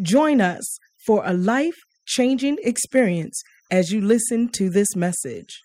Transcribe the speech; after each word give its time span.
Join 0.00 0.40
us 0.40 0.78
for 1.06 1.22
a 1.24 1.32
life-changing 1.32 2.58
experience 2.62 3.42
as 3.70 3.90
you 3.90 4.00
listen 4.00 4.48
to 4.50 4.70
this 4.70 4.94
message. 4.94 5.62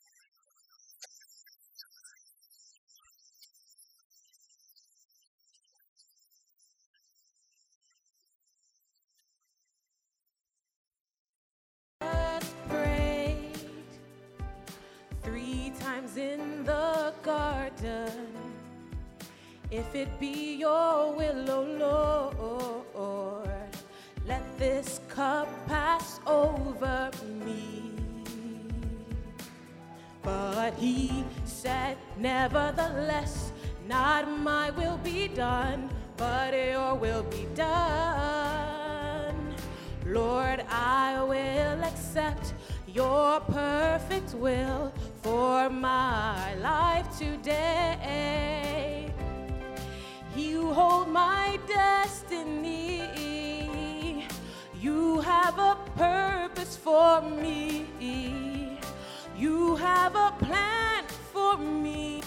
three 15.22 15.72
times 15.80 16.18
in 16.18 16.64
the 16.64 17.14
garden. 17.24 18.12
If 19.72 19.96
it 19.96 20.20
be 20.20 20.56
your 20.56 21.14
will, 21.14 21.50
O 21.50 22.34
Lord, 22.94 23.53
let 24.28 24.58
this 24.58 25.02
cup 25.10 25.48
pass 25.68 26.20
over 26.26 27.12
me. 27.46 27.92
But 30.22 30.74
he 30.76 31.26
said, 31.44 31.98
Nevertheless, 32.18 33.52
not 33.88 34.30
my 34.40 34.70
will 34.72 34.98
be 34.98 35.28
done, 35.28 35.90
but 36.16 36.54
your 36.54 36.96
will 36.96 37.24
be 37.24 37.48
done. 37.56 39.36
Lord, 40.06 40.64
I 40.70 41.22
will 41.24 41.84
accept 41.84 42.54
your 42.88 43.40
perfect 43.42 44.34
will 44.36 44.94
for 45.22 45.70
my 45.70 46.54
life 46.56 47.08
today. 47.18 49.12
You 50.36 50.72
hold 50.74 51.10
my 51.10 51.60
destiny. 51.68 53.23
You 54.84 55.22
have 55.22 55.58
a 55.60 55.78
purpose 55.96 56.76
for 56.76 57.22
me. 57.22 57.86
You 59.38 59.78
have 59.78 60.14
a 60.14 60.34
plan 60.40 61.06
for 61.32 61.58
me. 61.58 62.22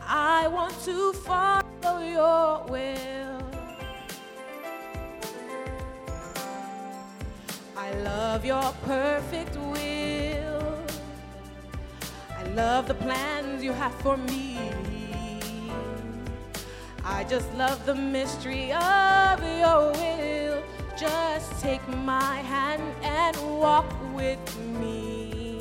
I 0.00 0.48
want 0.48 0.72
to 0.86 1.12
follow 1.12 1.98
your 1.98 2.64
will. 2.70 3.42
I 7.76 7.92
love 8.02 8.46
your 8.46 8.72
perfect 8.86 9.54
will. 9.56 10.78
I 12.38 12.44
love 12.54 12.88
the 12.88 12.94
plans 12.94 13.62
you 13.62 13.74
have 13.74 13.94
for 13.96 14.16
me. 14.16 14.58
I 17.04 17.24
just 17.24 17.52
love 17.58 17.84
the 17.84 17.94
mystery 17.94 18.72
of 18.72 19.42
your 19.42 19.92
will. 19.92 20.43
Just 20.96 21.60
take 21.60 21.86
my 21.88 22.36
hand 22.36 22.82
and 23.02 23.36
walk 23.58 23.92
with 24.14 24.38
me. 24.80 25.58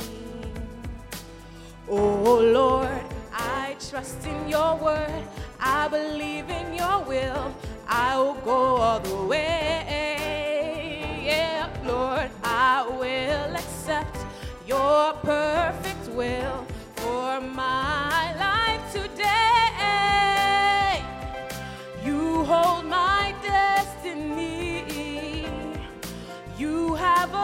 Oh 1.89 2.39
Lord, 2.39 3.01
I 3.33 3.75
trust 3.89 4.27
in 4.27 4.47
your 4.47 4.75
word. 4.77 5.23
I 5.59 5.87
believe 5.87 6.49
in 6.51 6.75
your 6.75 7.03
will. 7.03 7.55
I 7.87 8.15
will 8.17 8.35
go 8.45 8.75
all 8.77 8.99
the 8.99 9.15
way. 9.25 9.89
Yeah, 11.25 11.67
Lord, 11.83 12.29
I 12.43 12.87
will 12.87 13.55
accept 13.55 14.17
your 14.67 15.13
perfect 15.23 16.09
will 16.09 16.62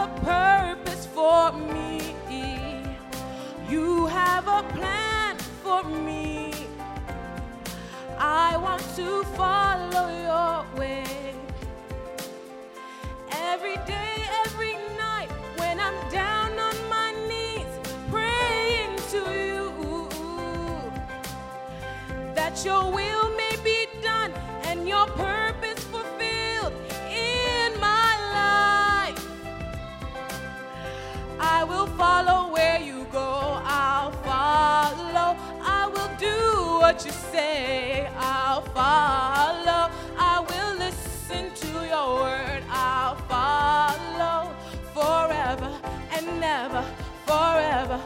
a 0.00 0.08
purpose 0.24 1.04
for 1.06 1.52
me. 1.52 2.00
You 3.68 4.06
have 4.06 4.48
a 4.48 4.62
plan 4.74 5.36
for 5.62 5.82
me. 5.84 6.54
I 8.18 8.56
want 8.56 8.82
to 8.96 9.22
follow 9.40 10.06
your 10.28 10.56
way. 10.80 11.34
Every 13.52 13.76
day, 13.94 14.14
every 14.44 14.74
night, 14.96 15.30
when 15.60 15.78
I'm 15.78 15.98
down 16.10 16.58
on 16.58 16.76
my 16.88 17.08
knees, 17.28 17.72
praying 18.10 18.96
to 19.14 19.22
you 19.48 20.08
that 22.34 22.64
your 22.64 22.90
will 22.90 23.19
follow 32.00 32.50
where 32.50 32.80
you 32.80 33.04
go. 33.12 33.30
I'll 33.62 34.12
follow. 34.28 35.30
I 35.78 35.82
will 35.92 36.12
do 36.28 36.38
what 36.80 37.04
you 37.04 37.12
say. 37.12 38.08
I'll 38.16 38.62
follow. 38.78 39.82
I 40.32 40.36
will 40.48 40.74
listen 40.86 41.42
to 41.62 41.70
your 41.92 42.08
word. 42.24 42.62
I'll 42.70 43.16
follow 43.34 44.38
forever 44.96 45.70
and 46.16 46.24
never, 46.40 46.82
forever, 47.26 47.98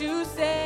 you 0.00 0.24
say. 0.24 0.63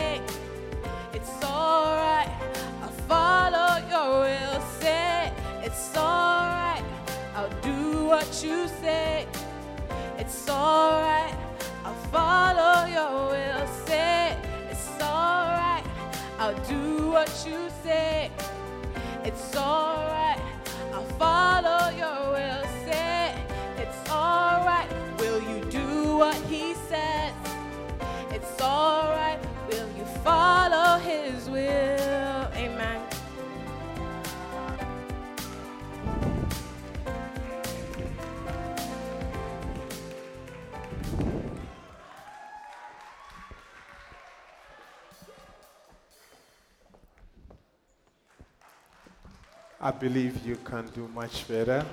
I 49.81 49.93
believe 49.93 50.45
you 50.45 50.57
can 50.57 50.89
do 50.89 51.07
much 51.15 51.47
better. 51.47 51.87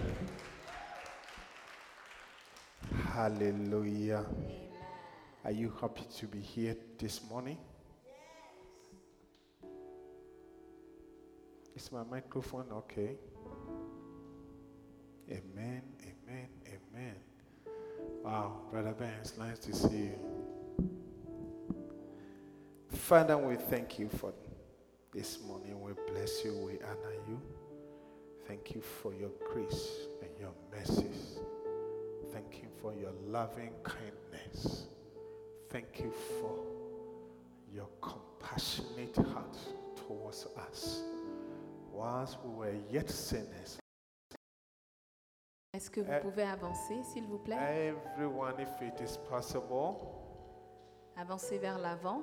Hallelujah. 3.13 4.25
Are 5.43 5.51
you 5.51 5.71
happy 5.79 6.01
to 6.17 6.25
be 6.25 6.39
here 6.39 6.75
this 6.97 7.21
morning? 7.29 7.59
Yes. 11.75 11.83
Is 11.83 11.91
my 11.91 12.03
microphone 12.09 12.65
okay? 12.71 13.17
Amen, 15.29 15.83
amen, 16.01 16.49
amen. 16.67 17.15
Wow, 18.23 18.61
Brother 18.71 18.95
Ben, 18.97 19.13
it's 19.21 19.37
nice 19.37 19.59
to 19.59 19.75
see 19.75 20.09
you. 20.09 20.19
Father, 22.89 23.37
we 23.37 23.57
thank 23.57 23.99
you 23.99 24.09
for 24.09 24.33
this 25.13 25.39
morning. 25.45 25.79
We 25.79 25.91
bless 26.11 26.43
you, 26.43 26.53
we 26.65 26.79
honor 26.81 27.13
you. 27.27 27.39
Thank 28.47 28.75
you 28.75 28.81
for 28.81 29.13
your 29.13 29.31
grace 29.51 30.07
and 30.21 30.29
your 30.39 30.53
mercies. 30.71 31.39
Thank 32.31 32.61
you 32.61 32.69
for 32.81 32.93
your 32.93 33.11
loving 33.27 33.71
kindness. 33.83 34.85
Thank 35.69 35.99
you 35.99 36.11
for 36.39 36.55
your 37.73 37.87
compassionate 38.01 39.15
heart 39.33 39.57
towards 40.07 40.45
us. 40.69 41.03
Whilst 41.91 42.37
we 42.43 42.53
were 42.55 42.75
yet 42.91 43.09
sinners, 43.09 43.79
Est-ce 45.73 45.89
que 45.89 45.99
vous 46.01 46.11
Euh, 46.11 46.21
pouvez 46.21 46.43
avancer, 46.43 47.03
s'il 47.03 47.25
vous 47.25 47.37
plaît 47.39 47.57
everyone, 48.15 48.53
if 48.59 48.81
it 48.81 49.01
is 49.01 49.17
possible, 49.29 49.95
Avancer 51.17 51.57
vers 51.57 51.77
l'avant. 51.79 52.21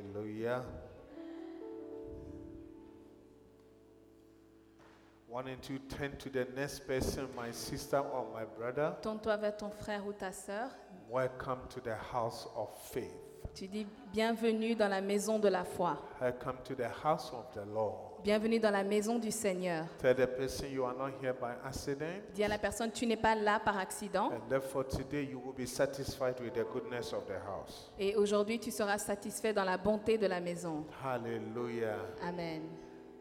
Hallelujah. 0.00 0.62
Wanting 5.28 5.58
to 5.60 5.78
turn 5.96 6.16
to 6.18 6.28
the 6.28 6.46
next 6.56 6.86
person, 6.86 7.28
my 7.36 7.52
sister 7.52 7.98
or 7.98 8.26
my 8.32 8.44
brother. 8.44 8.96
Tourne-toi 9.00 9.36
vers 9.36 9.56
ton 9.56 9.70
frère 9.70 10.04
ou 10.06 10.12
ta 10.12 10.32
sœur. 10.32 10.70
Welcome 11.08 11.60
to 11.68 11.80
the 11.80 11.94
house 12.12 12.48
of 12.56 12.68
faith. 12.92 13.29
Tu 13.54 13.66
dis 13.66 13.86
bienvenue 14.12 14.74
dans 14.74 14.88
la 14.88 15.00
maison 15.00 15.38
de 15.38 15.48
la 15.48 15.64
foi. 15.64 15.98
Welcome 16.20 16.56
to 16.64 16.74
the 16.74 16.88
house 17.04 17.32
of 17.32 17.50
the 17.52 17.66
Lord. 17.66 18.22
Bienvenue 18.22 18.60
dans 18.60 18.70
la 18.70 18.84
maison 18.84 19.18
du 19.18 19.30
Seigneur. 19.30 19.86
Tell 19.98 20.14
the 20.14 20.26
person 20.26 20.66
you 20.70 20.84
are 20.84 20.94
not 20.96 21.10
here 21.20 21.32
by 21.34 21.52
accident, 21.64 22.22
Dis 22.34 22.44
à 22.44 22.48
la 22.48 22.58
personne, 22.58 22.90
tu 22.92 23.06
n'es 23.06 23.16
pas 23.16 23.34
là 23.34 23.58
par 23.60 23.76
accident. 23.78 24.30
and 24.30 24.48
therefore 24.48 24.84
today 24.86 25.24
you 25.24 25.40
will 25.44 25.54
be 25.54 25.66
satisfied 25.66 26.38
with 26.40 26.54
the 26.54 26.64
goodness 26.72 27.12
of 27.12 27.26
the 27.26 27.38
house. 27.46 27.90
Et 27.98 28.14
aujourd'hui, 28.16 28.58
tu 28.60 28.70
seras 28.70 28.98
satisfait 28.98 29.52
dans 29.52 29.64
la 29.64 29.76
bonté 29.78 30.16
de 30.16 30.26
la 30.26 30.40
maison. 30.40 30.84
Hallelujah. 31.04 31.96
Amen. 32.22 32.62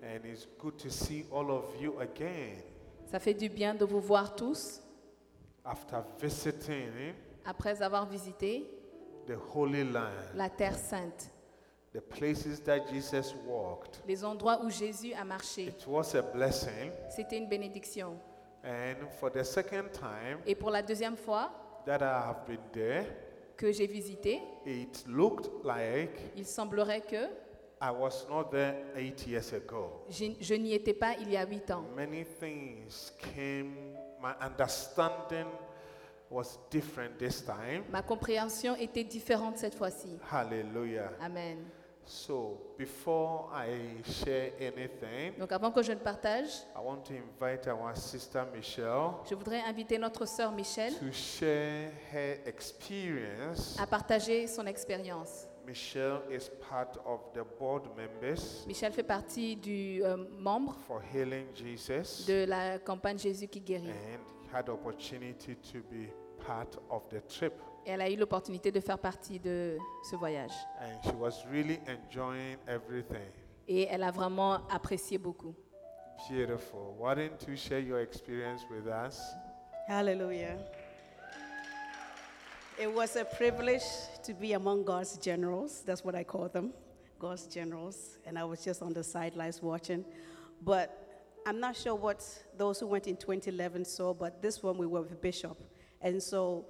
And 0.03 0.25
it's 0.25 0.47
good 0.59 0.77
to 0.77 0.89
see 0.89 1.25
all 1.31 1.49
of 1.51 1.75
you 1.81 1.99
again 1.99 2.55
Ça 3.11 3.19
fait 3.19 3.33
du 3.33 3.49
bien 3.49 3.73
de 3.73 3.83
vous 3.83 3.99
voir 3.99 4.35
tous 4.35 4.81
after 5.65 5.97
visiting 6.21 7.13
après 7.45 7.81
avoir 7.81 8.05
visité 8.07 8.69
the 9.29 9.37
Holy 9.53 9.83
Land, 9.83 10.33
la 10.35 10.49
Terre 10.49 10.75
Sainte, 10.75 11.29
the 11.93 12.01
places 12.01 12.59
that 12.61 12.87
Jesus 12.91 13.35
walked. 13.45 14.01
les 14.07 14.23
endroits 14.23 14.59
où 14.63 14.69
Jésus 14.71 15.13
a 15.13 15.23
marché. 15.23 15.67
It 15.67 15.85
was 15.87 16.15
a 16.15 16.21
blessing. 16.23 16.91
C'était 17.15 17.37
une 17.37 17.47
bénédiction. 17.47 18.17
And 18.63 19.07
for 19.19 19.31
the 19.31 19.43
second 19.43 19.89
time 19.93 20.39
Et 20.45 20.55
pour 20.55 20.71
la 20.71 20.81
deuxième 20.81 21.15
fois 21.15 21.51
that 21.85 21.99
I 22.01 22.29
have 22.29 22.45
been 22.47 22.59
there, 22.73 23.05
que 23.55 23.71
j'ai 23.71 23.87
visité, 23.87 24.41
it 24.65 25.05
looked 25.07 25.49
like 25.63 26.19
il 26.35 26.45
semblerait 26.45 27.01
que 27.01 27.29
I 27.81 27.91
was 27.91 28.25
not 28.29 28.45
there 28.51 28.75
eight 28.97 29.25
years 29.27 29.53
ago. 29.53 30.03
je, 30.09 30.25
je 30.41 30.55
n'y 30.55 30.73
étais 30.73 30.93
pas 30.93 31.13
il 31.21 31.29
y 31.31 31.37
a 31.37 31.45
huit 31.45 31.69
ans. 31.71 31.85
Many 31.95 32.25
things 32.25 33.13
came, 33.17 33.75
my 34.21 34.33
understanding 34.41 35.45
was 36.31 36.59
different 36.69 37.17
this 37.17 37.43
time. 37.43 37.83
Ma 37.91 38.01
compréhension 38.01 38.75
était 38.75 39.03
différente 39.03 39.57
cette 39.57 39.75
fois-ci. 39.75 40.17
Hallelujah. 40.31 41.11
Amen. 41.21 41.57
So, 42.05 42.57
before 42.75 43.51
I 43.53 44.01
share 44.03 44.51
anything, 44.59 45.37
Donc 45.37 45.51
avant 45.51 45.69
que 45.71 45.83
je 45.83 45.91
ne 45.91 45.99
partage, 45.99 46.47
I 46.75 46.79
want 46.83 47.03
to 47.03 47.13
invite 47.13 47.67
our 47.67 47.95
sister 47.95 48.41
Michelle 48.51 49.11
je 49.29 49.35
voudrais 49.35 49.61
inviter 49.61 49.99
notre 49.99 50.25
sœur 50.25 50.51
Michel 50.51 50.91
to 50.95 51.11
share 51.11 51.91
her 52.11 52.39
experience. 52.47 53.77
à 53.79 53.85
partager 53.85 54.47
son 54.47 54.65
expérience. 54.65 55.45
Michelle 55.67 56.21
is 56.31 56.49
part 56.67 56.97
of 57.05 57.19
the 57.33 57.43
board 57.59 57.83
members 57.95 58.65
Michel 58.65 58.91
fait 58.91 59.03
partie 59.03 59.55
du 59.55 60.01
euh, 60.03 60.17
membre 60.39 60.75
for 60.87 60.99
Healing 61.13 61.45
Jesus 61.53 62.25
de 62.27 62.45
la 62.45 62.79
campagne 62.79 63.19
Jésus 63.19 63.47
qui 63.47 63.61
guérit. 63.61 63.87
and 63.91 64.38
had 64.53 64.69
opportunity 64.69 65.55
to 65.55 65.79
be 65.91 66.09
part 66.45 66.77
of 66.89 67.07
the 67.09 67.21
trip. 67.27 67.53
Et 67.85 67.91
elle 67.91 68.01
a 68.01 68.09
eu 68.09 68.15
l'opportunité 68.15 68.71
de 68.71 68.79
faire 68.79 68.99
partie 68.99 69.39
de 69.39 69.77
ce 70.09 70.15
voyage. 70.15 70.53
And 70.81 71.01
she 71.03 71.15
was 71.15 71.45
really 71.51 71.79
enjoying 71.87 72.57
everything. 72.67 73.31
Et 73.67 73.87
elle 73.89 74.03
a 74.03 74.11
vraiment 74.11 74.67
apprécié 74.69 75.17
beaucoup. 75.17 75.55
Beautiful. 76.29 76.95
Why 76.97 77.15
don't 77.15 77.47
you 77.47 77.55
share 77.55 77.79
your 77.79 78.01
experience 78.01 78.65
with 78.69 78.87
us? 78.87 79.21
Hallelujah. 79.87 80.57
It 82.77 82.93
was 82.93 83.15
a 83.15 83.25
privilege 83.25 83.83
to 84.23 84.33
be 84.33 84.53
among 84.53 84.85
God's 84.85 85.17
generals. 85.17 85.83
That's 85.85 86.03
what 86.03 86.15
I 86.15 86.23
call 86.23 86.49
them, 86.49 86.71
God's 87.19 87.45
generals. 87.47 88.17
And 88.25 88.37
I 88.37 88.43
was 88.43 88.63
just 88.63 88.81
on 88.81 88.93
the 88.93 89.03
sidelines 89.03 89.61
watching. 89.61 90.05
But 90.61 91.08
I'm 91.45 91.59
not 91.59 91.75
sure 91.75 91.95
what 91.95 92.23
those 92.57 92.79
who 92.79 92.87
went 92.87 93.07
in 93.07 93.15
2011 93.15 93.85
saw, 93.85 94.13
but 94.13 94.41
this 94.41 94.61
one 94.61 94.77
we 94.77 94.85
were 94.85 95.01
with 95.01 95.21
Bishop. 95.21 95.57
And 96.01 96.21
so 96.21 96.65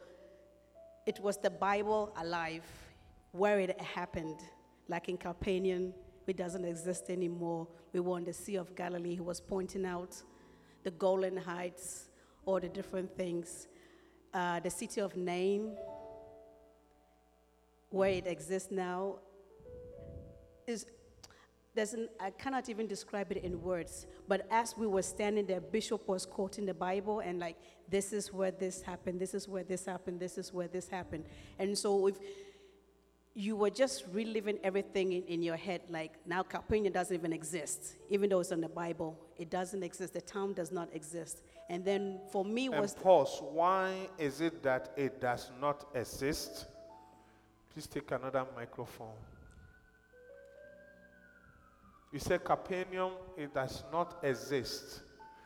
it 1.05 1.19
was 1.19 1.37
the 1.37 1.49
Bible 1.49 2.13
alive 2.17 2.63
where 3.31 3.59
it 3.59 3.79
happened, 3.81 4.39
like 4.87 5.09
in 5.09 5.17
Capernaum, 5.17 5.93
it 6.27 6.37
doesn't 6.37 6.65
exist 6.65 7.09
anymore. 7.09 7.67
We 7.91 7.99
were 7.99 8.15
on 8.15 8.23
the 8.23 8.33
Sea 8.33 8.57
of 8.57 8.75
Galilee. 8.75 9.15
He 9.15 9.21
was 9.21 9.41
pointing 9.41 9.85
out 9.85 10.15
the 10.83 10.91
Golden 10.91 11.37
Heights, 11.37 12.09
all 12.45 12.59
the 12.59 12.69
different 12.69 13.15
things. 13.17 13.67
Uh, 14.33 14.59
the 14.59 14.69
city 14.69 15.01
of 15.01 15.15
Nain, 15.17 15.75
where 17.89 18.11
it 18.11 18.27
exists 18.27 18.71
now, 18.71 19.15
is 20.67 20.85
an, 21.79 22.09
I 22.19 22.29
cannot 22.31 22.69
even 22.69 22.87
describe 22.87 23.31
it 23.31 23.37
in 23.43 23.61
words. 23.61 24.07
But 24.27 24.47
as 24.51 24.77
we 24.77 24.87
were 24.87 25.01
standing 25.01 25.45
there, 25.45 25.61
Bishop 25.61 26.07
was 26.07 26.25
quoting 26.25 26.65
the 26.65 26.73
Bible 26.73 27.19
and 27.19 27.39
like, 27.39 27.57
this 27.89 28.13
is 28.13 28.33
where 28.33 28.51
this 28.51 28.81
happened, 28.81 29.19
this 29.19 29.33
is 29.33 29.47
where 29.47 29.63
this 29.63 29.85
happened, 29.85 30.19
this 30.19 30.37
is 30.37 30.53
where 30.53 30.67
this 30.67 30.87
happened. 30.89 31.25
And 31.57 31.77
so 31.77 32.07
if 32.07 32.15
you 33.33 33.55
were 33.55 33.69
just 33.69 34.03
reliving 34.11 34.59
everything 34.63 35.13
in, 35.13 35.23
in 35.23 35.41
your 35.41 35.55
head, 35.55 35.81
like 35.89 36.13
now 36.25 36.43
Capernaum 36.43 36.91
doesn't 36.91 37.15
even 37.15 37.31
exist, 37.31 37.95
even 38.09 38.29
though 38.29 38.41
it's 38.41 38.51
in 38.51 38.61
the 38.61 38.69
Bible. 38.69 39.17
It 39.37 39.49
doesn't 39.49 39.83
exist. 39.83 40.13
The 40.13 40.21
town 40.21 40.53
does 40.53 40.71
not 40.71 40.89
exist. 40.93 41.41
And 41.69 41.85
then 41.85 42.19
for 42.31 42.43
me 42.43 42.67
was 42.67 42.93
And 42.93 43.03
pause. 43.03 43.41
Why 43.41 43.93
is 44.17 44.41
it 44.41 44.61
that 44.63 44.91
it 44.97 45.21
does 45.21 45.51
not 45.61 45.85
exist? 45.95 46.65
Please 47.73 47.87
take 47.87 48.11
another 48.11 48.45
microphone. 48.55 49.15
You 52.11 52.19
said 52.19 52.43
Capernaum, 52.43 53.11
it 53.37 53.53
does 53.53 53.83
not 53.91 54.17
exist. 54.23 55.01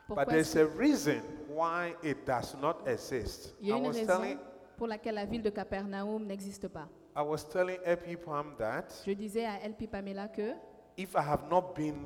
Pourquoi 0.07 0.15
but 0.25 0.29
there's 0.29 0.55
a 0.55 0.65
reason 0.65 1.21
why 1.49 1.93
it 2.01 2.25
does 2.25 2.55
not 2.61 2.87
exist. 2.87 3.53
Il 3.61 3.67
y 3.67 3.71
a 3.71 3.75
I 3.75 3.79
une 3.79 3.87
was 3.87 3.95
raison 3.95 4.07
telling 4.21 4.37
pour 4.77 4.87
laquelle 4.87 5.15
la 5.15 5.25
ville 5.25 5.41
de 5.41 5.49
Capernaum 5.49 6.25
n'existe 6.25 6.67
pas. 6.69 6.87
I 7.15 7.21
was 7.21 7.43
telling 7.43 7.77
Epi 7.85 8.15
Pam 8.15 8.55
that 8.57 8.85
Je 9.05 9.13
disais 9.13 9.45
à 9.45 9.59
Pamela 9.91 10.27
que 10.29 10.53
if 10.97 11.15
I 11.15 11.21
have 11.21 11.49
not 11.49 11.73
been 11.75 12.05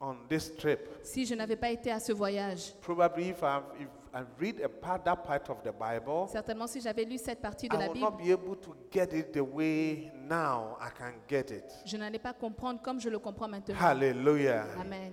on 0.00 0.16
this 0.28 0.54
trip, 0.56 0.88
si 1.02 1.24
je 1.24 1.34
n'avais 1.34 1.56
pas 1.56 1.70
été 1.70 1.90
à 1.90 2.00
ce 2.00 2.12
voyage, 2.12 2.74
probably 2.80 3.28
if 3.30 3.42
I 3.42 3.60
if 3.80 3.88
I 4.14 4.24
read 4.38 4.60
a 4.60 4.68
part 4.68 5.04
that 5.04 5.16
part 5.24 5.48
of 5.48 5.62
the 5.62 5.72
Bible, 5.72 6.28
certainement 6.28 6.66
si 6.66 6.80
j'avais 6.80 7.04
lu 7.04 7.18
cette 7.18 7.40
partie 7.40 7.68
de 7.68 7.74
I 7.76 7.78
la 7.78 7.86
will 7.86 7.94
Bible, 7.94 8.10
not 8.10 8.16
be 8.18 8.30
able 8.30 8.56
to 8.56 8.74
get 8.90 9.12
it 9.14 9.32
the 9.32 9.40
way 9.40 10.10
now 10.32 10.76
I 10.80 10.88
can 10.96 11.12
get 11.28 11.50
it. 11.50 11.64
je 11.84 11.96
n'allais 11.96 12.18
pas 12.18 12.32
comprendre 12.32 12.80
comme 12.82 12.98
je 13.00 13.08
le 13.10 13.18
comprends 13.18 13.48
maintenant. 13.48 13.76
Hallelujah. 13.78 14.66
Amen. 14.80 15.12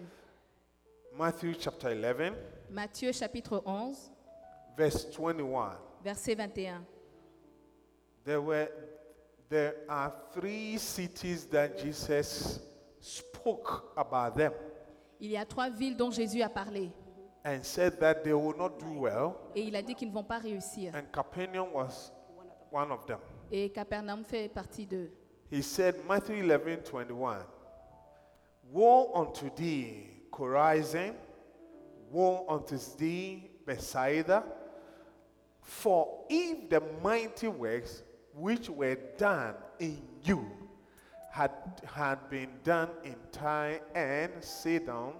Matthew 1.18 1.54
chapter 1.60 1.90
11, 1.94 2.34
Matthieu 2.70 3.12
chapitre 3.12 3.62
11, 3.66 4.12
verse 4.78 5.10
21. 5.12 5.78
verset 6.04 6.36
21. 6.36 6.86
There 8.24 8.42
were 8.42 8.70
there 9.50 9.74
are 9.90 10.14
three 10.34 10.78
cities 10.78 11.48
that 11.50 11.78
Jesus 11.78 12.60
spoke 13.02 13.92
about 13.98 14.36
them 14.38 14.54
Il 15.20 15.32
y 15.32 15.38
a 15.38 15.44
trois 15.46 15.70
villes 15.70 15.98
dont 15.98 16.12
Jésus 16.12 16.42
a 16.42 16.50
parlé. 16.50 16.92
and 17.44 17.64
said 17.64 18.00
that 18.00 18.24
they 18.24 18.34
will 18.34 18.56
not 18.56 18.78
do 18.80 19.00
well, 19.02 19.34
Et 19.56 19.64
il 19.64 19.76
a 19.76 19.82
dit 19.82 19.96
qu'ils 19.96 20.10
ne 20.10 20.14
vont 20.14 20.24
pas 20.24 20.38
réussir. 20.40 20.94
and 20.96 21.04
Capernaum 21.12 21.74
was 21.74 22.12
one 22.72 22.92
of 22.92 23.06
them. 23.06 23.20
Et 23.52 23.70
Capernaum 23.70 24.24
fait 24.24 24.50
partie 24.50 24.86
d'eux. 24.86 25.10
He 25.52 25.64
said, 25.64 25.96
Matthew 26.08 26.44
11 26.44 26.84
21, 26.84 27.40
Woe 28.72 29.12
unto 29.16 29.50
thee, 29.56 30.06
Chorazin! 30.32 31.16
Woe 32.12 32.46
unto 32.48 32.78
thee, 32.98 33.50
Bethsaida! 33.66 34.44
For 35.62 36.26
if 36.30 36.70
the 36.70 36.82
mighty 37.04 37.48
works 37.48 38.04
which 38.34 38.70
were 38.70 38.98
done 39.18 39.56
in 39.80 40.00
you 40.24 40.46
had, 41.32 41.52
had 41.86 42.30
been 42.30 42.50
done 42.64 42.90
in 43.04 43.16
Tyre 43.32 43.82
and 43.96 44.32
Sidon 44.44 45.14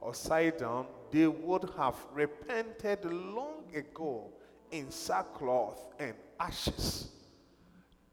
or 0.00 0.14
Sidon, 0.14 0.86
they 1.10 1.26
would 1.26 1.70
have 1.76 1.96
repented 2.12 3.04
long 3.04 3.64
ago 3.74 4.30
in 4.70 4.90
sackcloth 4.90 5.84
and 5.98 6.14
ashes. 6.38 7.08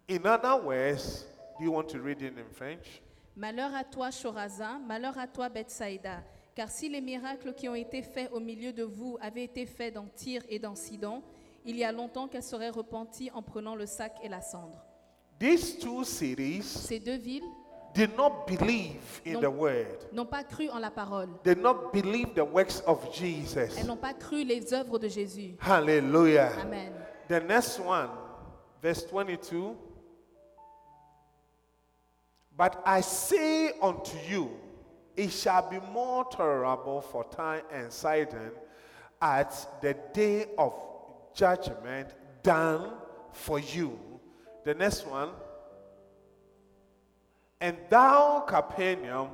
In 0.10 0.26
other 0.26 0.56
words, 0.64 1.26
do 1.58 1.66
you 1.66 1.72
want 1.72 1.90
to 1.90 2.00
read 2.00 2.22
it 2.22 2.34
in 2.38 2.50
French? 2.54 3.02
Malheur 3.36 3.72
à 3.76 3.84
toi, 3.84 4.10
Chorazin, 4.10 4.80
malheur 4.88 5.18
à 5.18 5.28
toi, 5.28 5.50
Bethsaïda, 5.50 6.24
car 6.56 6.70
si 6.70 6.88
les 6.90 7.02
miracles 7.02 7.54
qui 7.54 7.68
ont 7.68 7.76
été 7.76 8.02
faits 8.02 8.32
au 8.32 8.40
milieu 8.40 8.72
de 8.72 8.84
vous 8.84 9.18
avaient 9.22 9.44
été 9.44 9.66
faits 9.66 9.94
dans 9.94 10.06
Tyr 10.16 10.42
et 10.50 10.60
dans 10.60 10.76
Sidon, 10.76 11.22
il 11.66 11.76
y 11.76 11.84
a 11.84 11.92
longtemps 11.92 12.28
qu'elles 12.30 12.42
seraient 12.42 12.70
repenties 12.70 13.30
en 13.34 13.42
prenant 13.42 13.76
le 13.76 13.86
sac 13.86 14.14
et 14.24 14.30
la 14.30 14.40
cendre. 14.42 14.82
These 15.40 15.78
two 15.80 16.04
cities 16.06 16.64
Ces 16.64 17.00
deux 17.00 17.18
villes 17.18 17.44
did 17.94 18.16
not 18.18 18.46
believe 18.48 19.22
in 19.26 19.34
Non. 19.34 19.42
the 19.42 19.54
word. 19.54 20.08
n'ont 20.14 20.26
pas 20.26 20.44
cru 20.46 20.70
en 20.70 20.80
la 20.80 20.90
parole. 20.90 21.28
They 21.44 21.54
did 21.54 21.62
not 21.62 21.92
believe 21.92 22.34
the 22.34 22.46
works 22.50 22.82
of 22.88 23.14
Jesus. 23.14 23.78
Elles 23.78 23.86
n'ont 23.86 23.98
pas 23.98 24.14
cru 24.14 24.44
les 24.46 24.74
œuvres 24.74 24.98
de 25.00 25.10
Jésus. 25.10 25.56
Hallelujah. 25.60 26.54
Amen. 26.62 26.94
The 27.28 27.44
next 27.46 27.80
one, 27.82 28.10
verse 28.82 29.06
22. 29.06 29.76
But 32.58 32.82
I 32.86 33.02
say 33.02 33.72
unto 33.82 34.18
you, 34.28 34.50
it 35.16 35.32
shall 35.32 35.70
be 35.70 35.80
more 35.92 36.26
tolerable 36.26 37.02
for 37.02 37.24
Tyre 37.24 37.62
and 37.72 37.94
Sidon 37.94 38.52
at 39.22 39.80
the 39.82 39.96
day 40.12 40.48
of 40.58 40.74
judgment 41.36 42.10
than 42.42 42.90
for 43.32 43.60
you. 43.60 44.00
The 44.66 44.74
next 44.74 45.06
one. 45.06 45.30
And 47.62 47.78
thou, 47.90 48.44
Capernaum, 48.48 49.30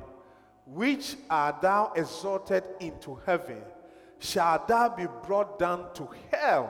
which 0.65 1.15
art 1.29 1.61
thou 1.61 1.93
exalted 1.95 2.63
into 2.79 3.19
heaven, 3.25 3.61
shall 4.19 4.63
thou 4.65 4.89
be 4.89 5.07
brought 5.25 5.59
down 5.59 5.93
to 5.95 6.09
hell. 6.31 6.69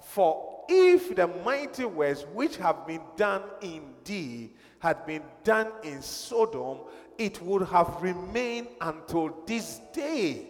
For 0.00 0.64
if 0.68 1.14
the 1.14 1.26
mighty 1.26 1.84
works 1.84 2.22
which 2.32 2.56
have 2.56 2.86
been 2.86 3.02
done 3.16 3.42
in 3.62 3.82
thee 4.04 4.52
had 4.80 5.04
been 5.06 5.22
done 5.44 5.68
in 5.82 6.00
Sodom, 6.02 6.78
it 7.16 7.40
would 7.42 7.62
have 7.68 8.00
remained 8.02 8.68
until 8.80 9.34
this 9.46 9.80
day. 9.92 10.46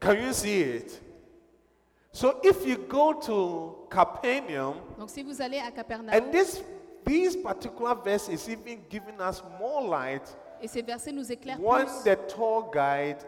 Can 0.00 0.16
you 0.22 0.32
see 0.32 0.60
it? 0.62 1.00
So 2.12 2.40
if 2.42 2.66
you 2.66 2.76
go 2.88 3.12
to 3.12 3.86
Capernaum, 3.90 4.76
Donc 4.98 5.10
si 5.10 5.22
vous 5.22 5.40
allez 5.40 5.58
à 5.60 5.70
Capernaum, 5.70 6.08
and 6.12 6.32
this 6.32 6.62
this 7.04 7.36
particular 7.36 7.94
verse 7.94 8.28
is 8.28 8.48
even 8.48 8.80
giving 8.88 9.20
us 9.20 9.42
more 9.58 9.82
light 9.82 10.22
et 10.62 10.68
ces 10.68 10.82
versets 10.82 11.12
nous 11.12 11.30
éclairent 11.30 11.58
when 11.60 11.84
plus, 11.86 12.02
the 12.04 12.16
tour 12.28 12.68
guide 12.72 13.18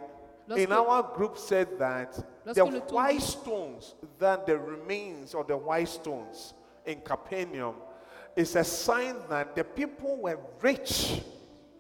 in 0.57 0.73
our 0.73 1.03
group 1.15 1.37
said 1.39 1.69
that 1.79 2.19
Lorsque 2.45 2.57
the 2.59 2.65
le 2.65 2.81
tour 2.81 2.97
white 2.99 3.19
guide- 3.19 3.23
stones, 3.23 3.95
that 4.19 4.47
the 4.47 4.59
remains 4.59 5.35
of 5.35 5.47
the 5.47 5.57
white 5.57 5.89
stones 5.89 6.55
in 6.85 7.01
Capernaum, 7.01 7.75
is 8.37 8.57
a 8.57 8.65
sign 8.65 9.17
that 9.29 9.55
the 9.55 9.65
people 9.65 10.17
were 10.23 10.39
rich. 10.61 11.23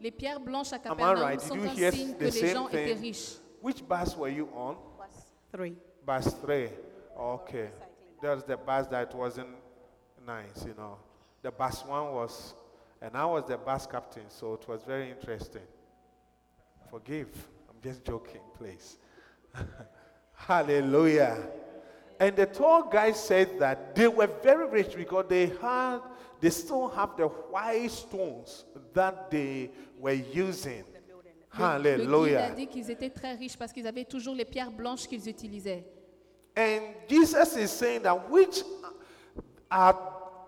les 0.01 0.11
pierres 0.11 0.39
blanches 0.41 0.73
à 0.73 0.77
Am 0.77 0.81
I 0.81 0.89
Capernaum 0.89 1.23
right? 1.23 1.39
Did 1.39 1.49
sont 1.49 1.55
you 1.57 1.69
un 1.69 1.77
hear 1.77 1.93
signe 1.93 2.13
que 2.15 2.19
the 2.19 2.25
les 2.25 2.31
same 2.33 2.55
gens 2.55 2.69
étaient 2.69 2.95
thing? 2.95 3.01
riches. 3.03 3.39
Which 3.61 3.87
bus 3.89 4.17
were 4.17 4.29
you 4.29 4.49
on? 4.55 4.77
Bus 4.99 5.33
Three. 5.53 5.77
Bus 6.05 6.35
three. 6.43 6.69
Okay. 7.17 7.71
That 8.21 8.35
was 8.35 8.45
the 8.45 8.57
bus 8.57 8.87
that 8.89 9.15
wasn't 9.15 9.49
nice, 10.27 10.65
you 10.67 10.75
know. 10.77 10.97
The 11.43 11.51
bus 11.53 11.85
one 11.85 12.13
was, 12.13 12.55
and 13.01 13.17
I 13.17 13.25
was 13.25 13.45
the 13.47 13.57
bus 13.59 13.87
captain, 13.87 14.25
so 14.29 14.55
it 14.55 14.67
was 14.69 14.83
very 14.83 15.11
interesting. 15.11 15.63
Forgive. 16.91 17.29
I'm 17.71 17.77
just 17.83 18.05
joking, 18.05 18.41
please. 18.59 18.99
Hallelujah. 20.35 21.39
And 22.19 22.37
the 22.37 22.47
tall 22.47 22.85
guy 22.89 23.13
said 23.13 23.59
that 23.59 23.95
they 23.95 24.09
were 24.09 24.29
very 24.43 24.69
rich 24.69 24.95
because 24.97 25.27
they 25.29 25.47
had, 25.61 26.01
they 26.43 26.51
still 26.51 26.89
have 26.89 27.17
the 27.17 27.29
white 27.29 27.89
stones 27.89 28.65
that 28.93 29.31
they 29.31 29.71
were 29.99 30.13
using. 30.13 30.85
Hallelujah. 31.49 32.09
Le 32.09 32.27
guide 32.27 32.53
a 32.53 32.55
dit 32.57 32.67
qu'ils 32.67 32.91
étaient 32.91 33.11
très 33.11 33.35
riches 33.35 33.57
parce 33.57 33.73
qu'ils 33.73 33.87
avaient 33.87 34.05
toujours 34.05 34.35
les 34.35 34.45
pierres 34.45 34.73
blanches 34.73 35.07
qu'ils 35.07 35.29
utilisaient. 35.29 35.85
And 36.57 36.95
Jesus 37.09 37.57
is 37.57 37.71
saying 37.71 38.03
that 38.03 38.29
which 38.29 38.63
are 39.71 39.97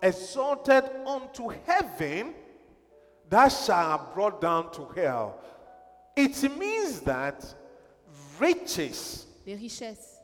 exalted 0.03 0.83
unto 1.07 1.51
heaven, 1.65 2.35
that 3.31 3.51
shall 3.51 3.99
be 3.99 4.15
brought 4.15 4.41
down 4.41 4.73
to 4.73 4.87
hell. 4.97 5.39
It 6.17 6.43
means 6.59 7.01
that 7.03 7.45
riches, 8.41 9.27
Les 9.47 9.55
richesses, 9.55 10.19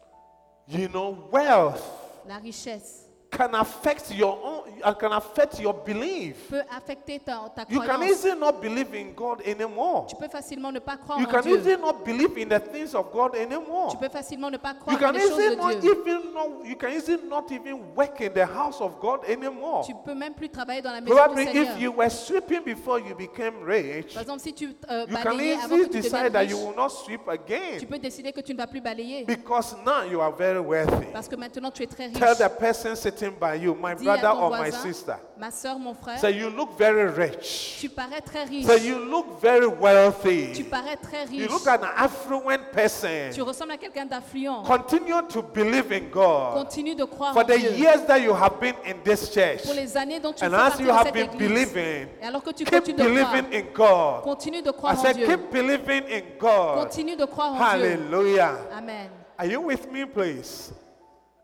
you 0.67 0.89
know, 0.89 1.29
wealth 1.31 1.83
la 2.27 2.39
richesse 2.39 3.10
can 3.31 3.55
affect 3.55 4.13
your 4.13 4.37
own, 4.43 4.63
uh, 4.83 4.93
can 4.93 5.13
affect 5.13 5.61
your 5.61 5.73
belief. 5.73 6.49
peut 6.51 6.63
affecter 6.77 7.19
ta, 7.25 7.49
ta 7.55 7.65
You 7.69 7.79
can 7.81 7.87
croyance. 8.01 8.11
easily 8.11 8.39
not 8.39 8.61
believe 8.61 8.93
in 8.95 9.15
God 9.15 9.41
anymore. 9.47 10.07
Tu 10.09 10.17
peux 10.17 10.29
facilement 10.29 10.73
ne 10.73 10.81
pas 10.81 10.97
croire 10.97 11.21
You 11.21 11.27
en 11.27 11.31
can 11.31 11.43
Dieu. 11.43 11.57
easily 11.59 11.77
not 11.77 12.05
believe 12.05 12.37
in 12.37 12.49
the 12.49 12.59
things 12.61 12.95
of 12.95 13.13
God 13.13 13.37
anymore. 13.37 13.91
Tu 13.93 13.97
peux 13.99 14.09
facilement 14.09 14.51
ne 14.51 14.57
pas 14.57 14.73
You 14.73 14.81
croire 14.81 14.97
en 14.97 14.99
can 14.99 15.13
les 15.13 15.21
choses 15.21 15.31
easily 15.39 15.57
de 15.57 15.61
not 15.63 15.81
Dieu. 15.81 15.93
even 15.93 16.21
you 16.69 16.77
can 16.77 16.91
easily 16.91 17.19
not 17.29 17.51
even 17.53 17.95
work 17.95 18.21
in 18.21 18.33
the 18.35 18.47
house 18.47 18.81
of 18.81 18.99
God 19.01 19.21
anymore. 19.29 19.85
Tu 19.87 19.95
peux 20.05 20.15
même 20.15 20.35
plus 20.35 20.49
travailler 20.49 20.83
dans 20.83 20.93
la 20.93 21.01
maison 21.01 21.15
du 21.15 21.21
Probably 21.21 21.45
Seigneur. 21.47 21.77
if 21.77 21.81
you 21.81 21.93
were 21.93 22.11
sweeping 22.11 22.65
before 22.65 22.99
you 22.99 23.15
became 23.15 23.63
rich, 23.63 24.13
Par 24.15 24.23
exemple, 24.23 24.41
si 24.41 24.53
tu 24.53 24.75
euh, 24.91 25.07
you 25.09 25.17
can 25.17 25.23
balayais 25.25 25.55
avant 25.55 25.77
easily 25.77 25.89
tu 25.89 25.97
decide 26.01 26.13
deviennes 26.13 26.33
that 26.33 26.41
riche, 26.41 26.51
you 26.51 26.59
will 26.59 26.75
not 26.77 26.89
sweep 26.91 27.21
tu 27.25 27.31
again 27.31 27.87
peux 27.89 27.99
décider 27.99 28.33
que 28.33 28.41
tu 28.41 28.53
ne 28.55 28.59
vas 28.59 28.67
plus 28.67 28.81
balayer. 28.81 29.25
because 29.25 29.77
now 29.87 30.03
you 30.03 30.21
are 30.21 30.33
very 30.33 30.59
wealthy. 30.61 31.07
Parce 31.13 31.29
que 31.29 31.37
maintenant 31.37 31.71
tu 31.71 31.85
es 31.85 31.87
très 31.87 32.07
riche. 32.09 32.19
Tell 32.19 32.35
the 32.35 32.49
person 32.59 32.97
sitting 32.97 33.20
by 33.29 33.55
you, 33.57 33.75
my 33.75 33.95
Dis 33.95 34.05
brother 34.05 34.29
or 34.31 34.51
my 34.51 34.71
sister, 34.71 35.17
ma 35.39 35.51
soeur, 35.51 35.79
mon 35.79 35.93
frère, 35.95 36.19
say 36.19 36.31
you 36.31 36.49
look 36.49 36.79
very 36.79 37.11
rich. 37.11 37.79
tu 37.81 37.89
parais 37.91 38.23
très 38.23 38.45
riche. 38.45 38.65
Say 38.65 38.87
you 38.89 38.99
look 38.99 39.41
very 39.43 39.69
Tu 39.69 39.77
wealthy. 39.81 40.65
parais 40.65 40.97
très 40.97 41.27
You 41.31 41.49
look 41.49 41.67
an 41.67 41.81
affluent 41.97 42.59
Tu 42.71 42.75
person. 42.75 43.45
ressembles 43.45 43.73
à 43.73 43.77
quelqu'un 43.77 44.07
d'affluent. 44.07 44.63
Continue 44.65 45.23
to 45.29 45.43
believe 45.43 45.93
in 45.93 46.09
God 46.11 46.55
Continue 46.65 46.95
de 46.95 47.05
croire 47.05 47.35
for 47.35 47.43
en 47.43 47.47
the 47.47 47.59
Dieu. 47.59 47.71
years 47.73 48.07
that 48.07 48.19
you 48.23 48.33
have 48.33 48.59
been 48.61 48.75
in 48.87 48.95
this 49.05 49.29
church. 49.31 49.65
Pour 49.65 49.75
les 49.75 49.97
années 49.97 50.21
dont 50.21 50.33
tu 50.33 50.45
And 50.45 50.55
as 50.55 50.79
you 50.81 50.91
have 50.91 51.13
been 51.13 51.27
église. 51.31 51.39
believing, 51.39 52.09
Et 52.23 52.27
alors 52.27 52.43
que 52.43 52.51
tu 52.51 52.65
keep 52.65 52.73
continues 52.75 52.97
de 52.97 53.03
croire, 53.15 53.33
believing 53.33 53.55
in 53.55 53.67
God. 53.75 54.23
continue 54.25 54.63
de 54.63 54.71
I 54.71 54.73
croire 54.73 54.99
en 54.99 55.03
said, 55.03 55.17
Dieu. 55.17 55.27
keep 55.27 55.51
believing 55.53 56.03
in 56.11 56.23
God. 56.39 56.79
Continue 56.87 57.17
de 57.17 57.25
croire 57.27 57.53
en 57.53 57.57
Dieu. 57.57 57.65
Hallelujah. 57.65 58.57
Amen. 58.77 59.11
Are 59.39 59.47
you 59.47 59.61
with 59.63 59.91
me, 59.91 60.05
please? 60.05 60.73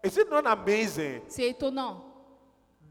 Is 0.04 0.16
it 0.16 0.30
not 0.30 0.46
amazing? 0.46 1.22
C'est 1.28 1.48
étonnant. 1.50 2.02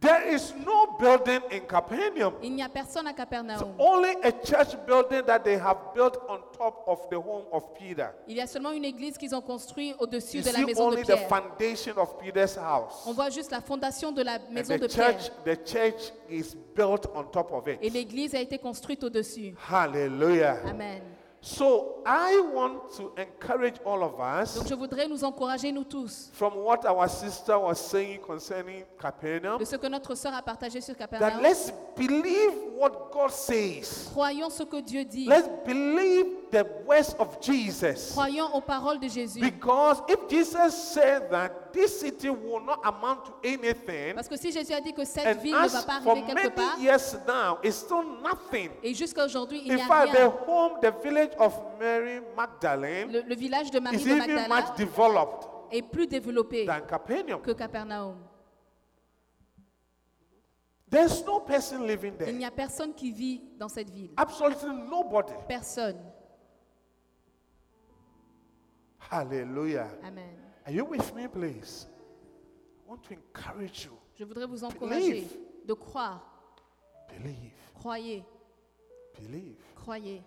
There 0.02 0.36
is 0.36 0.54
no 0.66 0.98
building 1.00 1.40
in 1.52 1.62
Capernaum. 1.62 2.34
Il 2.44 2.54
n'y 2.54 2.62
a 2.62 2.68
personne 2.70 3.08
à 3.08 3.14
Capernaum. 3.14 3.74
Only 3.80 4.10
a 4.24 4.32
church 4.44 4.76
building 4.86 5.24
that 5.26 5.40
they 5.40 5.56
have 5.58 5.78
built 5.96 6.18
on 6.28 6.40
top 6.56 6.84
of 6.86 7.08
the 7.10 7.16
home 7.16 7.46
of 7.52 7.74
Peter. 7.74 8.10
Il 8.28 8.36
y 8.36 8.42
a 8.42 8.46
seulement 8.46 8.72
une 8.72 8.84
église 8.86 9.18
qu'ils 9.18 9.34
ont 9.34 9.42
construite 9.42 9.96
au-dessus 10.00 10.42
de 10.42 10.52
la 10.52 10.60
maison 10.66 10.90
de 10.92 10.96
only 10.98 11.04
the 11.04 11.06
Pierre. 11.16 11.28
foundation 11.30 11.94
of 11.98 12.20
Peter's 12.20 12.56
house. 12.58 13.04
On 13.08 13.14
voit 13.14 13.30
juste 13.30 13.50
la 13.52 13.62
fondation 13.62 14.12
de 14.12 14.22
la 14.22 14.36
And 14.36 14.52
maison 14.52 14.76
the 14.78 14.82
de 14.82 14.88
church, 14.90 15.32
Pierre. 15.44 15.58
the 15.58 15.66
church 15.66 16.12
is 16.30 16.56
built 16.76 17.08
on 17.16 17.24
top 17.32 17.52
of 17.54 17.68
Et 17.68 17.80
it. 17.82 17.94
l'église 17.94 18.36
a 18.36 18.42
été 18.42 18.60
construite 18.60 19.04
au-dessus. 19.06 19.56
Hallelujah. 19.72 20.58
Amen. 20.68 21.02
So 21.48 22.02
I 22.08 22.42
want 22.56 22.90
to 22.98 23.14
encourage 23.22 23.76
all 23.86 24.02
of 24.02 24.20
us 24.20 24.56
Donc 24.56 24.68
je 24.68 24.74
voudrais 24.74 25.08
nous 25.08 25.24
encourager, 25.24 25.72
nous 25.72 25.84
tous, 25.84 26.32
from 26.34 26.56
what 26.56 26.80
our 26.88 27.08
sister 27.08 27.56
was 27.60 27.76
saying 27.76 28.20
concerning 28.22 28.84
Capernaum 29.00 29.60
de 29.60 29.66
ce 29.66 29.76
que 29.76 29.86
notre 29.86 30.16
sœur 30.16 30.34
a 30.34 30.42
partagé 30.42 30.82
sur 30.82 30.96
that 30.96 31.08
Capernaum. 31.08 31.44
let's 31.44 31.72
believe 31.96 32.52
what 32.76 33.12
God 33.14 33.30
says. 33.30 34.10
Croyons 34.12 34.50
ce 34.50 34.64
que 34.64 34.82
Dieu 34.82 35.06
dit. 35.06 35.28
Let's 35.28 35.48
believe 35.64 36.45
the 36.56 36.66
words 36.88 37.14
of 37.20 37.40
Jesus. 37.42 38.12
Croyons 38.14 38.50
aux 38.54 38.62
paroles 38.62 39.00
de 39.00 39.08
Jésus. 39.10 39.42
Because 39.42 40.02
if 40.08 40.30
Jesus 40.30 40.74
said 40.94 41.30
that 41.30 41.74
this 41.74 42.00
city 42.00 42.30
will 42.30 42.62
not 42.64 42.80
amount 42.86 43.26
to 43.26 43.34
anything, 43.44 44.16
Parce 44.16 44.30
que 44.30 44.38
si 44.38 44.52
Jésus 44.52 44.74
a 44.74 44.80
dit 44.80 44.94
que 44.94 45.04
cette 45.04 45.26
and 45.28 45.42
ville 45.42 45.54
ne 45.54 45.68
va 45.68 45.80
as 45.80 45.86
pas 45.86 46.00
for 46.02 46.12
arriver 46.14 46.34
quelque 46.34 46.56
part, 46.56 46.78
many 46.78 46.84
years 46.84 47.18
now, 47.28 47.58
it's 47.62 47.76
still 47.76 48.04
nothing. 48.24 48.70
et 48.82 48.94
jusqu'à 48.94 49.26
aujourd'hui, 49.26 49.62
il 49.66 49.72
In 49.72 49.76
n'y 49.76 49.82
a 49.82 49.86
fact, 49.86 50.14
the 50.14 50.18
rien. 50.18 50.34
home, 50.48 50.72
the 50.82 50.92
village 51.04 51.32
of 51.38 51.54
Mary 51.80 52.22
Magdalene 52.38 53.12
Le, 53.12 53.22
le 53.22 53.36
village 53.36 53.70
de 53.72 53.80
Marie 53.80 53.98
is 53.98 54.04
de 54.06 54.10
even 54.12 54.18
Magdala 54.36 54.48
much 54.48 54.76
developed 54.78 55.48
est 55.72 55.82
plus 55.82 56.08
développé 56.08 56.66
than 56.66 56.82
Capernaum. 56.88 57.42
que 57.42 57.52
Capernaum. 57.52 58.16
There's 60.90 61.26
no 61.26 61.40
person 61.42 61.86
living 61.86 62.14
Il 62.14 62.18
there. 62.26 62.34
n'y 62.34 62.46
a 62.46 62.52
personne 62.52 62.94
qui 62.94 63.12
vit 63.12 63.42
dans 63.60 63.68
cette 63.68 63.90
ville. 63.90 64.12
Absolutely 64.16 64.70
nobody. 64.90 65.34
Personne. 65.48 65.98
Hallelujah. 69.10 69.88
Amen. 70.04 70.36
Are 70.66 70.72
you 70.72 70.86
with 70.86 71.14
me, 71.16 71.28
please? 71.28 71.86
I 72.86 72.90
want 72.90 73.04
to 73.04 73.14
encourage 73.14 73.86
you. 73.86 73.92
Je 74.18 74.24
voudrais 74.26 74.48
vous 74.48 74.64
encourager 74.64 75.12
Believe. 75.12 75.38
de 75.68 75.74
croire. 75.74 76.22
Believe. 77.10 77.54
Croyez, 77.76 78.24
Believe. 79.20 79.58
croyez. 79.76 80.22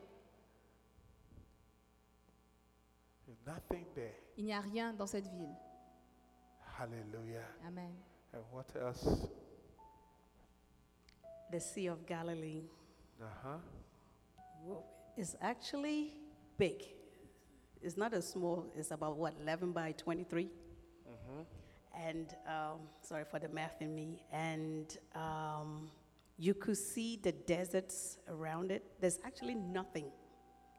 There's 3.26 3.38
nothing 3.46 3.84
there. 3.94 4.14
Il 4.36 4.44
n'y 4.44 4.52
a 4.52 4.60
rien 4.60 4.92
dans 4.92 5.06
cette 5.06 5.26
ville. 5.26 5.54
Hallelujah. 6.78 7.44
Amen. 7.66 7.92
And 8.32 8.40
what 8.52 8.66
else? 8.80 9.26
The 11.50 11.60
Sea 11.60 11.88
of 11.88 12.06
Galilee 12.06 12.62
Uh-huh. 13.20 13.58
is 15.16 15.36
actually 15.40 16.12
big. 16.56 16.82
It's 17.82 17.96
not 17.96 18.12
as 18.12 18.28
small, 18.28 18.66
it's 18.76 18.90
about 18.90 19.16
what, 19.16 19.34
11 19.42 19.72
by 19.72 19.92
23? 19.92 20.48
And 22.06 22.34
um, 22.46 22.80
sorry 23.02 23.24
for 23.30 23.38
the 23.38 23.48
math 23.48 23.80
in 23.80 23.94
me. 23.94 24.22
And 24.32 24.96
um, 25.14 25.90
you 26.38 26.54
could 26.54 26.76
see 26.76 27.18
the 27.22 27.32
deserts 27.32 28.18
around 28.28 28.70
it. 28.70 28.84
There's 29.00 29.18
actually 29.24 29.54
nothing, 29.54 30.06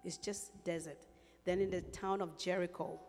it's 0.03 0.17
just 0.17 0.63
desert. 0.63 1.05
Then 1.45 1.59
in 1.61 1.69
the 1.69 1.81
town 1.81 2.21
of 2.21 2.37
Jericho, 2.37 2.99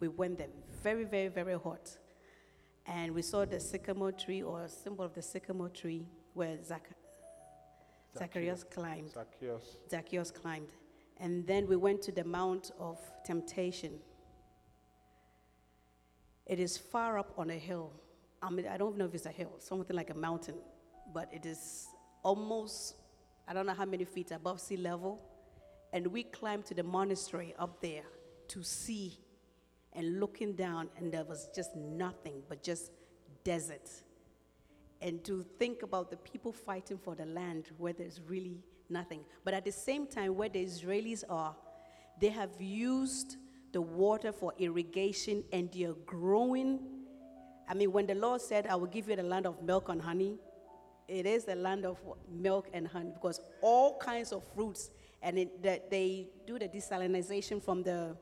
we 0.00 0.08
went 0.08 0.38
there, 0.38 0.48
very, 0.82 1.04
very, 1.04 1.28
very 1.28 1.58
hot. 1.58 1.96
And 2.86 3.14
we 3.14 3.22
saw 3.22 3.44
the 3.44 3.60
sycamore 3.60 4.12
tree 4.12 4.42
or 4.42 4.64
a 4.64 4.68
symbol 4.68 5.04
of 5.04 5.14
the 5.14 5.22
sycamore 5.22 5.70
tree 5.70 6.06
where 6.34 6.62
Zac- 6.62 6.90
Zacharias 8.16 8.64
climbed. 8.64 9.12
Zacchaeus. 9.12 9.76
Zacchaeus 9.90 10.30
climbed. 10.30 10.68
And 11.18 11.46
then 11.46 11.66
we 11.66 11.76
went 11.76 12.02
to 12.02 12.12
the 12.12 12.24
Mount 12.24 12.70
of 12.78 12.98
Temptation. 13.24 13.92
It 16.46 16.58
is 16.60 16.76
far 16.76 17.18
up 17.18 17.32
on 17.38 17.50
a 17.50 17.58
hill. 17.58 17.92
I 18.42 18.50
mean, 18.50 18.66
I 18.66 18.76
don't 18.76 18.98
know 18.98 19.06
if 19.06 19.14
it's 19.14 19.26
a 19.26 19.30
hill, 19.30 19.52
something 19.58 19.96
like 19.96 20.10
a 20.10 20.14
mountain, 20.14 20.56
but 21.12 21.32
it 21.32 21.46
is 21.46 21.86
almost, 22.22 22.96
I 23.48 23.54
don't 23.54 23.66
know 23.66 23.74
how 23.74 23.86
many 23.86 24.04
feet 24.04 24.30
above 24.32 24.60
sea 24.60 24.76
level. 24.76 25.20
And 25.92 26.06
we 26.08 26.24
climbed 26.24 26.66
to 26.66 26.74
the 26.74 26.82
monastery 26.82 27.54
up 27.58 27.80
there 27.80 28.02
to 28.48 28.62
see 28.62 29.18
and 29.92 30.18
looking 30.18 30.54
down, 30.54 30.88
and 30.98 31.12
there 31.12 31.24
was 31.24 31.48
just 31.54 31.74
nothing 31.76 32.42
but 32.48 32.62
just 32.62 32.90
desert 33.44 33.88
and 35.04 35.22
to 35.22 35.44
think 35.58 35.82
about 35.82 36.10
the 36.10 36.16
people 36.16 36.50
fighting 36.50 36.96
for 36.96 37.14
the 37.14 37.26
land 37.26 37.70
where 37.76 37.92
there's 37.92 38.22
really 38.26 38.64
nothing. 38.94 39.20
But 39.44 39.52
at 39.52 39.64
the 39.66 39.72
same 39.72 40.06
time, 40.06 40.34
where 40.34 40.48
the 40.48 40.64
Israelis 40.64 41.22
are, 41.28 41.54
they 42.18 42.30
have 42.30 42.58
used 42.58 43.36
the 43.72 43.82
water 43.82 44.32
for 44.32 44.54
irrigation 44.58 45.44
and 45.52 45.70
they 45.72 45.84
are 45.84 45.98
growing. 46.06 46.80
I 47.68 47.74
mean, 47.74 47.92
when 47.92 48.06
the 48.06 48.14
Lord 48.14 48.40
said, 48.40 48.66
I 48.66 48.76
will 48.76 48.86
give 48.86 49.08
you 49.10 49.16
the 49.16 49.22
land 49.22 49.46
of 49.46 49.62
milk 49.62 49.88
and 49.90 50.00
honey, 50.00 50.38
it 51.08 51.26
is 51.26 51.44
the 51.44 51.56
land 51.56 51.84
of 51.84 51.98
milk 52.30 52.68
and 52.72 52.88
honey 52.88 53.10
because 53.12 53.40
all 53.60 53.98
kinds 53.98 54.32
of 54.32 54.42
fruits, 54.54 54.90
and 55.20 55.38
it, 55.38 55.62
they 55.90 56.28
do 56.46 56.58
the 56.58 56.68
desalinization 56.68 57.62
from 57.62 57.82
the, 57.82 58.16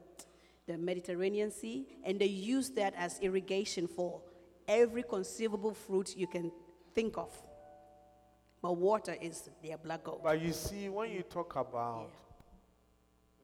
the 0.66 0.76
Mediterranean 0.78 1.50
Sea, 1.50 1.86
and 2.04 2.18
they 2.18 2.26
use 2.26 2.70
that 2.70 2.94
as 2.96 3.20
irrigation 3.20 3.86
for 3.86 4.22
every 4.66 5.02
conceivable 5.02 5.74
fruit 5.74 6.16
you 6.16 6.26
can 6.26 6.50
think 6.94 7.18
of. 7.18 7.30
But 8.62 8.76
water 8.76 9.16
is 9.20 9.50
their 9.62 9.76
black 9.76 10.04
gold. 10.04 10.20
But 10.22 10.40
you 10.40 10.52
see, 10.52 10.88
when 10.88 11.10
you 11.10 11.22
talk 11.24 11.56
about 11.56 12.10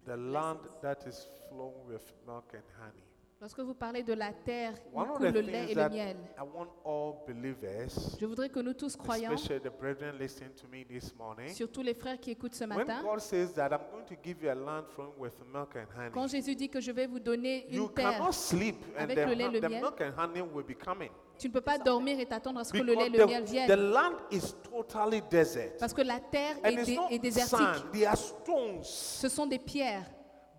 the 0.07 0.17
land 0.17 0.61
that 0.81 1.05
is 1.07 1.27
flowing 1.49 1.75
with 1.89 2.13
milk 2.27 2.53
and 2.55 2.63
honey, 2.81 3.03
Lorsque 3.41 3.61
vous 3.61 3.75
parlez 3.75 4.03
de 4.03 4.15
la 4.15 4.33
terre 4.33 4.75
où 4.93 4.99
one 4.99 5.11
of 5.11 5.17
coule 5.19 5.31
the 5.31 5.35
le 5.37 5.41
lait 5.43 5.67
things 5.67 5.71
et 5.71 5.75
le 5.75 5.81
that 5.83 5.91
miel, 5.91 6.17
I 6.37 6.43
want 6.43 6.71
all 6.85 7.25
believers, 7.25 8.17
je 8.19 8.27
voudrais 8.27 8.49
que 8.49 8.59
nous 8.59 8.75
tous 8.75 8.97
croyons, 8.97 9.33
especially 9.33 9.61
the 9.61 9.71
brethren 9.71 10.19
listening 10.19 10.51
to 10.55 10.67
me 10.67 10.85
this 10.85 11.15
morning, 11.15 11.49
surtout 11.51 11.83
les 11.83 11.95
frères 11.95 12.19
qui 12.19 12.33
écoutent 12.33 12.55
ce 12.57 12.65
when 12.65 12.79
matin, 12.79 13.01
God 13.01 13.21
says 13.21 13.53
that 13.55 13.69
I'm 13.71 13.81
going 13.93 14.07
to 14.07 14.17
give 14.25 14.43
you 14.43 14.51
a 14.51 14.55
land 14.57 14.87
flowing 14.89 15.13
with 15.19 15.35
milk 15.53 15.77
and 15.77 15.87
quand 16.13 16.23
honey, 16.23 16.31
Jésus 16.31 16.57
dit 16.57 16.69
que 16.69 16.81
je 16.81 16.91
vais 16.91 17.07
vous 17.07 17.21
donner 17.21 17.65
you 17.71 17.85
une 17.85 17.95
terre, 17.95 18.19
cannot 18.19 18.33
sleep 18.33 18.77
and 18.97 19.03
avec 19.05 19.17
the, 19.17 19.29
le 19.29 19.35
lait, 19.35 19.49
le 19.51 19.61
the 19.61 19.69
miel. 19.69 19.83
milk 19.83 20.01
and 20.01 20.13
honey 20.17 20.43
will 20.43 20.65
be 20.65 20.75
coming. 20.77 21.11
Tu 21.39 21.49
ne 21.49 21.53
peux 21.53 21.61
pas 21.61 21.79
dormir 21.79 22.19
et 22.21 22.27
t'attendre 22.27 22.61
à 22.61 22.65
ce 22.65 22.73
que 22.73 22.79
le 22.79 22.95
lait 22.95 23.07
et 23.07 23.11
le 23.11 23.27
miel 23.27 23.43
the, 23.45 23.47
the 23.47 23.51
viennent. 23.51 23.91
land 23.93 24.13
is 24.31 24.53
totally 24.71 25.23
desert. 25.31 25.77
Parce 25.79 25.95
que 25.95 26.03
la 26.03 26.19
terre 26.21 26.57
And 26.65 26.69
est, 26.69 26.85
dé- 26.85 26.99
est 27.11 27.19
désertique. 27.19 27.59
sand, 27.59 27.91
they 27.93 28.05
are 28.05 28.17
stones. 28.17 28.83
Ce 28.83 29.29
sont 29.29 29.47
des 29.47 29.59
pierres. 29.59 30.05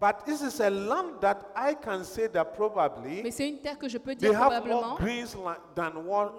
But 0.02 0.24
this 0.26 0.42
is 0.42 0.62
a 0.62 0.70
land 0.70 1.20
that 1.20 1.40
I 1.58 1.76
can 1.76 2.06
say 2.06 2.30
that 2.30 2.46
Mais 2.46 2.56
probably 2.56 3.32
c'est 3.34 3.50
une 3.50 3.60
terre 3.60 3.78
que 3.78 3.90
je 3.90 3.98
peux 3.98 4.16
they 4.16 4.30
dire 4.30 4.42
have 4.42 4.64
probablement, 4.64 4.96
than 5.76 5.92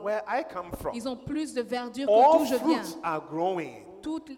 where 0.02 0.22
I 0.26 0.42
come 0.50 0.70
from. 0.80 0.94
ils 0.94 1.06
ont 1.06 1.16
plus 1.16 1.52
de 1.52 1.60
verdure 1.60 2.06
que 2.06 2.38
d'où 2.38 2.44
je 2.46 2.54
viens. 2.54 2.82
are 3.02 3.20
growing. 3.30 3.84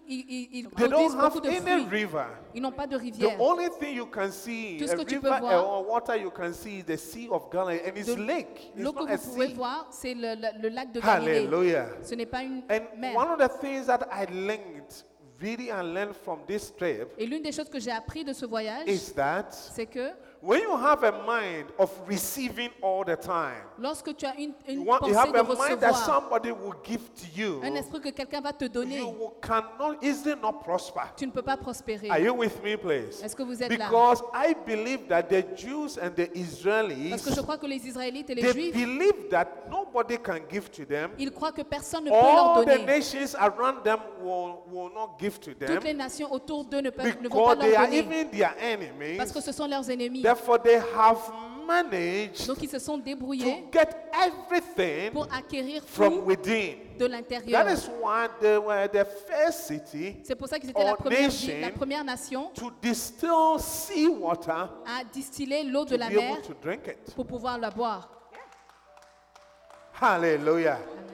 Ils, 0.09 0.25
ils- 0.29 0.49
ils 0.53 0.69
They 0.69 0.89
produisent 0.89 1.13
don't 1.15 1.21
beaucoup 1.21 1.39
have 1.39 1.43
de 1.43 1.49
any 1.49 1.61
fruits. 1.85 2.01
river. 2.03 2.25
Ils 2.55 2.63
n'ont 2.63 2.73
pas 2.73 2.87
de 2.87 2.97
The 2.97 3.01
rivière. 3.01 3.41
only 3.41 3.69
thing 3.79 3.95
you 3.97 4.07
can 4.07 4.31
see, 4.31 4.77
Tout 4.79 4.87
ce 4.87 4.93
a 4.93 4.97
que 4.97 5.03
tu 5.05 5.15
river 5.17 5.31
peux 5.31 5.39
voir- 5.41 5.67
or 5.79 5.89
water 5.89 6.17
you 6.17 6.31
can 6.31 6.53
see 6.53 6.79
is 6.79 6.85
the 6.85 6.97
Sea 6.97 7.29
of 7.31 7.51
Galilee 7.51 7.81
and 7.87 7.97
it's 7.97 8.07
De- 8.15 8.21
lake. 8.23 8.73
It's 8.75 8.83
L'eau 8.85 8.93
que 8.93 9.05
not 9.05 9.11
a 9.11 9.17
vous 9.17 9.31
pouvez 9.33 9.49
sea. 9.49 9.55
voir, 9.55 9.87
c'est 9.91 10.15
le, 10.15 10.35
le- 10.35 10.63
le 10.63 10.69
lac 10.69 10.93
de 10.93 11.01
Galilée. 11.01 11.37
Hallelujah. 11.47 11.87
Ce 12.03 12.15
n'est 12.15 12.27
pas 12.27 12.43
une 12.43 12.63
And 12.71 12.99
mer. 12.99 13.17
one 13.17 13.29
of 13.29 13.39
the 13.39 13.61
things 13.61 13.87
that 13.87 14.01
I 14.11 14.27
learned, 14.33 15.05
really 15.41 15.69
I 15.71 15.83
learned 15.83 16.15
from 16.15 16.41
this 16.47 16.73
trip, 16.77 17.09
Et 17.19 17.27
l'une 17.27 17.43
des 17.43 17.53
choses 17.53 17.69
que 17.69 17.79
j'ai 17.81 17.91
appris 17.91 18.25
de 18.25 18.33
ce 18.33 18.47
voyage, 18.47 18.89
is 18.89 19.13
that 19.15 19.47
c'est 19.51 19.87
que 19.87 20.11
when 20.45 20.61
you 20.61 20.77
have 20.77 21.05
a 21.05 21.13
mind 21.25 21.67
of 21.79 21.89
receiving 22.09 22.69
all 22.83 23.05
the 23.05 23.15
time, 23.17 23.63
lorsque 23.79 24.15
tu 24.17 24.27
as 24.27 24.35
une, 24.37 24.53
you, 24.69 24.85
pensée 24.85 25.15
have 25.15 25.33
de 25.33 25.39
a 25.39 25.43
mind 25.45 25.79
that 25.81 25.93
recevoir, 25.93 26.05
somebody 26.05 26.51
will 26.51 26.75
give 26.83 27.01
to 27.15 27.27
you, 27.35 27.61
un 27.63 27.75
esprit 27.77 28.01
que 28.01 28.11
quelqu'un 28.11 28.41
va 28.41 28.53
te 28.53 28.65
donner, 28.67 28.99
you 28.99 29.07
will- 29.09 29.33
cannot 29.41 30.03
easily 30.03 30.35
not 30.43 30.55
prosper. 30.65 31.03
tu 31.17 31.27
ne 31.27 31.31
peux 31.33 31.43
pas 31.43 31.57
prospérer. 31.57 32.11
Are 32.11 32.19
you 32.19 32.35
with 32.35 32.61
me, 32.63 32.77
please? 32.77 33.23
Est-ce 33.23 33.37
que 33.37 33.43
vous 33.45 33.63
êtes 33.63 33.71
là? 33.79 33.87
Because 33.89 34.21
I 34.35 34.55
believe 34.67 35.07
that 35.09 35.25
the 35.29 35.45
Jews 35.57 35.97
and 35.97 36.11
the 36.17 36.29
Israelis, 36.37 37.11
Parce 37.11 37.23
que 37.25 37.35
je 37.35 37.41
crois 37.41 37.57
que 37.59 37.67
les 37.67 37.87
Israélites 37.87 38.29
et 38.31 38.35
les 38.35 38.43
they 38.43 38.53
Juifs, 38.53 38.75
believe 38.75 39.29
that 39.31 39.47
nobody 39.71 40.19
can 40.19 40.41
give 40.51 40.69
to 40.71 40.85
them. 40.85 41.13
ils 41.19 41.31
croient 41.31 41.53
que 41.53 41.63
personne 41.63 42.05
ne 42.05 42.11
peut 42.11 42.17
leur 42.17 42.57
All 42.59 42.65
the 42.65 42.69
donner. 42.69 42.85
nations 42.85 43.37
around 43.39 43.85
them 43.85 44.01
will, 44.21 44.57
will 44.73 44.91
not 44.93 45.17
give 45.21 45.39
to 45.39 45.55
them 45.55 45.69
Toutes 45.77 45.85
les 45.85 45.95
nations 45.95 46.33
autour 46.33 46.65
d'eux 46.65 46.81
ne, 46.81 46.91
peuvent- 46.91 47.21
ne 47.23 47.29
vont 47.29 47.45
pas 47.45 47.55
because 47.55 47.59
they 47.61 47.71
leur 47.71 47.81
are 47.81 47.87
donner. 47.87 47.99
even 47.99 48.31
their 48.31 48.55
enemies. 48.61 49.17
Parce 49.17 49.31
que 49.31 49.41
ce 49.41 49.53
sont 49.53 49.69
leurs 49.69 49.89
ennemis. 49.89 50.23
Therefore, 50.35 50.59
they 50.59 50.81
have 50.97 51.19
managed 51.67 52.47
Donc 52.47 52.63
ils 52.63 52.69
se 52.71 52.79
sont 52.79 52.97
to 52.99 53.05
débrouillés 53.05 53.65
get 53.73 53.89
everything 54.13 55.13
pour 55.13 55.29
acquérir 55.33 55.83
from 55.85 56.15
tout 56.15 56.23
within. 56.27 56.77
de 56.99 57.07
That 57.07 57.09
l'intérieur. 57.09 57.69
is 57.71 57.89
why 58.03 58.29
they 58.41 58.57
were 58.59 58.89
the 58.89 59.05
first 59.29 59.67
city 59.69 60.17
C'est 60.25 60.35
pour 60.35 60.49
ça 60.49 60.59
qu'ils 60.59 60.71
étaient 60.71 60.83
la 60.85 60.97
première, 60.97 61.29
ville- 61.31 61.49
la 61.61 61.67
nation 61.67 61.77
première 61.79 62.05
nation 62.05 62.51
to 62.55 62.71
distill 62.81 63.59
seawater 63.59 64.71
à 64.87 65.05
distiller 65.13 65.63
l'eau 65.65 65.85
de 65.85 65.91
to 65.91 65.97
la 65.99 66.09
be 66.09 66.15
mer 66.15 66.33
able 66.33 66.43
to 66.43 66.55
drink 66.63 66.87
it. 66.89 67.15
pour 67.15 67.27
pouvoir 67.27 67.59
la 67.59 67.71
boire. 67.71 68.09
Hallelujah. 70.01 70.79
Amen. 70.79 71.12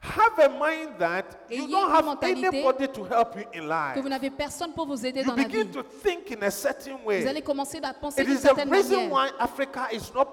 Have 0.00 0.38
a 0.38 0.48
mind 0.48 0.90
that 1.00 1.24
you 1.50 1.64
Ayez 1.64 1.70
don't 1.70 1.90
have 1.90 2.22
anybody 2.22 2.86
to 2.86 3.02
help 3.04 3.34
you 3.36 3.44
in 3.52 3.66
life. 3.66 3.94
que 3.96 4.00
vous 4.00 4.08
n'avez 4.08 4.30
personne 4.30 4.72
pour 4.72 4.86
vous 4.86 5.04
aider 5.04 5.20
You 5.22 5.26
dans 5.26 5.34
la 5.34 5.42
vie. 5.42 5.48
begin 5.64 5.72
to 5.72 5.82
think 5.82 6.30
in 6.30 6.40
a 6.44 6.52
certain 6.52 6.96
Vous 7.04 7.10
allez 7.10 7.24
way. 7.34 7.42
commencer 7.42 7.80
à 7.82 7.92
penser 7.92 8.22
It 8.22 8.26
d'une 8.28 8.36
is 8.36 8.38
the 8.38 8.42
certaine 8.46 8.70
reason 8.70 9.08
manière. 9.08 9.10
why 9.12 9.28
Africa 9.40 9.88
is 9.92 10.12
not 10.14 10.26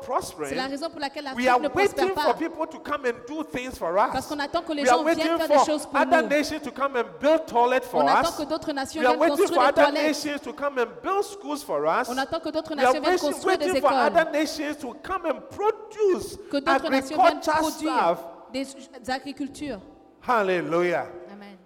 C'est 0.44 0.54
la 0.54 0.68
raison 0.68 0.88
pour 0.92 1.00
laquelle 1.00 1.26
We 1.36 1.46
l'Afrique 1.46 1.50
are 1.50 1.60
ne 1.60 1.68
prospère 1.70 1.98
waiting 2.06 2.14
pas. 2.16 2.22
for 2.26 2.34
people 2.36 2.68
to 2.68 2.80
come 2.80 3.06
and 3.06 3.16
do 3.28 3.44
things 3.44 3.76
for 3.76 3.98
us. 3.98 4.12
Parce 4.14 4.28
qu'on 4.28 4.40
attend 4.40 4.62
que 4.62 4.72
les 4.74 4.84
We 4.84 4.90
are 4.92 4.98
gens 5.00 5.04
waiting 5.04 5.24
viennent 5.24 5.38
faire 5.40 5.48
des 5.48 5.54
for 5.56 5.66
choses 5.66 5.86
pour 5.88 6.00
other 6.00 6.22
nous. 6.22 6.30
nations 6.30 6.60
to 6.62 6.72
come 6.72 6.96
and 6.98 7.06
build 7.20 7.48
toilets 7.48 7.86
for 7.90 8.04
On 8.04 8.08
attend 8.08 8.28
us. 8.28 8.38
que 8.38 8.44
d'autres 8.44 8.72
nations 8.72 9.00
We 9.02 9.08
are 9.08 9.16
viennent 9.18 9.20
waiting 9.32 9.38
for 9.38 9.46
construire 9.56 9.74
des 9.74 9.82
other 9.82 9.92
toilettes. 9.92 10.26
nations 10.26 10.42
to 10.42 10.54
come 10.54 10.78
and 10.78 10.88
build 11.02 11.26
schools 11.26 11.64
for 11.64 11.88
us. 11.88 12.08
On 12.08 12.18
attend 12.20 12.40
que 12.40 12.50
d'autres 12.52 12.76
We 12.76 12.84
are 12.86 12.94
nations 12.94 13.02
viennent 13.02 13.12
waiting, 13.12 13.32
construire 13.34 13.58
des 13.58 13.78
écoles. 13.80 13.94
other 14.14 14.32
nations 14.32 14.76
to 14.78 14.94
come 15.02 15.26
and 15.26 15.42
produce 15.50 16.38
Que 16.52 16.58
d'autres 16.60 16.90
nations 16.92 17.18
viennent 17.18 17.40
produire. 17.42 18.18
Des, 18.64 19.00
des 19.00 19.10
agricultures. 19.10 19.82
Hallelujah. 20.22 21.08
Amen. 21.32 21.58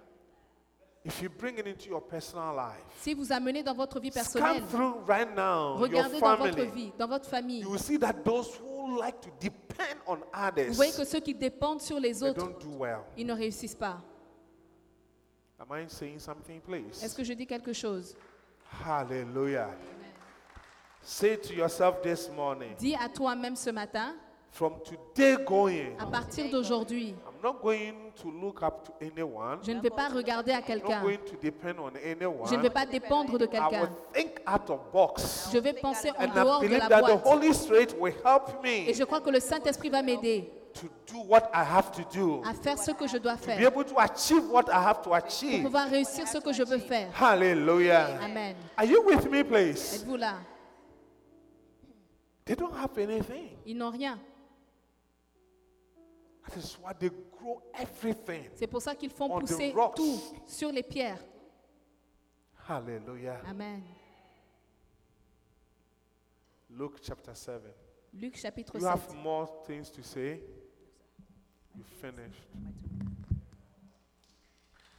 If 1.04 1.22
you 1.22 1.30
bring 1.30 1.58
it 1.58 1.66
into 1.66 1.88
your 1.88 2.00
personal 2.02 2.54
life, 2.54 2.84
Si 3.00 3.14
vous 3.14 3.32
amenez 3.32 3.62
dans 3.62 3.74
votre 3.74 3.98
vie 4.00 4.10
scan 4.10 4.20
personnelle, 4.22 4.62
through 4.70 5.02
right 5.06 5.34
now 5.34 5.78
your 5.78 5.80
regardez 5.88 6.20
dans 6.20 6.36
votre 6.36 6.56
family. 6.56 6.70
vie, 6.74 6.92
dans 6.98 7.06
votre 7.08 7.26
famille, 7.28 7.60
You 7.62 7.70
will 7.70 7.78
see 7.78 7.98
that 7.98 8.22
those 8.24 8.54
who 8.60 8.98
like 9.00 9.18
to 9.22 9.30
depend 9.40 9.96
on 10.06 10.16
vous 10.16 10.24
others, 10.34 10.72
voyez 10.74 10.92
que 10.92 11.04
ceux 11.04 11.20
qui 11.20 11.34
dépendent 11.34 11.80
sur 11.80 11.98
les 11.98 12.12
they 12.12 12.28
autres, 12.28 12.44
don't 12.44 12.58
do 12.60 12.76
well. 12.78 13.00
ils 13.16 13.26
ne 13.26 13.32
réussissent 13.32 13.74
pas. 13.76 14.02
Am 15.58 15.66
I 15.72 15.88
saying 15.88 16.18
something, 16.18 16.60
please? 16.60 17.02
Est-ce 17.02 17.14
que 17.14 17.24
je 17.24 17.32
dis 17.32 17.46
quelque 17.46 17.72
chose? 17.72 18.14
Hallelujah. 18.84 19.70
Say 21.02 21.36
to 21.38 21.54
yourself 21.54 22.02
this 22.02 22.28
morning, 22.30 22.74
Dis 22.78 22.94
à 22.94 23.08
toi-même 23.08 23.56
ce 23.56 23.70
matin, 23.70 24.14
from 24.50 24.74
today 24.84 25.36
going, 25.44 25.96
à 25.98 26.06
partir 26.06 26.50
d'aujourd'hui, 26.50 27.14
I'm 27.24 27.42
not 27.42 27.60
going 27.62 28.12
to 28.20 28.30
look 28.30 28.62
up 28.62 28.84
to 28.84 28.92
anyone. 29.00 29.58
je 29.62 29.72
ne 29.72 29.80
vais 29.80 29.90
pas 29.90 30.08
regarder 30.08 30.52
à 30.52 30.56
I'm 30.56 30.60
not 30.60 30.66
quelqu'un. 30.66 31.02
going 31.02 31.18
to 31.18 31.36
depend 31.40 31.78
on 31.78 31.92
anyone. 32.04 32.46
Je 32.48 32.56
ne 32.56 32.62
vais 32.62 32.70
pas 32.70 32.86
dépendre 32.86 33.38
de 33.38 33.46
quelqu'un. 33.46 33.88
think 34.12 34.40
out 34.46 34.68
of 34.70 34.80
box. 34.92 35.50
Je 35.52 35.58
vais 35.58 35.72
penser 35.72 36.10
en 36.18 36.26
dehors 36.26 36.60
de 36.60 36.66
la 36.68 36.88
that 36.88 37.02
the 37.02 37.04
boîte. 37.04 37.24
Holy 37.24 37.54
Spirit 37.54 37.94
will 37.98 38.14
help 38.24 38.64
Et 38.64 38.88
me 38.88 38.92
je 38.92 39.04
crois 39.04 39.20
que 39.20 39.30
le 39.30 39.40
Saint-Esprit 39.40 39.88
va 39.88 40.02
m'aider 40.02 40.50
to 40.74 40.88
do 41.06 41.20
what 41.26 41.50
I 41.52 41.64
have 41.64 41.90
to 41.92 42.02
do, 42.12 42.42
à 42.44 42.54
faire 42.54 42.78
ce 42.78 42.92
que 42.92 43.06
je 43.06 43.18
dois 43.18 43.34
be 43.34 43.40
faire, 43.40 43.66
able 43.66 43.84
to 43.84 43.98
achieve 43.98 44.48
what 44.50 44.64
I 44.68 44.76
have 44.76 45.02
to 45.02 45.10
pour 45.10 45.14
achieve. 45.14 45.62
pouvoir 45.62 45.88
réussir 45.88 46.26
ce 46.28 46.38
que 46.38 46.52
je 46.52 46.62
veux 46.62 46.78
faire. 46.78 47.08
Hallelujah. 47.20 48.18
Amen. 48.22 48.56
Are 48.76 48.84
you 48.84 49.02
with 49.04 49.28
me, 49.30 49.42
please? 49.42 49.94
Êtes-vous 49.94 50.16
là? 50.16 50.34
They 52.44 52.56
don't 52.56 52.74
have 52.74 52.96
anything. 52.98 53.56
Ils 53.66 53.76
n'ont 53.76 53.90
rien. 53.90 54.18
C'est 58.54 58.66
pour 58.66 58.82
ça 58.82 58.94
qu'ils 58.94 59.10
font 59.10 59.38
pousser 59.40 59.72
rocks. 59.72 59.96
tout 59.96 60.20
sur 60.46 60.70
les 60.72 60.82
pierres. 60.82 61.22
Hallelujah. 62.68 63.40
Amen. 63.48 63.82
Luke 66.70 66.98
chapter 67.02 67.34
7. 67.34 67.62
Luc 68.14 68.36
chapitre 68.36 68.74
You 68.74 68.80
7. 68.80 68.90
have 68.90 69.14
more 69.22 69.48
things 69.66 69.90
to 69.90 70.02
say? 70.02 70.40
You 71.76 71.84
finished. 72.00 72.42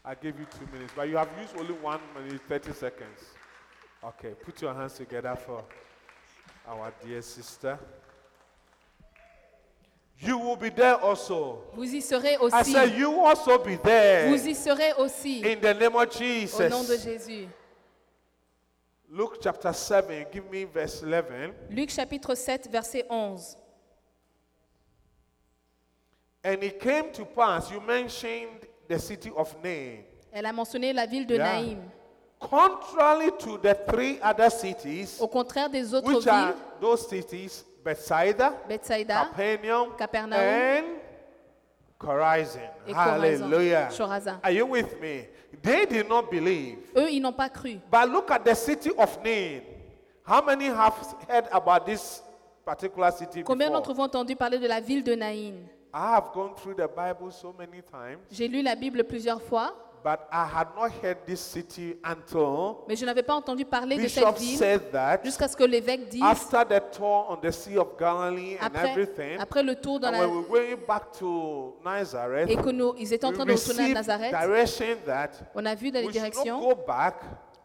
I 0.04 0.16
gave 0.16 0.40
you 0.40 0.46
two 0.46 0.66
minutes, 0.74 0.94
but 0.96 1.08
you 1.08 1.16
have 1.18 1.30
used 1.40 1.56
only 1.58 1.74
one 1.74 2.00
minute, 2.16 2.42
30 2.48 2.74
seconds. 2.74 3.20
Okay, 4.04 4.34
put 4.34 4.60
your 4.62 4.74
hands 4.74 4.94
together 4.96 5.36
for 5.36 5.64
our 6.68 6.92
dear 7.04 7.22
sister. 7.22 7.78
You 10.24 10.38
will 10.38 10.56
be 10.56 10.70
there 10.70 10.96
also. 11.02 11.64
Vous 11.74 11.92
y 11.92 12.00
serez 12.02 12.34
I 12.34 12.38
aussi. 12.38 12.72
said, 12.74 12.96
You 12.96 13.10
will 13.10 13.26
also 13.26 13.58
be 13.58 13.76
there. 13.78 14.30
Vous 14.30 14.46
y 14.48 14.54
serez 14.54 14.94
aussi. 15.00 15.42
In 15.44 15.60
the 15.60 15.74
name 15.74 15.96
of 15.96 16.10
Au 16.16 16.70
nom 16.70 16.84
de 16.84 16.96
Jesus. 16.96 17.04
Jésus. 17.06 17.48
Luke 19.10 19.40
chapter 19.42 19.74
7, 19.74 20.28
give 20.32 20.50
me 20.50 20.64
verse 20.64 21.02
11. 21.02 21.54
Luc 21.72 21.90
chapitre 21.90 22.36
7, 22.36 22.72
verset 22.72 23.06
11. 23.10 23.56
And 26.44 26.64
it 26.64 26.80
came 26.80 27.12
to 27.14 27.26
pass, 27.26 27.70
you 27.72 27.82
mentioned 27.82 28.68
the 28.88 29.00
city 29.00 29.32
of 29.36 29.54
Nain. 29.64 30.04
Elle 30.32 30.46
a 30.46 30.54
mentionné 30.54 30.94
la 30.94 31.06
ville 31.08 31.26
de 31.26 31.36
Yeah. 31.36 31.62
Naïm. 31.62 31.80
Contrary 32.40 33.32
to 33.40 33.58
the 33.58 33.76
three 33.90 34.20
other 34.22 34.50
cities, 34.50 35.18
Au 35.20 35.28
contraire 35.28 35.70
des 35.70 35.94
autres 35.94 36.08
which 36.08 36.26
are 36.28 36.54
villes, 36.54 36.62
those 36.80 37.08
cities, 37.08 37.66
Bethsaida, 37.84 38.54
Bethsaïda 38.70 39.26
Capernaum, 39.26 39.96
Capernaum, 39.98 40.39
and 40.39 40.86
Chorazin. 42.00 42.70
et. 42.88 42.94
Hallelujah. 42.94 43.89
Chorazin. 43.91 44.39
Are 44.44 44.52
you 44.52 44.65
with 44.65 45.00
me? 45.02 45.28
They 45.62 45.86
did 45.86 46.08
not 46.08 46.30
believe. 46.32 46.78
Eux, 46.96 47.10
ils 47.12 47.22
n'ont 47.22 47.34
pas 47.34 47.50
cru. 47.50 47.80
But 47.91 48.10
look 48.10 48.32
at 48.32 48.44
the 48.44 48.56
city 48.56 48.91
of 48.98 49.22
Nain. 49.24 49.62
How 50.26 50.41
many 50.41 50.65
have 50.65 50.96
heard 51.28 51.48
about 51.52 51.86
this 51.86 52.22
particular 52.65 53.12
city 53.12 53.44
Combien 53.44 53.67
before? 53.70 53.82
d'entre 53.82 53.94
vous 53.94 54.02
ont 54.02 54.06
entendu 54.06 54.36
parler 54.36 54.60
de 54.60 54.67
la 54.67 54.80
ville 54.80 55.04
de 55.04 55.13
Naïm 55.15 55.56
I 55.94 56.15
have 56.15 56.32
gone 56.34 56.56
through 56.56 56.76
the 56.76 56.88
Bible 56.88 57.32
so 57.32 57.54
many 57.58 57.82
times, 57.82 58.20
J'ai 58.32 58.48
lu 58.48 58.62
la 58.62 58.76
Bible 58.76 59.04
plusieurs 59.04 59.41
fois, 59.41 59.74
but 60.04 60.28
I 60.32 60.46
had 60.46 60.68
not 60.76 60.92
heard 61.04 61.18
this 61.26 61.40
city 61.40 61.96
until 62.04 62.78
mais 62.88 62.96
je 62.96 63.06
n'avais 63.06 63.24
pas 63.24 63.36
entendu 63.36 63.66
parler 63.66 63.98
de 63.98 64.08
cette 64.08 64.38
ville 64.40 64.58
said 64.58 64.92
that 64.92 65.20
jusqu'à 65.24 65.48
ce 65.48 65.56
que 65.56 65.64
l'évêque 65.64 66.10
dise, 66.10 66.24
after 66.24 66.64
the 66.66 66.82
tour 66.92 67.28
on 67.30 67.38
the 67.38 67.52
Sea 67.52 67.78
of 67.78 67.98
Galilee 68.00 68.58
and 68.62 68.66
après, 68.68 68.90
everything, 68.92 69.40
après 69.40 69.64
le 69.64 69.76
tour 69.76 70.00
dans 70.00 70.08
and 70.08 70.12
la, 70.12 70.20
when 70.20 70.30
we 70.30 70.46
were 70.50 70.66
going 70.76 70.86
back 70.88 71.12
to 71.18 71.76
Nazareth, 71.84 72.50
et 72.50 72.56
que 72.56 72.70
nous, 72.70 72.94
ils 72.98 73.14
étaient 73.14 73.26
en 73.26 73.30
we 73.30 73.36
train 73.38 73.46
de 73.46 73.52
retourner 73.54 73.80
à 73.80 73.84
received 73.84 73.96
Nazareth, 73.96 74.32
direction 74.32 74.86
that 75.06 75.30
on 75.56 75.66
a 75.66 75.76
vu 75.76 75.92
dans 75.92 76.00
les 76.00 76.08
we 76.08 76.14
should 76.14 76.24
not 76.24 76.30
directions, 76.32 76.60
go 76.60 76.76
back 76.88 77.16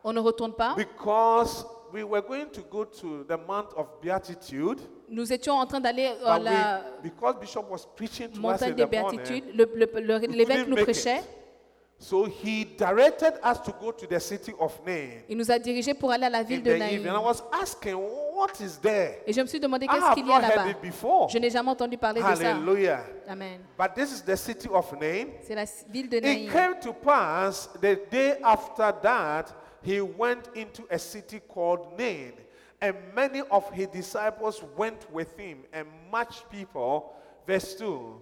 on 0.05 0.13
ne 0.13 0.21
retourne 0.21 0.53
pas. 0.53 0.75
because 0.77 1.65
we 1.93 2.03
were 2.03 2.21
going 2.23 2.47
to 2.53 2.63
go 2.71 2.85
to 2.85 3.25
the 3.25 3.39
Mount 3.49 3.69
of 3.77 3.87
Beatitude. 4.03 4.81
Nous 5.09 5.33
étions 5.33 5.55
en 5.55 5.67
train 5.67 5.81
d'aller 5.81 6.07
à 6.25 6.37
But 6.39 6.45
la 6.45 6.51
we, 6.51 7.11
because 7.11 7.37
Bishop 7.41 7.65
was 7.71 7.87
preaching 7.97 8.29
to 8.29 8.35
us 8.39 8.43
montagne 8.43 8.73
in 8.73 8.75
des 8.75 8.87
the 8.87 9.01
morning, 9.01 9.21
béatitudes, 9.21 9.55
le- 9.57 9.71
le- 9.75 10.01
le- 10.01 10.19
l'évêque 10.27 10.47
couldn't 10.59 10.69
nous 10.69 10.75
make 10.77 10.85
prêchait, 10.85 11.19
it. 11.19 11.25
So 11.99 12.25
he 12.27 12.65
directed 12.77 13.33
us 13.43 13.59
to 13.61 13.73
go 13.81 13.91
to 13.91 14.07
the 14.07 14.21
city 14.21 14.53
of 14.61 14.79
Nain 14.87 15.23
il 15.29 15.37
nous 15.37 15.51
a 15.51 15.59
dirigés 15.59 15.95
pour 15.95 16.11
aller 16.13 16.27
à 16.27 16.31
la 16.31 16.39
in 16.41 16.43
ville 16.45 16.61
the 16.63 16.65
de 16.79 16.93
evening. 16.93 17.07
I 17.15 17.19
was 17.19 17.43
asking, 17.53 17.95
what 17.97 18.61
is 18.61 18.77
there? 18.79 19.17
Et 19.27 19.33
je 19.33 19.41
me 19.41 19.47
suis 19.47 19.59
demandé 19.59 19.87
I 19.87 19.89
qu'est-ce 19.89 20.05
have 20.05 20.15
qu'il 20.15 20.27
y 20.27 20.31
a 20.33 20.39
not 20.41 20.45
heard 20.45 20.57
là-bas. 20.57 20.71
it 20.73 20.83
before. 20.83 21.29
Je 21.31 21.39
n'ai 21.39 21.49
jamais 21.51 21.71
entendu 21.71 21.97
parler 21.97 22.21
de 22.21 22.27
ça. 22.27 22.33
Hallelujah. 22.51 23.01
Amen. 23.29 23.61
But 23.79 23.95
this 23.95 24.13
is 24.13 24.21
the 24.23 24.37
city 24.37 24.69
of 24.71 24.93
Nain. 25.01 25.29
C'est 25.43 25.55
la 25.55 25.65
ville 25.91 26.09
de 26.11 26.19
It 26.19 26.25
Naïm. 26.25 26.53
came 26.53 26.75
to 26.83 26.93
pass 26.93 27.69
the 27.81 27.99
day 28.11 28.37
after 28.45 28.93
that, 29.03 29.47
he 29.83 30.01
went 30.03 30.51
into 30.55 30.83
a 30.91 30.99
city 30.99 31.41
called 31.49 31.97
Nain, 31.99 32.33
and 32.83 32.95
many 33.15 33.41
of 33.51 33.71
his 33.73 33.87
disciples 33.87 34.63
went 34.77 35.11
with 35.11 35.35
him, 35.39 35.65
and 35.73 35.87
much 36.13 36.45
people. 36.51 37.15
Verse 37.47 37.75
2. 37.77 38.21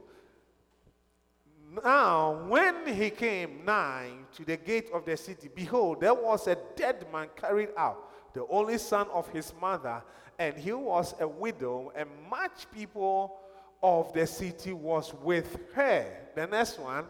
Now, 1.83 2.45
when 2.47 2.87
he 2.87 3.11
came 3.11 3.65
nigh 3.65 4.11
to 4.35 4.45
the 4.45 4.57
gate 4.57 4.91
of 4.93 5.05
the 5.05 5.17
city, 5.17 5.49
behold, 5.53 6.01
there 6.01 6.15
was 6.15 6.47
a 6.47 6.57
dead 6.77 7.07
man 7.13 7.29
carried 7.35 7.71
out, 7.77 8.11
the 8.33 8.47
only 8.49 8.79
son 8.79 9.09
of 9.13 9.29
his 9.29 9.53
mother, 9.61 10.03
and 10.39 10.57
he 10.57 10.73
was 10.73 11.15
a 11.21 11.27
widow, 11.27 11.93
and 11.97 12.09
much 12.31 12.71
people 12.73 13.37
of 13.83 14.13
the 14.13 14.27
city 14.27 14.73
was 14.73 15.13
with 15.23 15.59
her. 15.75 16.07
The 16.35 16.47
next 16.47 16.79
one. 16.79 17.07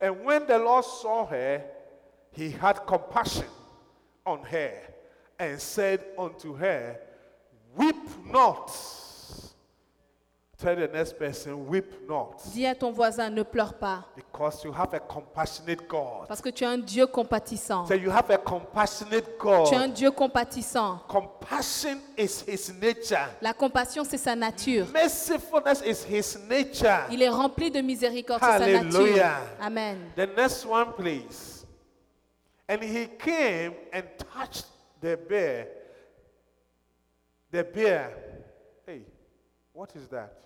And 0.00 0.24
when 0.24 0.46
the 0.46 0.58
Lord 0.58 0.84
saw 0.84 1.26
her, 1.26 1.64
he 2.32 2.50
had 2.50 2.86
compassion 2.86 3.48
on 4.24 4.42
her 4.44 4.72
and 5.38 5.60
said 5.60 6.04
unto 6.18 6.54
her, 6.54 6.98
Weep 7.76 8.26
not. 8.26 8.70
Tell 10.60 10.76
the 10.76 10.88
next 10.88 11.18
person, 11.18 11.66
Weep 11.68 12.06
not. 12.06 12.36
Dis 12.52 12.66
à 12.66 12.74
ton 12.74 12.92
voisin, 12.92 13.30
ne 13.30 13.42
pleure 13.42 13.72
pas, 13.72 14.04
Because 14.14 14.62
you 14.62 14.70
have 14.72 14.92
a 14.92 15.00
compassionate 15.00 15.88
God. 15.88 16.28
parce 16.28 16.42
que 16.42 16.50
tu 16.50 16.64
es 16.64 16.66
un 16.66 16.76
Dieu 16.76 17.06
compatissant. 17.06 17.86
So 17.86 17.94
you 17.94 18.10
have 18.10 18.30
a 18.30 18.36
compassionate 18.36 19.24
Tu 19.40 19.48
es 19.48 19.74
un 19.74 19.88
God. 19.88 19.94
Dieu 19.94 20.10
compatissant. 20.10 20.98
Compassion 21.08 21.98
is 22.18 22.44
his 22.46 22.74
nature. 22.78 23.26
La 23.40 23.54
compassion, 23.54 24.04
c'est 24.04 24.18
sa 24.18 24.36
nature. 24.36 24.86
Mercifulness 24.92 25.80
is 25.80 26.04
his 26.04 26.38
nature. 26.46 27.06
Il 27.10 27.22
est 27.22 27.30
rempli 27.30 27.70
de 27.70 27.80
miséricorde, 27.80 28.40
c'est 28.42 28.58
sa 28.58 28.82
nature. 28.82 29.24
Amen. 29.62 30.10
The 30.14 30.28
next 30.36 30.66
one, 30.66 30.92
please. 30.92 31.64
And 32.68 32.82
he 32.82 33.06
came 33.18 33.72
and 33.94 34.02
touched 34.18 34.66
the 35.00 35.16
bear. 35.16 35.68
The 37.50 37.64
bear. 37.64 38.10
Hey, 38.86 39.06
what 39.72 39.96
is 39.96 40.06
that? 40.08 40.36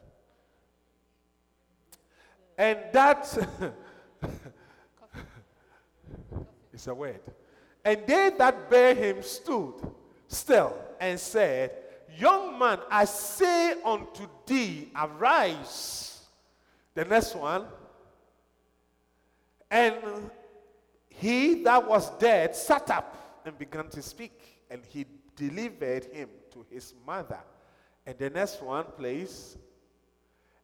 And 2.57 2.79
that 2.93 3.49
is 6.73 6.87
a 6.87 6.95
word. 6.95 7.21
And 7.85 8.07
they 8.07 8.31
that 8.39 8.71
bare 8.71 8.95
him 8.95 9.23
stood 9.23 9.75
still 10.29 10.77
and 11.01 11.19
said, 11.19 11.73
Young 12.19 12.59
man, 12.59 12.79
I 12.91 13.05
say 13.07 13.75
unto 13.85 14.27
thee, 14.47 14.91
arise. 14.95 16.23
The 16.95 17.05
next 17.05 17.35
one. 17.35 17.67
And 19.71 20.31
he 21.09 21.63
that 21.65 21.89
was 21.89 22.11
dead 22.19 22.55
sat 22.55 22.89
up 22.91 23.43
and 23.45 23.59
began 23.59 23.89
to 23.89 24.03
speak, 24.03 24.63
and 24.71 24.83
he 24.87 25.05
delivered 25.37 26.05
him 26.05 26.29
to 26.53 26.65
his 26.71 26.95
mother. 27.05 27.41
And 28.07 28.17
the 28.17 28.31
next 28.31 28.63
one, 28.63 28.85
please. 28.97 29.57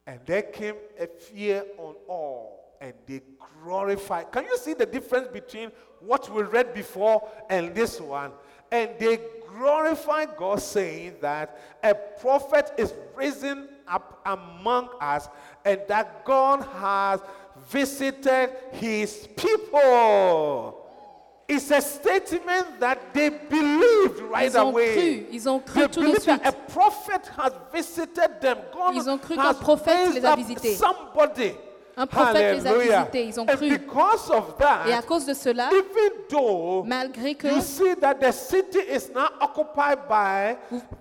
And 0.06 0.20
there 0.26 0.42
came 0.42 0.74
a 0.98 1.06
fear 1.06 1.64
on 1.78 1.94
all, 2.08 2.76
and 2.80 2.94
they 3.06 3.20
glorified. 3.62 4.32
Can 4.32 4.44
you 4.44 4.56
see 4.56 4.74
the 4.74 4.86
difference 4.86 5.28
between 5.28 5.70
what 6.00 6.32
we 6.34 6.42
read 6.42 6.74
before 6.74 7.28
and 7.48 7.74
this 7.74 8.00
one? 8.00 8.32
And 8.72 8.90
they 8.98 9.20
glorified 9.48 10.36
God, 10.36 10.60
saying 10.62 11.16
that 11.20 11.60
a 11.82 11.94
prophet 11.94 12.72
is 12.78 12.94
risen 13.14 13.68
up 13.86 14.20
among 14.24 14.88
us, 15.00 15.28
and 15.64 15.80
that 15.88 16.24
God 16.24 16.62
has 16.62 17.20
visited 17.68 18.50
his 18.72 19.28
people. 19.36 20.79
It's 21.52 21.70
a 21.72 21.80
statement 21.80 22.78
that 22.78 23.12
they 23.12 23.28
believed 23.28 24.20
right 24.30 24.46
Ils 24.52 24.56
ont 24.56 24.68
away. 24.70 24.94
cru, 24.94 25.26
ils 25.32 25.48
ont 25.48 25.58
cru 25.58 25.80
They 25.80 25.88
tout 25.88 26.00
de 26.12 26.20
suite. 26.20 26.40
a 26.46 26.52
prophet 26.52 27.22
has 27.36 27.52
visited 27.72 28.40
them. 28.40 28.58
God 28.72 28.94
Ils 28.94 29.10
ont 29.10 29.18
cru 29.18 29.34
qu'un 29.34 29.54
prophète 29.54 30.14
les 30.14 30.24
a 30.24 30.36
visités. 30.36 30.76
Somebody. 30.76 31.52
Un 31.96 32.06
prophète 32.06 32.56
les 32.62 32.66
a 32.66 32.78
visités, 32.78 33.24
ils 33.26 33.40
ont 33.40 33.42
And 33.48 33.56
cru. 33.56 33.68
because 33.68 34.30
of 34.30 34.56
that, 34.58 34.86
Et 34.88 34.92
à 34.94 35.02
cause 35.02 35.26
de 35.26 35.34
cela, 35.34 35.68
even 35.72 36.12
though 36.30 36.84
malgré 36.86 37.34
que 37.34 37.48
you 37.48 37.60
see 37.60 37.94
that 38.00 38.14
the 38.14 38.30
city 38.32 38.78
is 38.88 39.10
now 39.12 39.28
occupied 39.40 39.98
by 40.08 40.56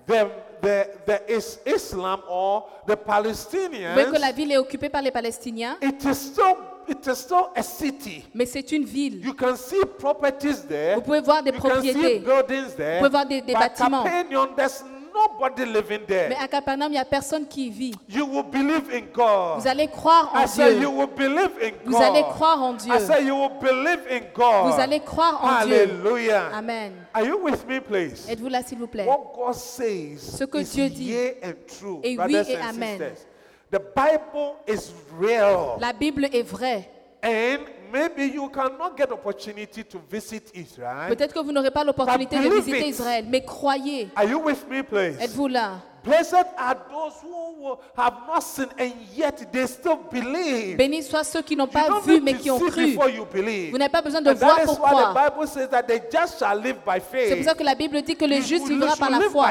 the, 0.06 0.28
the, 0.60 0.88
the 1.06 1.20
is 1.32 1.60
Islam 1.64 2.20
or 2.28 2.68
the 2.86 2.96
vous 2.96 3.04
voyez 3.06 4.10
que 4.10 4.18
la 4.18 4.32
Palestinians, 4.32 4.32
ville 4.36 4.52
est 4.52 4.58
occupée 4.58 4.88
par 4.90 5.00
les 5.00 5.12
Palestiniens, 5.12 5.76
it 5.80 6.04
is 6.04 6.14
still 6.14 6.56
it 6.90 7.06
is 7.06 7.14
still 7.16 7.48
a 7.54 7.62
city. 7.62 8.24
mais 8.34 8.46
c'est 8.46 8.72
une 8.72 8.84
ville. 8.84 9.24
You 9.24 9.34
can 9.34 9.56
see 9.56 9.80
properties 9.98 10.66
there. 10.68 10.96
Vous 10.96 11.02
pouvez 11.02 11.20
voir 11.20 11.42
des 11.42 11.50
you 11.50 11.58
can 11.60 11.80
see 11.82 11.92
propriétés. 11.92 12.18
buildings 12.20 12.74
there. 12.76 12.94
Vous 12.94 12.98
pouvez 13.06 13.10
voir 13.10 13.26
des- 13.26 13.40
des 13.40 13.52
but 13.52 13.60
bâtiments. 13.60 14.02
Capernaum, 14.04 14.48
there's 14.56 14.84
nobody 15.12 15.64
living 15.64 16.06
there. 16.06 16.28
Mais 16.28 16.36
à 16.40 16.48
Capernaum, 16.48 16.88
il 16.88 16.92
n'y 16.92 16.98
a 16.98 17.04
personne 17.04 17.46
qui 17.46 17.66
y 17.66 17.70
vit. 17.70 17.94
You 18.08 18.26
will 18.26 18.44
believe 18.44 18.88
in 18.92 19.02
God. 19.12 19.60
Vous 19.60 19.68
allez 19.68 19.88
croire 19.88 20.30
en 20.34 20.44
I 20.44 20.48
say 20.48 20.74
Dieu. 20.74 20.82
you 20.82 20.90
will 20.90 21.08
believe 21.08 21.50
in 21.62 21.70
God. 21.84 21.92
Vous 21.92 22.02
allez 22.02 22.22
croire 22.22 22.62
en 22.62 22.72
Dieu. 22.74 22.94
I 22.94 23.00
say 23.00 23.24
you 23.24 23.34
will 23.34 23.50
believe 23.60 24.00
in 24.10 24.20
God. 24.34 24.72
Vous 24.72 24.80
allez 24.80 25.00
croire 25.00 25.40
en 25.42 25.64
Dieu. 25.66 25.74
Hallelujah. 25.76 26.50
Amen. 26.54 26.92
Are 27.12 27.24
you 27.24 27.38
with 27.42 27.66
me, 27.68 27.80
please? 27.80 28.28
Êtes-vous 28.28 28.48
là, 28.48 28.62
s'il 28.62 28.78
vous 28.78 28.86
plaît? 28.86 29.06
What 29.06 29.32
God 29.34 29.54
says 29.54 30.18
Ce 30.18 30.44
que 30.44 30.58
is 30.58 30.64
Dieu 30.64 30.88
dit 30.88 31.12
est 31.12 31.38
oui 31.82 32.36
et 32.48 32.56
amen. 32.56 32.98
sisters. 32.98 33.26
The 33.70 33.78
Bible 33.78 34.56
is 34.66 34.92
real. 35.18 35.78
La 35.80 35.92
Bible 35.92 36.24
est 36.24 36.42
vraie. 36.42 36.90
And 37.22 37.66
maybe 37.92 38.24
you 38.34 38.48
cannot 38.48 38.96
get 38.96 39.12
opportunity 39.12 39.84
to 39.84 40.00
visit 40.10 40.50
Israel. 40.54 41.08
Peut-être 41.08 41.32
que 41.32 41.38
vous 41.38 41.52
n'aurez 41.52 41.70
pas 41.70 41.84
l'opportunité 41.84 42.36
de 42.36 42.48
visiter 42.48 42.80
it. 42.80 42.86
Israël, 42.86 43.26
mais 43.28 43.44
croyez. 43.44 44.08
Are 44.16 44.24
you 44.24 44.40
with 44.40 44.66
me, 44.68 44.82
please? 44.82 45.20
Êtes-vous 45.20 45.46
là? 45.46 45.82
Blessed 46.02 46.46
are 46.56 46.76
those 46.90 47.14
who 47.22 47.76
have 47.96 48.14
not 48.26 48.42
seen 48.42 48.66
and 48.78 48.92
yet 49.14 49.52
they 49.52 49.66
still 49.66 49.98
believe. 50.10 50.76
Bénis 50.78 51.02
soient 51.02 51.24
ceux 51.24 51.42
qui 51.42 51.54
n'ont 51.56 51.66
pas 51.66 52.00
vu 52.00 52.20
mais 52.20 52.34
qui 52.34 52.50
ont 52.50 52.58
cru. 52.58 52.94
Vous 53.70 53.78
n'avez 53.78 53.90
pas 53.90 54.00
besoin 54.00 54.22
de 54.22 54.30
And 54.30 54.34
voir 54.34 54.56
that 54.56 54.62
is 54.62 54.66
pour 54.66 54.80
why 54.80 54.88
croire. 54.90 55.14
the 55.14 55.30
Bible 55.34 55.46
says 55.46 55.68
that 55.68 55.82
the 55.82 56.00
just 56.10 56.38
shall 56.38 56.58
live 56.58 56.76
by 56.86 57.00
faith. 57.00 57.28
C'est 57.28 57.36
pour 57.36 57.44
ça 57.44 57.54
que 57.54 57.62
la 57.62 57.74
Bible 57.74 58.00
dit 58.02 58.16
que 58.16 58.24
le 58.24 58.40
juste 58.40 58.68
vivra 58.68 58.96
par 58.96 59.10
la 59.10 59.20
foi. 59.28 59.48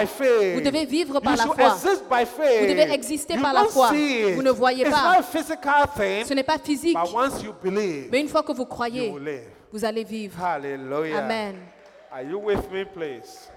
Vous 0.55 0.61
devez 0.61 0.85
vivre 0.85 1.15
You 1.15 1.21
par 1.21 1.35
la 1.37 1.45
foi. 1.45 1.67
exist 1.75 2.03
by 2.09 2.25
faith. 2.25 2.61
Vous 2.61 2.67
devez 2.67 2.91
exister 2.93 3.33
You 3.35 3.41
par 3.41 3.53
la 3.53 3.65
foi. 3.65 3.89
Vous 4.35 4.41
ne 4.41 4.51
voyez 4.51 4.85
It's 4.87 4.91
pas. 4.91 5.21
thing, 5.95 6.25
Ce 6.25 6.33
n'est 6.33 6.43
pas 6.43 6.57
physique, 6.57 6.97
but 6.97 7.13
once 7.13 7.43
you 7.43 7.53
believe, 7.61 8.09
mais 8.11 8.21
une 8.21 8.27
fois 8.27 8.41
que 8.43 8.53
vous 8.53 8.65
croyez, 8.65 9.13
vous 9.71 9.85
allez 9.85 10.03
vivre. 10.03 10.43
Hallelujah. 10.43 11.19
Amen. 11.19 11.55
Are 12.11 12.23
you 12.23 12.39
with 12.39 12.71
me, 12.71 12.85
please? 12.85 13.49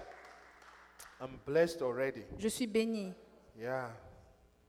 I'm 1.23 1.39
blessed 1.47 1.83
already. 1.83 2.23
Je 2.39 2.49
suis 2.49 2.67
béni. 2.67 3.13
Yeah. 3.57 3.91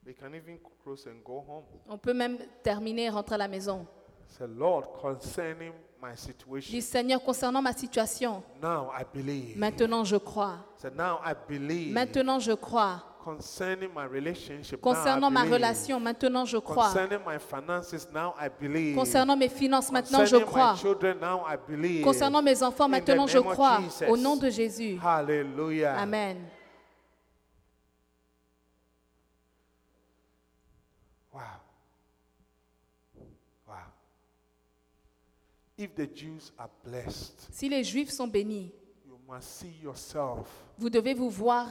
We 0.06 0.14
can 0.14 0.34
even 0.34 0.58
close 0.84 1.06
and 1.06 1.22
go 1.24 1.40
home. 1.48 1.64
On 1.88 1.98
peut 1.98 2.14
même 2.14 2.38
terminer 2.62 3.04
et 3.04 3.10
rentrer 3.10 3.34
à 3.34 3.38
la 3.38 3.48
maison. 3.48 3.86
Say, 4.28 4.46
Lord, 4.46 4.92
concerning 5.00 5.72
my 6.00 6.14
situation, 6.16 6.70
Dis 6.72 6.82
Seigneur, 6.82 7.22
concernant 7.22 7.62
ma 7.62 7.72
situation, 7.72 8.42
now 8.62 8.90
I 8.92 9.04
believe. 9.12 9.56
maintenant 9.56 10.04
je 10.04 10.16
crois. 10.16 10.58
Say, 10.76 10.90
now 10.96 11.18
I 11.24 11.34
believe. 11.48 11.92
Maintenant 11.92 12.38
je 12.38 12.52
crois. 12.52 13.02
Concerning 13.24 13.88
my 13.94 14.04
relationship, 14.04 14.82
Concernant 14.82 15.20
now 15.22 15.26
I 15.28 15.30
ma 15.30 15.40
believe. 15.44 15.52
relation, 15.54 15.98
maintenant 15.98 16.44
je 16.44 16.58
crois. 16.58 16.88
Concerning 16.92 17.24
my 17.24 17.38
finances, 17.38 18.06
now 18.12 18.34
I 18.38 18.48
believe. 18.50 18.94
Concernant 18.94 19.34
mes 19.38 19.48
finances, 19.48 19.90
maintenant 19.90 20.26
je 20.26 20.36
Concerning 20.36 20.46
crois. 20.46 20.72
my 20.74 20.78
children, 20.78 21.18
now 21.20 21.42
I 21.46 21.56
believe. 21.56 22.04
Concernant 22.04 22.42
mes 22.42 22.62
enfants, 22.62 22.86
maintenant 22.86 23.26
je 23.26 23.38
crois. 23.38 23.80
Au 24.10 24.16
nom 24.18 24.36
de 24.36 24.50
Jésus. 24.50 24.98
Hallelujah. 25.02 25.96
Amen. 25.98 26.36
Wow. 31.32 31.40
Wow. 33.66 33.74
If 35.78 35.94
the 35.94 36.06
Jews 36.06 36.52
are 36.58 36.68
blessed, 36.84 37.48
Si 37.52 37.68
les 37.70 37.82
Juifs 37.84 38.10
sont 38.12 38.28
bénis, 38.28 38.70
you 39.06 39.18
must 39.26 39.48
see 39.60 39.74
yourself 39.82 40.46
vous 40.78 40.90
devez 40.90 41.14
vous 41.14 41.30
voir 41.30 41.66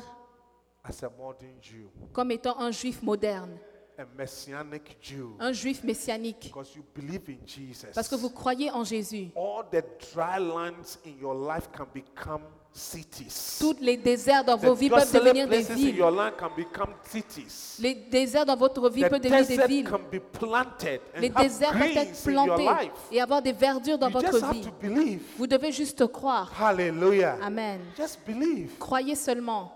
as 0.84 1.04
a 1.04 1.10
modern 1.18 1.54
Jew, 1.62 1.90
comme 2.12 2.32
étant 2.32 2.60
un 2.60 2.72
Juif 2.72 3.02
moderne, 3.02 3.58
a 3.98 4.04
messianic 4.18 4.98
Jew, 5.02 5.36
un 5.40 5.54
Juif 5.54 5.84
messianique, 5.84 6.48
because 6.54 6.76
you 6.76 6.84
believe 6.94 7.30
in 7.30 7.46
Jesus. 7.46 7.88
parce 7.94 8.08
que 8.10 8.16
vous 8.16 8.30
croyez 8.30 8.70
en 8.72 8.84
Jésus. 8.84 9.30
All 9.36 9.64
the 9.72 9.84
dry 10.14 10.40
lands 10.40 10.98
in 11.06 11.18
your 11.22 11.34
life 11.36 11.70
can 11.72 11.88
become 11.94 12.42
cities. 12.74 13.58
Tous 13.60 13.76
les 13.80 13.96
déserts 13.96 14.44
dans 14.44 14.58
vos 14.58 14.74
vies 14.74 14.90
peuvent 14.90 15.14
devenir 15.14 15.48
des 15.48 15.62
villes. 15.62 15.96
your 15.96 16.12
land 16.12 16.32
can 16.38 16.50
become 16.58 16.96
cities. 17.04 17.78
Les 17.80 17.94
déserts 17.94 18.46
dans 18.46 18.58
votre 18.58 18.90
vie 18.90 19.06
peuvent 19.08 19.22
devenir 19.22 19.46
des 19.46 19.68
villes. 19.68 19.90
can 19.90 20.00
be 20.12 20.20
planted 20.20 21.00
and 21.16 21.22
Les 21.22 21.32
have 21.34 21.44
déserts 21.44 21.72
peuvent 21.72 21.98
être 21.98 22.24
plantés 22.24 22.92
et 23.12 23.22
avoir 23.22 23.42
des 23.42 23.54
verdures 23.54 23.98
dans 24.00 24.10
You 24.10 24.14
votre 24.14 24.32
just 24.32 24.44
have 24.44 24.54
vie. 24.54 24.62
to 24.64 24.72
believe. 24.82 25.22
Vous 25.38 25.48
devez 25.48 25.72
juste 25.72 26.06
croire. 26.08 26.52
Hallelujah. 26.60 27.38
Amen. 27.42 27.80
Just 27.96 28.20
believe. 28.26 28.72
Croyez 28.80 29.16
seulement. 29.16 29.72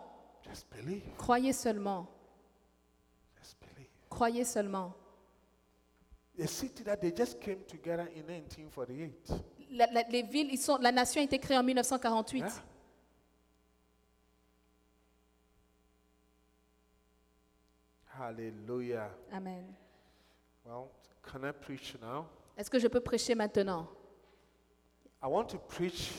Just 0.58 0.66
believe. 0.72 1.04
Croyez 1.18 1.54
seulement. 1.54 2.08
Just 3.40 3.58
believe. 3.60 3.90
Croyez 4.10 4.44
seulement. 4.46 4.94
A 6.40 6.48
city 6.48 6.84
that 6.84 6.98
they 6.98 7.12
just 7.16 7.40
came 7.40 7.64
together 7.68 8.08
in 8.16 8.24
1948. 8.24 9.34
La, 9.72 9.86
la- 9.92 10.04
les 10.10 10.24
villes, 10.24 10.50
ils 10.52 10.58
sont, 10.58 10.78
la 10.78 10.92
nation 10.92 11.22
a 11.22 11.24
été 11.26 11.38
créée 11.40 11.58
en 11.58 11.64
1948. 11.64 12.40
Yeah. 12.40 12.50
Hallelujah. 18.20 19.10
Amen. 19.34 19.64
Well, 20.66 20.90
can 21.24 21.44
I 21.46 21.52
preach 21.52 21.96
now? 22.02 22.26
Est-ce 22.58 22.70
que 22.70 22.80
je 22.80 22.88
peux 22.88 23.00
prêcher 23.00 23.36
maintenant? 23.36 23.88
I 25.22 25.28
want 25.28 25.46
to 25.50 25.58
preach. 25.58 26.12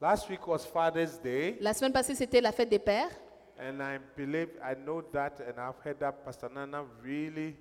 Last 0.00 0.28
week 0.28 0.46
was 0.46 0.64
Father's 0.66 1.18
Day, 1.18 1.56
La 1.60 1.72
semaine 1.72 1.92
passée, 1.92 2.14
c'était 2.14 2.40
la 2.40 2.52
fête 2.52 2.68
des 2.68 2.78
pères. 2.78 3.10
And 3.58 3.80
I 3.82 3.98
believe, 4.16 4.48
I 4.62 4.74
know 4.74 5.02
that, 5.12 5.40
and 5.40 5.58
I've 5.58 5.78
heard 5.84 5.98
that 6.00 6.24
Pastor 6.24 6.48
Nana 6.54 6.84
really 7.02 7.56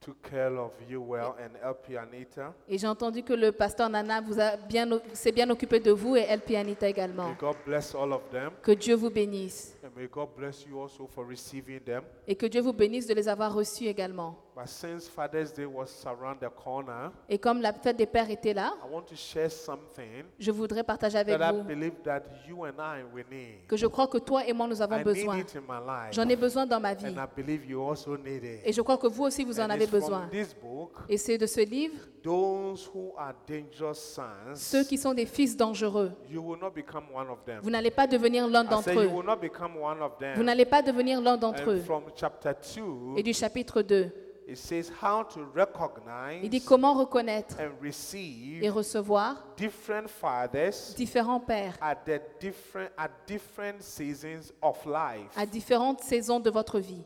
took 0.00 0.22
care 0.22 0.54
of 0.58 0.72
you 0.88 1.00
well 1.00 1.34
and 1.42 1.56
LP 1.62 1.96
Anita. 1.96 2.52
Et 2.68 2.76
j'ai 2.78 2.86
entendu 2.86 3.22
que 3.22 3.32
le 3.32 3.50
pasteur 3.50 3.88
Nana 3.88 4.20
vous 4.20 4.38
a 4.38 4.56
bien, 4.56 4.86
s'est 5.14 5.32
bien 5.32 5.48
occupé 5.50 5.80
de 5.80 5.90
vous 5.90 6.16
et 6.16 6.20
El 6.28 6.40
Pianita 6.40 6.86
également. 6.88 7.28
May 7.30 7.36
God 7.38 7.56
bless 7.64 7.94
all 7.94 8.12
of 8.12 8.28
them, 8.30 8.50
Que 8.62 8.72
Dieu 8.72 8.94
vous 8.94 9.10
bénisse. 9.10 9.74
and 9.84 9.90
may 9.96 10.06
God 10.06 10.28
bless 10.36 10.64
you 10.66 10.78
also 10.80 11.06
for 11.06 11.26
receiving 11.26 11.80
them. 11.80 12.02
Et 12.28 12.36
que 12.36 12.46
Dieu 12.46 12.60
vous 12.60 12.72
bénisse 12.74 13.06
de 13.06 13.14
les 13.14 13.26
avoir 13.28 13.54
reçus 13.54 13.86
également. 13.86 14.36
But 14.56 14.68
since 14.68 15.06
Father's 15.06 15.52
Day 15.52 15.66
was 15.66 16.02
around 16.06 16.38
the 16.40 16.48
corner, 16.48 17.12
Et 17.28 17.36
comme 17.38 17.60
la 17.60 17.74
fête 17.74 17.98
des 17.98 18.06
pères 18.06 18.30
était 18.30 18.54
là, 18.54 18.72
I 18.82 18.90
want 18.90 19.02
to 19.02 19.14
share 19.14 19.50
something 19.50 20.24
je 20.38 20.50
voudrais 20.50 20.82
partager 20.82 21.18
avec 21.18 21.36
that 21.38 21.52
I 21.52 21.56
vous 21.58 21.62
believe 21.62 21.92
that 22.02 22.22
you 22.48 22.64
and 22.64 22.72
I 22.78 23.02
we 23.14 23.22
need. 23.30 23.66
que 23.68 23.76
je 23.76 23.86
crois 23.86 24.06
que 24.06 24.16
toi 24.16 24.46
et 24.46 24.54
moi, 24.54 24.66
nous 24.66 24.80
avons 24.80 24.94
I 24.94 25.04
need 25.04 25.04
besoin. 25.04 25.36
it 25.40 25.54
in 25.56 25.60
my 25.60 25.78
life, 25.86 26.12
J'en 26.14 26.26
ai 26.26 26.36
besoin 26.36 26.64
dans 26.64 26.80
ma 26.80 26.94
vie. 26.94 27.04
and 27.04 27.22
I 27.22 27.26
believe 27.36 27.66
you 27.68 27.82
also 27.86 28.16
need 28.16 28.42
it. 28.44 28.60
Et 28.64 28.72
je 28.72 28.80
crois 28.80 28.96
que 28.96 29.06
vous 29.08 29.24
aussi, 29.24 29.44
vous 29.44 29.60
en 29.60 29.64
And 29.64 29.70
avez 29.72 29.84
it's 29.84 29.90
from 29.90 30.00
besoin. 30.00 30.28
this 30.30 30.54
book, 30.54 30.92
Et 31.06 31.18
c'est 31.18 31.36
de 31.36 31.44
ce 31.44 31.60
livre, 31.60 31.96
those 32.22 32.90
who 32.94 33.12
are 33.18 33.34
dangerous 33.46 33.92
sons, 33.94 34.54
ceux 34.54 34.84
qui 34.84 34.96
sont 34.96 35.12
des 35.12 35.26
fils 35.26 35.54
dangereux. 35.54 36.12
you 36.30 36.40
will 36.42 36.58
not 36.58 36.70
become 36.70 37.04
one 37.14 37.28
of 37.28 37.44
them. 37.44 37.60
Vous 37.62 37.68
n'allez 37.68 37.90
pas 37.90 38.06
devenir 38.06 38.48
l'un 38.48 38.64
I 38.64 38.68
d'entre 38.68 38.90
you 38.94 39.00
eux. 39.02 39.06
will 39.08 39.26
not 39.26 39.36
become 39.36 39.76
one 39.76 40.00
of 40.00 40.12
Vous 40.12 40.18
them. 40.20 40.42
n'allez 40.44 40.64
pas 40.64 40.80
devenir 40.80 41.20
l'un 41.20 41.36
d'entre 41.36 41.62
And 41.68 41.72
eux. 41.72 41.80
from 41.82 42.04
chapter 42.14 42.54
2, 42.74 43.18
Et 43.18 43.22
du 43.22 43.34
chapitre 43.34 43.82
2, 43.82 44.10
it 44.46 44.56
says 44.56 44.92
how 45.02 45.24
to 45.24 45.40
il 45.40 45.46
dit 45.46 45.58
recognize 45.58 46.64
comment 46.64 46.94
reconnaître 46.94 47.56
and 47.58 47.64
et 47.64 47.68
receive 47.82 48.72
recevoir 48.72 49.44
different 49.56 50.08
fathers 50.08 50.94
différents 50.94 51.40
pères 51.40 51.76
at 51.80 51.96
the 52.04 52.20
different 52.40 52.90
at 52.96 53.10
different 53.26 53.82
seasons 53.82 54.52
of 54.62 54.78
life. 54.86 55.36
à 55.36 55.44
différentes 55.46 56.00
saisons 56.02 56.38
de 56.40 56.50
votre 56.50 56.78
vie. 56.78 57.04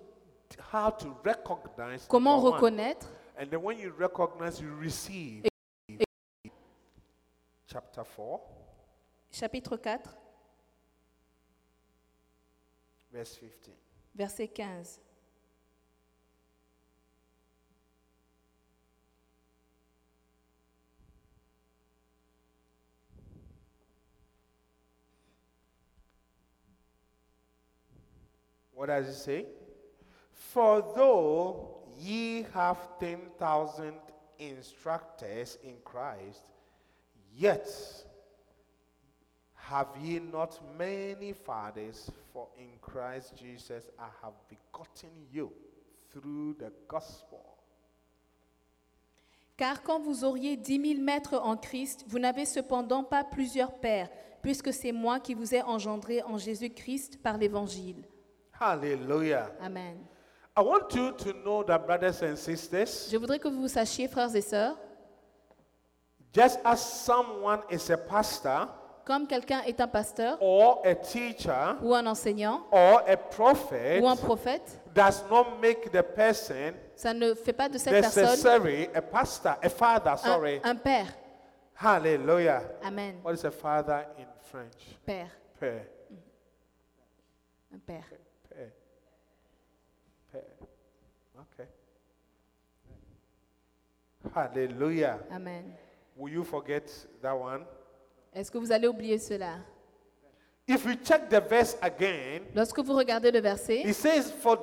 How 0.73 0.91
to 0.91 1.17
recognize 1.25 2.07
Comment 2.09 2.39
one. 2.43 2.53
reconnaître 2.53 3.09
And 3.39 3.47
then 3.49 3.63
when 3.63 3.79
you 3.79 3.91
recognize, 3.99 4.61
you 4.61 4.75
receive. 4.79 5.45
chapter 7.67 8.05
4, 8.05 8.41
chapitre 9.33 9.77
4, 9.79 9.99
verse 13.11 13.37
15. 13.37 13.75
verset 14.15 14.49
15. 14.49 15.01
What 28.81 28.87
does 28.87 29.09
it 29.09 29.15
say? 29.15 29.47
For 30.33 30.81
though 30.97 31.83
ye 31.99 32.47
have 32.55 32.79
10,000 32.99 33.93
instructors 34.39 35.59
in 35.63 35.75
Christ, 35.85 36.47
yet 37.37 37.69
have 39.55 39.89
ye 40.03 40.19
not 40.19 40.59
many 40.79 41.35
fathers, 41.35 42.11
for 42.33 42.49
in 42.59 42.71
Christ 42.81 43.37
Jesus 43.37 43.85
I 43.99 44.09
have 44.23 44.33
begotten 44.49 45.11
you 45.31 45.53
through 46.11 46.55
the 46.59 46.73
gospel. 46.89 47.45
Car 49.59 49.83
quand 49.83 50.01
vous 50.01 50.25
auriez 50.25 50.57
dix 50.57 50.79
mille 50.79 51.03
maîtres 51.03 51.39
en 51.39 51.59
Christ, 51.59 52.07
vous 52.09 52.19
n'avez 52.19 52.47
cependant 52.47 53.05
pas 53.05 53.25
plusieurs 53.25 53.79
pères, 53.79 54.09
puisque 54.41 54.73
c'est 54.73 54.93
moi 54.93 55.21
qui 55.21 55.35
vous 55.35 55.55
ai 55.55 55.61
engendré 55.61 56.23
en 56.23 56.39
Jésus-Christ 56.39 57.21
par 57.23 57.37
l'Évangile. 57.37 58.07
Hallelujah. 58.61 59.53
Amen. 59.63 59.97
I 60.55 60.61
want 60.61 60.95
you 60.95 61.13
to 61.13 61.33
know 61.43 61.63
that, 61.63 61.87
brothers 61.87 62.23
and 62.23 62.37
sisters, 62.37 63.09
Je 63.11 63.17
voudrais 63.17 63.39
que 63.39 63.49
vous 63.49 63.69
sachiez, 63.69 64.07
frères 64.07 64.35
et 64.37 64.43
sœurs, 64.43 64.77
just 66.35 66.61
as 66.63 66.77
someone 66.77 67.61
is 67.71 67.91
a 67.91 67.97
pastor 67.97 68.69
comme 69.07 69.27
quelqu'un 69.27 69.63
est 69.63 69.81
un 69.81 69.89
pasteur 69.89 70.37
or 70.43 70.83
a 70.85 70.95
teacher 70.95 71.77
ou 71.83 71.95
un 71.95 72.07
enseignant 72.07 72.67
or 72.71 73.03
a 73.09 73.17
prophet, 73.17 73.99
ou 74.01 74.07
un 74.07 74.17
prophète, 74.17 74.79
does 74.95 75.25
not 75.31 75.59
make 75.61 75.91
the 75.91 76.03
person 76.03 76.75
ça 76.95 77.15
ne 77.15 77.33
fait 77.35 77.55
pas 77.55 77.69
de 77.71 77.79
cette 77.79 77.93
personne 77.93 78.25
necessary 78.25 78.89
a 78.95 79.01
pastor, 79.01 79.57
a 79.63 79.69
father, 79.71 80.17
sorry. 80.19 80.61
un, 80.63 80.71
un 80.71 80.77
père. 80.77 81.07
Hallelujah. 81.83 82.63
Amen. 82.85 83.21
What 83.25 83.33
is 83.33 83.45
a 83.47 83.51
father 83.51 84.07
in 84.19 84.27
French? 84.43 84.99
Père. 85.07 85.31
Père. 85.59 85.87
Un. 87.73 87.79
Père. 87.79 88.05
Okay. 91.55 91.65
Hallelujah. 94.35 95.19
Amen. 95.31 95.75
Will 96.17 96.33
you 96.33 96.45
forget 96.45 96.91
that 97.23 97.33
one? 97.35 97.65
Est-ce 98.35 98.51
que 98.51 98.59
vous 98.59 98.71
allez 98.71 98.87
oublier 98.87 99.19
cela? 99.19 99.59
If 100.69 100.85
we 100.85 100.97
check 101.03 101.29
the 101.29 101.41
verse 101.41 101.77
again, 101.83 102.43
Lorsque 102.55 102.79
vous 102.79 102.95
regardez 102.95 103.31
le 103.33 103.41
verset, 103.41 103.83
it 103.83 103.95
says, 103.95 104.31
For 104.31 104.57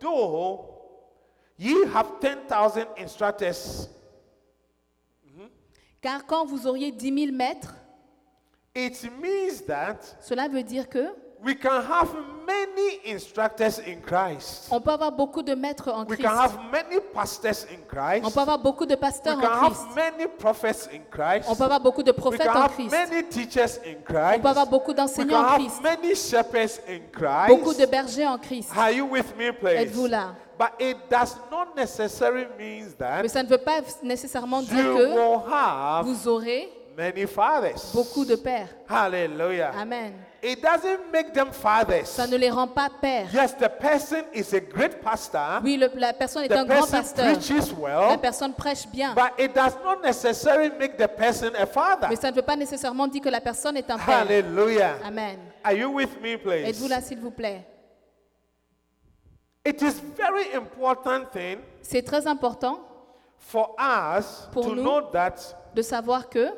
though 0.00 0.64
ye 1.58 1.84
have 1.92 2.18
10,000 2.20 2.86
instructors, 2.96 3.88
car 6.00 6.24
quand 6.24 6.46
vous 6.46 6.66
auriez 6.66 6.90
dix 6.92 7.12
mille 7.12 7.32
maîtres, 7.32 7.74
it 8.74 9.02
means 9.20 9.60
that 9.66 9.98
cela 10.20 10.48
veut 10.48 10.62
dire 10.62 10.88
que 10.88 11.14
we 11.44 11.54
can 11.54 11.82
have 11.82 12.08
many 12.46 13.00
instructors 13.06 13.78
in 13.78 14.00
Christ. 14.00 14.68
on 14.70 14.80
peut 14.80 14.90
avoir 14.90 15.12
beaucoup 15.12 15.42
de 15.42 15.54
maîtres 15.54 15.88
en 15.88 16.04
We 16.04 16.16
Christ. 16.18 16.22
can 16.22 16.36
have 16.36 16.58
many 16.72 17.00
pastors 17.14 17.64
in 17.70 17.78
Christ. 17.88 18.24
On 18.26 18.30
peut 18.30 18.40
avoir 18.40 18.58
beaucoup 18.58 18.84
de 18.86 18.94
We 18.94 19.00
pasteurs 19.00 19.38
can 19.40 19.46
en 19.46 19.58
Christ. 19.70 19.80
have 19.80 19.94
many 19.94 20.26
prophets 20.28 20.88
in 20.92 21.00
Christ. 21.10 21.48
On 21.48 21.54
peut 21.54 21.64
avoir 21.64 21.80
beaucoup 21.80 22.02
de 22.02 22.10
We 22.10 22.18
prophètes 22.20 22.46
can 22.46 22.58
en 22.58 22.62
have 22.64 22.74
Christ. 22.74 22.90
many 22.90 23.22
teachers 23.28 23.78
in 23.86 23.96
On 24.00 24.02
Christ. 24.04 24.42
peut 24.42 24.48
avoir 24.48 24.66
beaucoup 24.66 24.90
We 24.90 24.96
d'enseignants 24.96 25.36
can 25.36 25.44
en 25.44 25.48
have 25.48 25.58
Christ. 25.60 25.82
many 25.82 26.14
shepherds 26.14 26.80
in 26.88 27.00
Beaucoup 27.48 27.72
de 27.72 27.86
Christ. 27.86 27.90
bergers 27.90 28.26
en 28.26 28.38
Christ. 28.38 28.70
Are 28.76 28.90
you 28.92 29.06
with 29.06 29.36
me, 29.36 29.52
please? 29.52 29.80
Êtes-vous 29.82 30.06
là? 30.08 30.34
But 30.58 30.72
it 30.78 30.96
does 31.08 31.36
not 31.50 31.74
necessarily 31.74 32.46
mean 32.58 32.92
that 32.98 33.22
Mais 33.22 33.28
ça 33.28 33.42
ne 33.42 33.48
veut 33.48 33.56
pas 33.58 33.80
nécessairement 34.02 34.60
dire 34.60 34.76
que 34.94 35.50
have 35.50 36.04
vous 36.04 36.28
aurez 36.28 36.68
many 36.98 37.26
fathers. 37.26 37.92
beaucoup 37.94 38.26
de 38.26 38.34
pères. 38.36 38.68
Hallelujah. 38.86 39.72
Amen. 39.80 40.12
It 40.42 40.62
doesn't 40.62 41.12
make 41.12 41.32
them 41.34 41.52
fathers. 41.52 42.06
Ça 42.08 42.26
ne 42.26 42.36
les 42.36 42.50
rend 42.50 42.66
pas 42.66 42.88
pères. 43.00 43.26
Yes, 43.32 43.54
the 43.56 43.68
person 43.68 44.24
is 44.32 44.54
a 44.54 44.60
great 44.60 45.02
pastor. 45.02 45.60
Oui, 45.62 45.76
le- 45.76 45.90
la 45.96 46.14
personne 46.14 46.44
est 46.44 46.48
The 46.48 46.52
un 46.52 46.64
grand 46.64 46.80
person 46.80 46.98
pasteur. 46.98 47.24
preaches 47.34 47.72
La 47.72 48.08
well. 48.08 48.18
personne 48.20 48.54
prêche 48.54 48.86
bien. 48.88 49.14
But 49.14 49.38
it 49.38 49.54
does 49.54 49.74
not 49.84 50.02
necessarily 50.02 50.70
make 50.78 50.96
the 50.96 51.08
person 51.08 51.50
a 51.54 51.66
father. 51.66 52.08
Mais 52.08 52.16
ça 52.16 52.30
ne 52.30 52.36
veut 52.36 52.42
pas 52.42 52.56
nécessairement 52.56 53.06
dire 53.06 53.20
que 53.20 53.28
la 53.28 53.40
personne 53.42 53.76
est 53.76 53.90
un 53.90 53.98
père. 53.98 54.20
Hallelujah. 54.20 54.96
Amen. 55.04 55.38
Are 55.62 55.74
you 55.74 55.90
with 55.92 56.18
me, 56.22 56.36
please? 56.38 56.68
Êtes-vous 56.70 56.88
là, 56.88 57.00
s'il 57.02 57.18
vous 57.20 57.30
plaît? 57.32 57.66
It 59.64 59.82
is 59.82 60.00
very 60.16 60.54
important 60.54 61.26
thing 61.32 61.58
C'est 61.82 62.02
très 62.02 62.26
important 62.26 62.80
for 63.36 63.76
us 63.78 64.48
Pour 64.52 64.64
to 64.68 64.74
nous. 64.74 64.82
know 64.82 65.02
that 65.12 65.34
de 65.74 65.82
savoir 65.82 66.30
que, 66.30 66.48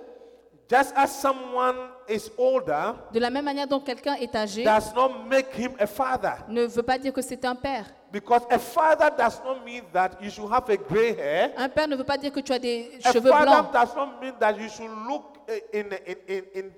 just 0.70 0.92
as 0.96 1.08
someone 1.08 1.76
is 2.12 2.30
older 2.38 2.94
de 3.12 3.18
la 3.20 3.30
même 3.30 3.44
manière 3.44 3.66
dont 3.66 3.80
quelqu'un 3.80 4.14
est 4.14 4.34
âgé, 4.34 4.64
does 4.64 4.92
not 4.94 5.10
make 5.28 5.54
him 5.58 5.72
a 5.78 5.86
father. 5.86 6.34
ne 6.48 6.64
veut 6.66 6.82
pas 6.82 6.98
dire 6.98 7.12
que 7.12 7.22
c'est 7.22 7.44
un 7.44 7.54
père. 7.54 7.86
Because 8.12 8.42
a 8.50 8.58
father 8.58 9.08
does 9.16 9.40
not 9.44 9.64
mean 9.64 9.82
that 9.92 10.10
you 10.20 10.28
should 10.30 10.50
have 10.52 10.68
a 10.68 10.76
gray 10.76 11.14
hair. 11.18 11.50
Un 11.56 11.68
père 11.68 11.88
ne 11.88 11.96
veut 11.96 12.04
pas 12.04 12.18
dire 12.18 12.30
que 12.30 12.40
tu 12.40 12.52
as 12.52 12.58
des 12.58 12.98
A 13.04 13.12
cheveux 13.12 13.30
father 13.30 13.46
blancs. 13.46 13.72
does 13.72 13.96
not 13.96 14.20
mean 14.20 14.34
that 14.38 14.52
you 14.58 14.68
should 14.68 14.90
look 15.08 15.38
in, 15.72 15.86
in, 16.06 16.16
in, 16.28 16.42
in, 16.54 16.70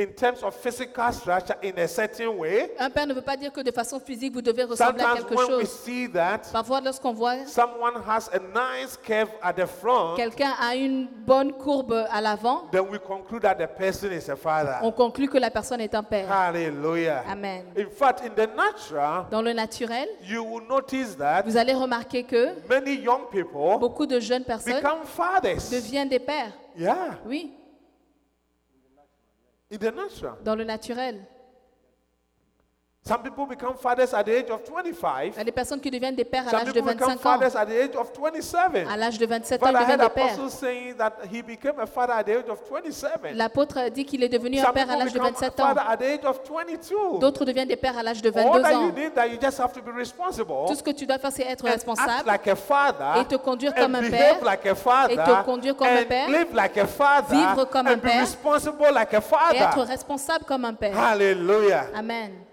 in 0.00 0.06
terms 0.14 0.42
of 0.42 0.54
physical 0.54 1.12
structure 1.12 1.54
in 1.62 1.78
a 1.78 1.86
certain 1.86 2.28
way. 2.28 2.70
Un 2.78 2.90
père 2.90 3.06
ne 3.06 3.14
veut 3.14 3.22
pas 3.22 3.36
dire 3.36 3.52
que 3.52 3.60
de 3.60 3.70
façon 3.70 4.00
physique, 4.00 4.32
vous 4.32 4.42
devez 4.42 4.64
ressembler 4.64 5.04
à 5.04 5.14
quelque 5.16 5.34
when 5.34 5.46
we 5.58 5.60
chose. 5.66 5.70
see 5.84 6.08
that 6.10 6.40
Parfois, 6.52 6.80
lorsqu'on 6.80 7.12
voit 7.12 7.46
someone 7.46 7.94
has 8.08 8.30
a 8.32 8.38
nice 8.38 8.96
curve 8.96 9.28
at 9.42 9.52
the 9.54 9.66
front, 9.66 10.16
quelqu'un 10.16 10.52
a 10.60 10.74
une 10.74 11.06
bonne 11.26 11.52
courbe 11.52 12.06
à 12.10 12.20
l'avant, 12.20 12.68
then 12.72 12.86
we 12.90 12.98
conclude 12.98 13.42
that 13.42 13.56
the 13.56 13.66
person 13.68 14.10
is 14.12 14.30
a 14.30 14.36
father. 14.36 14.76
on 14.82 14.92
conclut 14.92 15.28
que 15.28 15.38
la 15.38 15.50
personne 15.50 15.80
est 15.80 15.94
un 15.94 16.02
père. 16.02 16.30
Hallelujah. 16.30 17.24
Amen. 17.28 17.64
In 17.76 17.90
fact, 17.90 18.22
in 18.24 18.30
the 18.30 18.48
natural, 18.56 19.26
Dans 19.30 19.42
le 19.42 19.52
naturel, 19.52 20.08
you 20.22 20.42
will 20.42 20.66
notice 20.68 21.16
that 21.16 21.42
vous 21.44 21.56
allez 21.56 21.74
remarquer 21.74 22.22
que 22.24 22.48
many 22.68 22.94
young 23.02 23.28
people 23.30 23.78
beaucoup 23.78 24.06
de 24.06 24.18
jeunes 24.20 24.44
personnes 24.44 24.74
become 24.76 25.04
fathers. 25.04 25.70
deviennent 25.70 26.08
des 26.08 26.18
pères. 26.18 26.52
Yeah, 26.76 27.18
Oui. 27.26 27.52
Dans 30.44 30.56
le 30.56 30.64
naturel. 30.64 31.24
Some 33.02 33.22
people 33.22 33.46
become 33.46 33.74
fathers 33.76 34.12
at 34.12 34.24
the 34.24 34.30
age 34.36 34.50
of 34.50 34.60
Il 34.66 34.92
25. 34.92 35.36
y 35.36 35.40
a 35.40 35.44
des 35.44 35.52
personnes 35.52 35.80
qui 35.80 35.90
deviennent 35.90 36.14
des 36.14 36.24
pères 36.24 36.46
à 36.46 36.52
l'âge 36.52 36.66
de 36.66 36.72
people 36.72 36.94
become 36.94 37.16
25 37.16 37.26
ans. 37.26 37.56
at 37.56 37.66
the 37.66 37.72
age 37.72 37.96
of 37.96 38.12
27. 38.12 38.86
À 38.86 38.96
l'âge 38.96 39.18
de 39.18 39.26
27 39.26 39.62
ans, 39.62 39.66
ils 39.68 39.72
deviennent 39.72 40.00
des 40.00 40.08
pères. 40.10 40.24
apostles 40.34 40.50
saying 40.50 40.94
that 40.96 41.12
he 41.32 41.42
became 41.42 41.80
a 41.80 41.86
father 41.86 42.12
at 42.12 42.24
the 42.24 42.36
age 42.36 42.48
of 42.50 42.60
27. 42.68 43.34
L'apôtre 43.34 43.88
dit 43.88 44.04
qu'il 44.04 44.22
est 44.22 44.28
devenu 44.28 44.60
un 44.60 44.70
père 44.72 44.90
à 44.90 44.96
l'âge 44.96 45.12
de 45.14 45.18
become 45.18 45.26
a 45.26 45.40
27 45.40 45.60
ans. 45.60 45.66
father 45.68 45.82
at 45.88 45.96
the 45.96 46.02
age 46.02 46.24
of 46.26 46.40
22. 46.44 47.18
D'autres 47.20 47.44
deviennent 47.46 47.68
des 47.68 47.76
pères 47.76 47.96
à 47.96 48.02
l'âge 48.02 48.20
de 48.20 48.28
All 48.28 48.34
22 48.34 49.10
that 49.14 49.26
you 49.28 49.38
ans. 49.38 50.66
Tout 50.68 50.74
ce 50.74 50.82
que 50.82 50.90
tu 50.90 51.06
dois 51.06 51.18
faire, 51.18 51.32
c'est 51.32 51.46
être 51.46 51.64
responsable 51.64 52.26
like 52.26 52.46
a 52.48 52.54
father 52.54 53.20
et 53.22 53.24
te 53.24 53.36
conduire 53.36 53.74
comme 53.74 53.94
un 53.94 54.10
père 54.10 54.44
like 54.44 54.74
father 54.74 55.14
et 55.14 55.16
te 55.16 55.44
conduire 55.44 55.74
comme 55.74 55.88
un 55.88 56.04
père, 56.04 56.28
live 56.28 56.54
like 56.54 56.76
a 56.76 56.86
father 56.86 57.34
vivre 57.34 57.64
comme 57.64 57.86
un 57.86 57.98
père 57.98 58.20
responsible 58.20 58.76
like 58.92 59.14
a 59.14 59.22
et 59.54 59.56
être 59.58 59.82
responsable 59.82 60.44
comme 60.44 60.66
un 60.66 60.74
père. 60.74 60.96
Hallelujah. 60.96 61.86
Amen. 61.96 62.49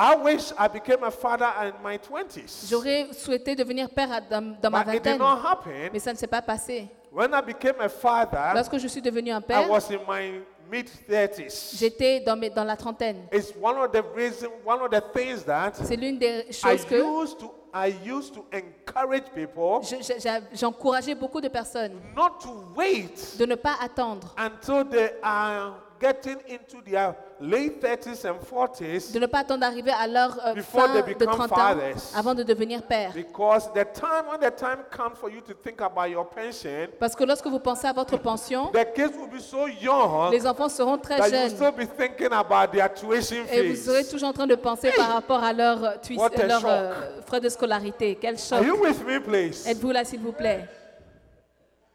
I 0.00 0.14
wish 0.14 0.52
I 0.56 0.68
became 0.68 1.02
a 1.02 1.10
father 1.10 1.48
in 1.62 1.72
my 1.82 1.98
20s. 1.98 2.68
J'aurais 2.70 3.08
souhaité 3.12 3.56
devenir 3.56 3.90
père 3.90 4.12
à- 4.12 4.20
dans, 4.20 4.54
dans 4.62 4.70
ma 4.70 4.84
But 4.84 4.94
it 4.94 5.02
did 5.02 5.12
vingtaine, 5.12 5.18
not 5.18 5.38
happen. 5.44 5.90
mais 5.92 5.98
ça 5.98 6.12
ne 6.12 6.16
s'est 6.16 6.28
pas 6.28 6.40
passé. 6.42 6.88
When 7.12 7.32
I 7.34 7.40
became 7.44 7.80
a 7.80 7.88
father, 7.88 8.52
Lorsque 8.54 8.78
je 8.78 8.86
suis 8.86 9.02
devenu 9.02 9.32
un 9.32 9.40
I 9.40 9.42
père, 9.42 9.68
was 9.68 9.90
in 9.90 9.98
my 10.08 10.40
mid 10.70 10.88
30s. 11.08 11.74
j'étais 11.76 12.20
dans, 12.20 12.36
mes- 12.36 12.50
dans 12.50 12.62
la 12.64 12.76
trentaine. 12.76 13.26
It's 13.32 13.52
one 13.60 13.76
of 13.76 13.90
the 13.90 14.04
reasons, 14.14 14.50
one 14.64 14.80
of 14.82 14.90
the 14.90 15.02
things 15.12 15.42
that 15.44 15.72
C'est 15.82 15.96
l'une 15.96 16.18
des 16.18 16.46
I 16.48 16.52
choses 16.52 16.84
que 16.84 16.94
used 16.94 17.38
to 17.38 17.52
I 17.74 17.92
used 18.06 18.34
to 18.34 18.46
encourage 18.52 19.24
people 19.34 19.80
je- 19.82 19.96
je- 20.02 20.18
j'a- 20.20 20.40
j'encourageais 20.54 21.14
beaucoup 21.14 21.40
de 21.40 21.48
personnes 21.48 21.92
not 22.16 22.38
to 22.42 22.64
wait 22.76 23.36
de 23.38 23.44
ne 23.46 23.56
pas 23.56 23.74
attendre, 23.82 24.34
until 24.38 24.84
they 24.88 25.10
are 25.22 25.74
getting 26.00 26.36
into 26.48 26.82
their 26.82 27.14
late 27.40 27.80
30s 27.80 28.24
and 28.24 28.38
40s 28.40 29.12
de 29.12 29.18
ne 29.18 29.26
pas 29.26 29.40
attendre 29.40 29.60
d'arriver 29.60 29.92
à 29.92 30.06
leur 30.06 30.38
euh, 30.46 30.54
Before 30.54 30.82
fin 30.86 30.92
they 30.92 31.02
de 31.14 31.18
become 31.18 31.34
30 31.36 31.52
ans 31.52 31.56
fathers. 31.56 32.12
avant 32.16 32.34
de 32.34 32.42
devenir 32.42 32.82
père. 32.82 33.12
because 33.14 33.68
the 33.72 33.84
time 33.92 34.26
when 34.30 34.40
the 34.40 34.54
time 34.54 34.78
comes 34.90 35.16
for 35.18 35.30
you 35.30 35.40
to 35.40 35.54
think 35.54 35.80
about 35.80 36.06
your 36.08 36.28
pension, 36.28 36.88
Parce 36.98 37.14
que 37.14 37.24
lorsque 37.24 37.46
vous 37.46 37.60
pensez 37.60 37.86
à 37.86 37.92
votre 37.92 38.16
pension, 38.18 38.66
the 38.72 38.84
kids 38.94 39.16
will 39.16 39.28
be 39.30 39.40
so 39.40 39.66
young 39.68 40.30
les 40.32 40.46
enfants 40.46 40.68
seront 40.68 40.98
très 40.98 41.18
that 41.18 41.28
you 41.28 41.32
will 41.32 41.48
jeunes 41.48 41.56
still 41.56 41.72
be 41.72 41.86
thinking 41.86 42.32
about 42.32 42.72
their 42.72 42.92
tuition 42.92 43.44
et 43.50 43.68
vous 43.68 43.76
serez 43.76 44.04
toujours 44.04 44.28
en 44.28 44.32
train 44.32 44.46
de 44.46 44.54
penser 44.54 44.90
par 44.96 45.12
rapport 45.12 45.42
à 45.42 45.52
leur, 45.52 45.84
euh, 45.84 46.46
leur 46.46 46.62
euh, 46.66 46.92
frais 47.26 47.40
de 47.40 47.48
scolarité. 47.48 48.16
Quel 48.20 48.38
choc. 48.38 48.58
Are 48.58 48.64
you 48.64 48.76
with 48.80 49.04
me, 49.06 49.20
please? 49.20 49.66
Êtes-vous 49.66 49.90
là, 49.90 50.04
s'il 50.04 50.20
vous 50.20 50.32
plaît? 50.32 50.66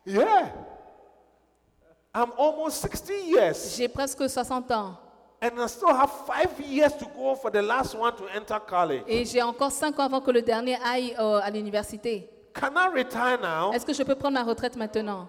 Yeah. 0.06 0.52
I'm 2.16 2.32
almost 2.38 2.82
60 2.82 3.14
years 3.26 3.76
J'ai 3.76 3.88
presque 3.88 4.30
60 4.30 4.72
ans 4.72 4.98
and 5.42 5.60
I 5.60 5.68
still 5.68 5.94
have 5.94 6.12
five 6.26 6.60
years 6.62 6.94
to 6.98 7.06
go 7.18 7.36
for 7.36 7.50
the 7.52 7.62
last 7.62 7.96
one 7.96 8.16
to 8.16 8.26
enter 8.36 8.60
college. 8.60 9.04
et 9.08 9.26
j'ai 9.26 9.42
encore 9.42 9.72
5 9.72 10.00
ans 10.00 10.04
avant 10.06 10.22
que 10.22 10.32
le 10.32 10.42
dernier 10.42 10.78
aille 10.84 11.16
euh, 11.20 11.40
à 11.42 11.50
l'université. 11.50 12.30
Can 12.54 12.72
I 12.76 12.88
retire 12.94 13.40
now? 13.42 13.74
Est-ce 13.74 13.86
que 13.86 13.94
je 13.94 14.04
peux 14.04 14.16
prendre 14.16 14.36
ma 14.36 14.44
retraite 14.44 14.76
maintenant? 14.78 15.28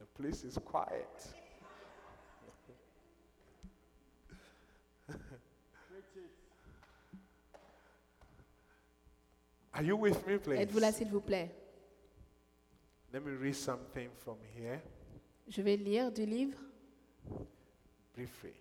The 0.00 0.06
place 0.20 0.42
is 0.44 0.58
quiet. 0.58 1.06
Are 9.74 9.82
you 9.82 9.96
with 9.96 10.26
me, 10.26 10.38
please? 10.38 10.60
Êtes-vous 10.60 10.80
là, 10.80 10.92
s'il 10.92 11.08
vous 11.08 11.20
plaît? 11.20 11.50
Let 13.12 13.24
me 13.24 13.32
read 13.32 13.54
something 13.54 14.08
from 14.24 14.36
here 14.56 14.80
Je 15.48 15.60
vais 15.62 15.76
lire 15.76 16.10
du 16.10 16.24
livre. 16.24 16.58
briefly. 18.14 18.52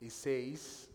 It 0.00 0.12
says, 0.12 0.88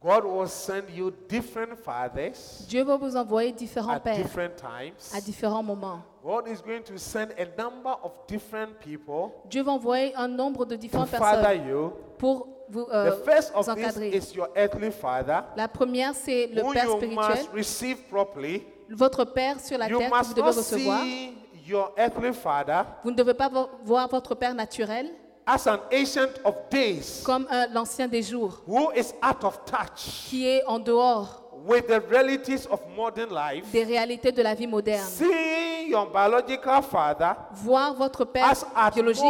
God 0.00 0.24
will 0.24 0.48
send 0.48 0.88
you 0.90 1.12
different 1.28 1.78
fathers 1.78 2.64
Dieu 2.68 2.82
va 2.82 2.96
vous 2.96 3.14
envoyer 3.16 3.52
différents 3.52 3.92
at 3.96 4.00
pères 4.00 4.16
different 4.16 4.56
times. 4.56 5.12
à 5.14 5.20
différents 5.20 5.62
moments. 5.62 6.02
God 6.24 6.48
is 6.48 6.60
going 6.60 6.82
to 6.84 6.96
send 6.98 7.32
a 7.38 7.44
number 7.60 7.94
of 8.02 8.12
different 8.26 8.80
people 8.80 9.30
Dieu 9.48 9.62
va 9.62 9.72
envoyer 9.72 10.12
un 10.16 10.26
nombre 10.28 10.64
de 10.64 10.74
to 10.74 10.80
différentes 10.80 11.10
father 11.10 11.42
personnes 11.42 11.68
you. 11.68 11.92
pour 12.18 12.48
vous, 12.72 12.84
The 12.84 12.92
euh, 12.92 13.24
first 13.24 13.52
vous 13.54 13.58
of 13.60 13.66
this 13.76 13.84
encadrer. 13.86 14.08
is 14.16 14.34
your 14.34 14.48
earthly 14.56 14.90
father, 14.90 15.42
La 15.56 15.68
première, 15.68 16.14
c'est 16.14 16.46
le 16.48 16.62
who 16.62 16.72
Père 16.72 16.84
you 16.86 16.96
spirituel. 16.96 17.36
must 17.36 17.48
receive 17.54 17.96
properly. 18.10 18.64
Votre 18.90 19.24
Père 19.24 19.60
sur 19.60 19.78
la 19.78 19.88
You 19.88 19.98
terre 19.98 20.10
que 20.10 20.24
vous 20.26 20.34
devez 20.34 20.46
recevoir. 20.48 21.00
see 21.02 21.34
your 21.66 21.92
earthly 21.96 22.32
father 22.32 22.82
Vous 23.04 23.10
ne 23.10 23.16
devez 23.16 23.34
pas 23.34 23.48
vo- 23.48 23.68
voir 23.84 24.08
votre 24.08 24.34
Père 24.34 24.54
naturel 24.54 25.10
as 25.46 25.66
an 25.66 25.78
ancient 25.92 26.40
of 26.44 26.54
days 26.70 27.22
comme 27.24 27.46
un- 27.50 27.66
l'ancien 27.68 28.06
des 28.08 28.22
jours, 28.22 28.62
who 28.66 28.90
is 28.96 29.12
out 29.22 29.42
of 29.44 29.64
touch 29.64 30.26
qui 30.28 30.46
est 30.46 30.64
en 30.66 30.78
dehors 30.78 31.40
with 31.66 31.86
the 31.86 32.00
realities 32.10 32.66
of 32.70 32.80
modern 32.96 33.30
life. 33.32 33.64
des 33.72 33.84
réalités 33.84 34.32
de 34.32 34.42
la 34.42 34.54
vie 34.54 34.66
moderne. 34.66 35.06
Seeing 35.06 35.90
your 35.90 36.06
biological 36.10 36.82
father 36.82 37.34
Voir 37.52 37.94
votre 37.94 38.24
Père 38.24 38.44
as 38.76 38.90
biologique 38.90 39.22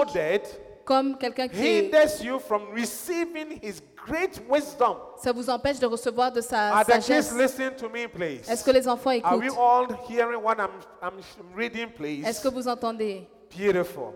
comme 0.84 1.16
quelqu'un 1.18 1.48
qui 1.48 1.64
est- 1.66 1.84
hinders 1.86 2.22
you 2.22 2.38
from 2.38 2.62
receiving 2.74 3.58
his 3.62 3.80
great 4.06 4.40
wisdom. 4.48 4.96
ça 5.22 5.32
vous 5.32 5.48
empêche 5.48 5.78
de 5.78 5.86
recevoir 5.86 6.32
de 6.32 6.40
sa 6.40 6.74
Are 6.76 6.84
the 6.84 6.92
kids 6.94 7.02
sagesse. 7.06 7.32
listening 7.36 7.76
to 7.76 7.88
me, 7.88 8.06
please? 8.08 8.48
Est-ce 8.50 8.64
que 8.64 8.70
les 8.72 8.86
enfants 8.88 9.10
Are 9.22 9.36
we 9.38 9.46
écoutent? 9.46 9.58
all 9.58 9.86
hearing 10.08 10.42
what 10.42 10.56
I'm, 10.58 10.70
I'm 11.02 11.20
reading, 11.54 11.88
please? 11.92 12.26
Est-ce 12.26 12.40
que 12.42 12.48
vous 12.52 12.66
entendez? 12.68 13.26
Beautiful. 13.56 14.14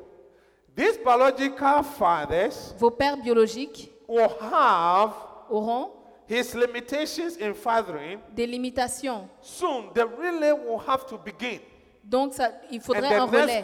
These 0.75 0.99
biological 0.99 1.83
fathers 1.83 2.75
Vos 2.79 2.91
pères 2.91 3.17
biologiques 3.17 3.93
will 4.09 4.29
have 4.41 5.12
auront 5.49 5.91
his 6.29 6.55
limitations 6.55 7.37
in 7.41 7.55
fathering. 7.55 8.19
des 8.35 8.47
limitations. 8.47 9.29
Soon, 9.41 9.91
the 9.95 10.05
relay 10.19 10.53
will 10.53 10.81
have 10.87 11.07
to 11.07 11.17
begin. 11.17 11.61
Donc, 12.09 12.35
ça- 12.35 12.53
il 12.71 12.81
faudrait 12.81 13.17
un 13.17 13.25
relais. 13.25 13.63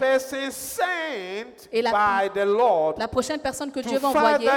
Et 1.70 1.80
la- 1.80 1.90
by 1.92 2.30
the 2.34 2.44
Lord 2.44 2.94
La 2.98 3.06
prochaine 3.06 3.38
personne 3.38 3.70
que 3.70 3.78
Dieu 3.78 3.98
va 3.98 4.08
envoyer 4.08 4.48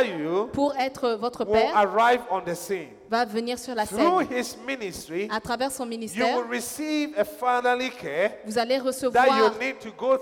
pour 0.52 0.76
être 0.76 1.10
votre 1.12 1.46
Père 1.46 1.78
arrive 1.78 2.22
on 2.32 2.42
the 2.42 2.56
scene. 2.56 2.88
va 3.08 3.26
venir 3.26 3.60
sur 3.60 3.76
la 3.76 3.86
Through 3.86 4.28
scène. 4.28 4.38
his 4.40 4.58
ministry, 4.66 5.28
À 5.32 5.40
travers 5.40 5.72
son 5.72 5.86
ministère, 5.86 6.36
care 8.02 8.40
vous 8.46 8.58
allez 8.58 8.80
recevoir, 8.80 9.24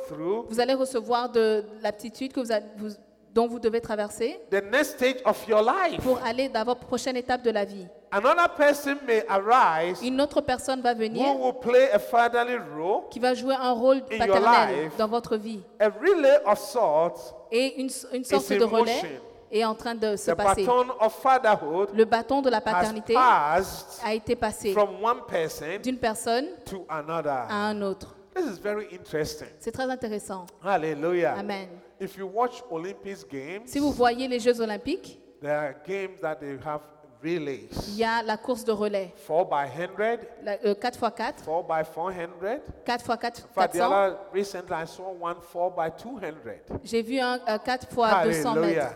through. 0.10 0.46
vous 0.50 0.60
allez 0.60 0.74
recevoir 0.74 1.30
de 1.30 1.64
l'aptitude 1.82 2.34
que 2.34 2.42
vous, 2.42 2.52
a- 2.52 2.60
vous- 2.78 2.90
dont 3.34 3.48
vous 3.48 3.60
devez 3.60 3.80
traverser 3.80 4.40
The 4.52 4.62
next 4.72 4.98
stage 4.98 5.22
of 5.26 5.48
your 5.48 5.62
life. 5.62 6.02
pour 6.04 6.20
aller 6.24 6.50
dans 6.50 6.66
votre 6.66 6.82
prochaine 6.86 7.16
étape 7.16 7.42
de 7.44 7.52
la 7.52 7.64
vie. 7.64 7.88
Another 8.16 8.48
person 8.56 8.98
may 9.08 9.24
arise 9.28 10.00
Une 10.04 10.22
autre 10.22 10.40
personne 10.42 10.82
va 10.82 10.94
venir 10.94 11.26
who 11.28 11.46
will 11.46 11.54
play 11.60 11.90
a 11.92 11.98
fatherly 11.98 12.58
role, 12.58 13.10
qui 13.10 13.20
va 13.20 13.34
jouer 13.34 13.56
un 13.56 13.72
rôle 13.72 13.98
your 13.98 14.20
paternel 14.20 14.84
life. 14.86 14.98
dans 14.98 15.08
votre 15.08 15.36
vie. 15.36 15.64
a 15.80 15.90
relay 15.90 16.38
of 16.46 16.60
sorts, 16.60 17.34
Et 17.52 17.82
une, 17.82 17.90
une 18.14 18.24
sorte 18.24 18.52
in 18.52 18.58
de 18.60 18.64
relais 18.66 18.94
motion. 19.02 19.10
est 19.52 19.66
en 19.66 19.74
train 19.74 19.96
de 19.96 20.16
se 20.16 20.30
the 20.32 20.36
passer. 20.36 20.64
baton 20.64 20.86
of 21.00 21.14
fatherhood 21.24 21.90
Le 21.96 22.06
bâton 22.06 22.42
de 22.44 22.52
la 22.52 22.58
has 22.58 22.62
paternité 22.62 23.14
passed 23.16 24.00
a 24.06 24.14
été 24.14 24.36
passé 24.36 24.74
from 24.74 25.04
one 25.04 25.22
person 25.28 25.80
d'une 25.82 25.98
personne 25.98 26.46
to 26.66 26.86
another. 26.90 27.32
à 27.50 27.68
un 27.70 27.82
autre. 27.82 28.16
This 28.36 28.46
is 28.46 28.60
very 28.60 28.88
interesting. 28.92 29.48
C'est 29.60 29.72
très 29.72 29.90
intéressant. 29.90 30.46
Hallelujah. 30.64 31.36
Amen. 31.38 31.68
If 32.00 32.16
you 32.18 32.28
watch 32.28 32.64
Olympic 32.70 33.28
games, 33.32 33.64
Si 33.66 33.80
vous 33.80 33.92
voyez 33.92 34.28
les 34.28 34.40
Jeux 34.40 34.60
olympiques, 34.62 35.20
there 35.42 35.58
are 35.58 35.76
games 35.88 36.20
that 36.22 36.36
they 36.36 36.58
have 36.64 36.82
relays. 37.24 37.70
il 37.88 37.96
y 37.98 38.04
a 38.04 38.22
la 38.22 38.38
course 38.38 38.64
de 38.66 38.72
relais. 38.72 39.14
4 39.26 39.46
by 39.50 39.68
100, 39.70 40.20
La- 40.44 40.58
euh, 40.66 40.76
4x4, 40.76 41.44
4 41.46 41.64
by 41.64 41.84
400. 41.84 42.62
4x4, 42.86 43.40
In 43.40 43.48
fact, 43.54 43.74
the 43.74 43.80
400. 43.80 43.82
other 43.82 44.18
recently 44.34 44.76
I 44.76 44.86
saw 44.86 45.10
one 45.12 45.38
4 45.42 45.72
by 45.72 45.90
200. 45.90 46.62
J'ai 46.84 47.02
vu 47.02 47.20
un, 47.20 47.40
un 47.48 47.58
4x 47.58 47.88
200 47.88 48.04
Hallelujah. 48.04 48.84
mètres. 48.84 48.96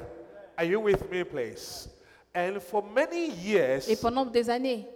Are 0.58 0.66
you 0.66 0.80
with 0.82 1.10
me, 1.10 1.24
please? 1.24 1.88
And 2.34 2.60
for 2.60 2.84
many 2.84 3.30
years, 3.44 3.88
Et 3.90 3.96
pendant 3.96 4.26
des 4.26 4.50
années, 4.50 4.88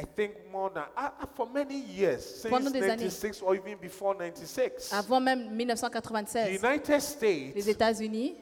I 0.00 0.04
think 0.04 0.32
more 0.50 0.70
than, 0.70 0.84
uh, 0.96 1.10
uh, 1.22 1.26
for 1.34 1.46
many 1.52 1.74
years, 1.76 2.20
since 2.24 2.50
Pendant 2.54 2.70
des 2.70 2.82
années. 2.84 3.08
96 3.08 3.42
or 3.42 3.54
even 3.56 3.76
before 3.80 4.14
96, 4.14 4.92
avant 4.92 5.20
même 5.20 5.48
the 5.48 5.52
1996, 5.54 6.62
United 6.62 6.88
les 6.94 7.00
States 7.00 7.66
États-Unis 7.66 8.36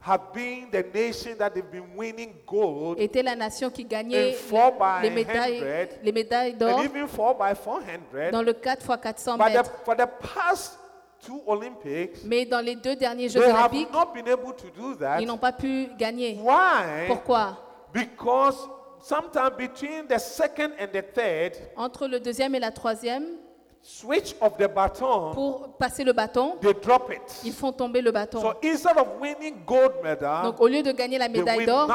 have 0.00 0.32
been 0.32 0.70
the 0.70 0.82
nation 0.94 1.36
that 1.38 1.50
they've 1.54 1.70
been 1.70 1.94
winning 1.94 2.32
gold 2.46 2.98
étaient 2.98 3.22
la 3.22 3.36
nation 3.36 3.68
qui 3.70 3.84
gagnait 3.84 4.34
4 4.50 5.02
les 5.02 5.10
médailles, 5.10 5.58
100 5.60 5.98
les 6.02 6.12
médailles 6.12 6.54
d'or 6.54 6.80
4 6.80 7.36
400. 7.38 8.30
dans 8.32 8.42
le 8.42 8.52
4x400 8.52 9.36
But 9.36 9.48
the, 9.52 9.56
mètres. 9.56 9.70
for 9.84 9.94
the 9.96 10.06
past 10.34 10.78
two 11.24 11.42
Olympics, 11.46 12.24
Mais 12.24 12.46
dans 12.46 12.60
les 12.64 12.76
deux 12.76 12.96
derniers 12.96 13.28
Jeux 13.28 13.40
they 13.40 13.50
have 13.50 13.70
olympiques, 13.72 13.92
not 13.92 14.14
been 14.14 14.28
able 14.28 14.54
to 14.54 14.68
do 14.74 14.94
that. 14.96 15.20
ils 15.20 15.26
n'ont 15.26 15.36
pas 15.36 15.52
pu 15.52 15.88
gagner. 15.98 16.38
Why? 16.42 17.06
Pourquoi? 17.06 17.58
Because 17.92 18.56
sometime 19.02 19.50
between 19.58 20.06
the 20.08 20.18
second 20.18 20.70
and 20.80 20.86
the 20.92 21.02
third 21.14 21.52
Entre 21.76 22.06
le 22.08 22.20
deuxième 22.20 22.54
et 22.54 22.60
la 22.60 22.70
troisième, 22.70 23.24
switch 23.82 24.34
of 24.40 24.56
the 24.58 24.68
baton, 24.68 25.32
pour 25.32 25.76
passer 25.78 26.04
le 26.04 26.12
bâton, 26.12 26.56
they 26.60 26.74
drop 26.74 27.10
it. 27.10 27.40
ils 27.44 27.52
font 27.52 27.72
tomber 27.72 28.02
le 28.02 28.10
bâton. 28.12 28.40
So 28.40 28.54
instead 28.62 28.96
of 28.96 29.20
winning 29.20 29.64
gold 29.66 29.92
medal, 30.02 30.44
Donc 30.44 30.60
au 30.60 30.68
lieu 30.68 30.82
de 30.82 30.92
gagner 30.92 31.18
la 31.18 31.28
médaille 31.28 31.66
d'or, 31.66 31.88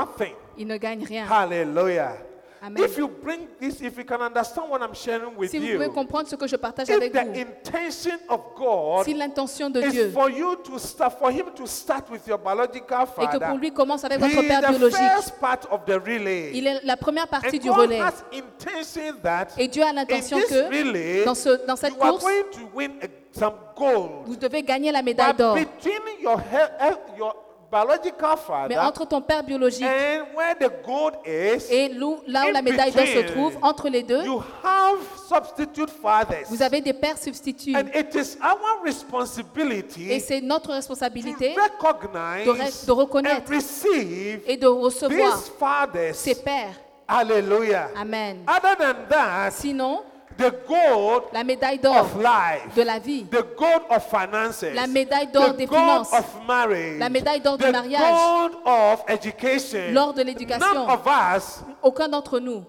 ils 0.57 0.67
ne 0.67 0.77
gagnent 0.77 1.05
rien. 1.05 1.25
Hallelujah. 1.29 2.17
Amen. 2.63 2.83
If 2.83 2.97
you 2.97 3.07
bring 3.07 3.47
this, 3.59 3.79
if 3.81 3.97
you 3.97 4.03
can 4.05 4.21
understand 4.21 4.69
what 4.69 4.81
I'm 4.81 4.93
sharing 4.95 5.35
with 5.37 5.51
Si 5.51 5.59
vous 5.59 5.73
pouvez 5.73 5.85
you, 5.85 5.91
comprendre 5.93 6.27
ce 6.27 6.35
que 6.35 6.47
je 6.47 6.55
partage 6.55 6.89
if 6.89 6.95
avec 6.95 7.11
the 7.13 7.17
vous, 7.23 7.39
intention 7.39 8.17
of 8.29 8.41
God 8.57 9.05
si 9.05 9.13
l'intention 9.13 9.69
de 9.69 9.81
is 9.81 9.91
Dieu 9.91 10.09
for 10.11 10.29
you 10.29 10.55
to 10.63 10.79
start, 10.79 11.19
for 11.19 11.29
Him 11.31 11.45
to 11.55 11.67
start 11.67 12.09
with 12.09 12.25
your 12.27 12.37
biological 12.39 13.03
et 13.21 13.25
que 13.27 13.31
pour 13.37 13.39
father, 13.39 13.57
lui 13.59 13.71
commence 13.71 14.03
avec 14.03 14.17
He 14.19 14.21
votre 14.21 14.43
is 14.43 14.47
père 14.47 14.61
the 14.61 14.69
biologique, 14.69 15.11
first 15.15 15.39
part 15.39 15.65
of 15.69 15.85
the 15.85 15.99
relay. 16.03 16.51
il 16.53 16.65
est 16.67 16.81
la 16.83 16.97
première 16.97 17.27
partie 17.27 17.57
And 17.57 17.59
du 17.61 17.67
God 17.69 17.77
relais. 17.77 17.99
has 17.99 18.23
intention 18.33 19.15
that 19.21 19.47
Et 19.57 19.67
Dieu 19.67 19.83
a 19.83 19.89
in 19.89 19.93
l'intention 19.93 20.37
this 20.37 20.49
que 20.49 20.67
relay, 20.67 21.25
dans, 21.25 21.35
ce, 21.35 21.65
dans 21.67 21.75
cette 21.75 21.93
you 21.93 22.01
are 22.01 22.11
course, 22.11 22.23
going 22.23 22.43
to 22.51 22.69
win 22.73 22.91
a- 23.03 23.07
some 23.37 23.53
gold. 23.77 24.25
vous 24.25 24.35
devez 24.37 24.63
gagner 24.63 24.91
la 24.91 25.01
médaille 25.01 25.33
But 25.33 25.37
d'or. 25.37 25.55
between 25.55 26.21
your, 26.21 26.39
he- 26.39 27.17
your 27.17 27.35
biological 27.75 28.29
Mais 28.35 28.37
father 28.47 28.77
entre 28.79 29.05
ton 29.05 29.21
père 29.21 29.43
biologique 29.43 29.83
and 29.83 30.25
where 30.35 30.55
the 30.55 30.71
gold 30.85 31.15
is, 31.25 31.65
et 31.69 31.89
là 31.89 32.45
où 32.47 32.51
la 32.53 32.61
médaille 32.61 32.91
d'or 32.91 33.05
se 33.05 33.13
between, 33.13 33.25
trouve, 33.33 33.57
entre 33.61 33.89
les 33.89 34.03
deux, 34.03 34.23
you 34.23 34.41
have 34.63 34.97
substitute 35.27 35.89
fathers. 35.89 36.45
vous 36.49 36.61
avez 36.61 36.79
des 36.81 36.93
pères 36.93 37.17
substituts. 37.17 37.75
And 37.75 37.87
it 37.93 38.13
is 38.15 38.37
our 38.41 38.81
Et 38.85 38.87
responsibility 38.89 40.19
c'est 40.19 40.41
notre 40.41 40.67
to 40.67 40.73
responsabilité 40.73 41.55
recognize 41.55 42.45
de 42.45 42.51
re- 42.51 42.85
de 42.87 42.91
reconnaître 42.91 43.51
and 43.51 43.55
receive 43.55 44.41
et 44.47 44.57
de 44.57 44.67
recevoir 44.67 45.37
these 45.37 45.51
fathers. 45.59 46.15
ces 46.15 46.35
pères. 46.35 46.79
Hallelujah. 47.07 47.89
Amen. 47.95 48.45
Other 48.47 48.75
than 48.77 48.95
that, 49.09 49.51
Sinon, 49.51 50.01
the 50.37 50.51
gold 50.67 51.23
la 51.33 51.43
médaille 51.43 51.79
d'or 51.79 51.97
of 51.97 52.15
life, 52.17 52.75
de 52.75 52.81
la 52.83 52.99
vie, 52.99 53.25
the 53.25 53.45
gold 53.57 53.83
of 53.89 54.03
finances, 54.09 54.63
La 54.73 54.87
médaille 54.87 55.31
d'or 55.31 55.53
the 55.53 55.57
des 55.57 55.65
gold 55.65 55.81
finances, 55.81 56.13
of 56.13 56.45
marriage, 56.47 56.99
la 56.99 57.09
médaille 57.09 57.41
d'or 57.41 57.57
du 57.57 57.71
mariage, 57.71 58.01
gold 58.01 58.53
of 58.65 59.03
education, 59.07 59.91
l'or 59.93 60.13
de 60.13 60.23
l'éducation. 60.23 60.73
none 60.73 60.89
of 60.89 61.05
us 61.05 61.63
aucun 61.81 62.07
d'entre 62.09 62.39
nous 62.39 62.65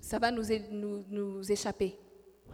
ça 0.00 0.18
va 0.18 0.30
nous, 0.30 0.42
nous, 0.70 1.04
nous 1.08 1.52
échapper. 1.52 1.98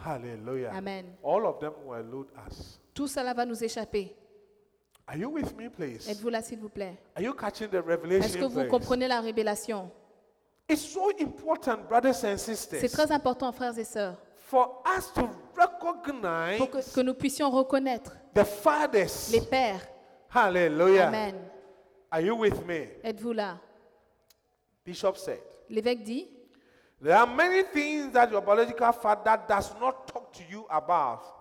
Hallelujah. 0.03 0.71
Amen. 0.73 1.05
All 1.23 1.45
of 1.45 1.59
them 1.59 1.73
will 1.85 1.99
elude 1.99 2.27
us. 2.47 2.79
Tout 2.93 3.07
cela 3.07 3.33
va 3.33 3.45
nous 3.45 3.63
échapper. 3.63 4.15
Are 5.07 5.17
you 5.17 5.29
with 5.29 5.55
me, 5.57 5.69
please? 5.69 6.07
Êtes-vous 6.09 6.29
là, 6.29 6.41
s'il 6.41 6.59
vous 6.59 6.69
plaît? 6.69 6.97
Are 7.15 7.21
you 7.23 7.33
catching 7.33 7.67
the 7.69 7.75
Est-ce 7.75 7.83
que 7.85 7.91
revelation, 7.91 8.47
vous 8.47 8.59
please? 8.61 8.69
comprenez 8.69 9.07
la 9.07 9.19
révélation? 9.19 9.91
It's 10.69 10.81
so 10.81 11.11
important, 11.19 11.87
brothers 11.89 12.23
and 12.23 12.37
C'est 12.37 12.55
sisters, 12.55 12.89
très 12.89 13.11
important, 13.11 13.51
frères 13.51 13.77
et 13.77 13.83
sœurs, 13.83 14.15
for 14.47 14.81
us 14.97 15.11
to 15.13 15.27
recognize 15.57 16.57
pour 16.57 16.69
que, 16.69 16.77
que 16.93 17.01
nous 17.01 17.13
puissions 17.13 17.49
reconnaître 17.51 18.15
the 18.33 18.45
fathers. 18.45 19.29
les 19.31 19.41
pères. 19.41 19.85
Hallelujah. 20.33 21.07
Amen. 21.09 21.35
Are 22.09 22.21
you 22.21 22.35
with 22.37 22.65
me? 22.65 22.87
Êtes-vous 23.03 23.33
là? 23.33 23.59
Bishop 24.85 25.15
said, 25.17 25.39
L'évêque 25.69 26.03
dit, 26.03 26.29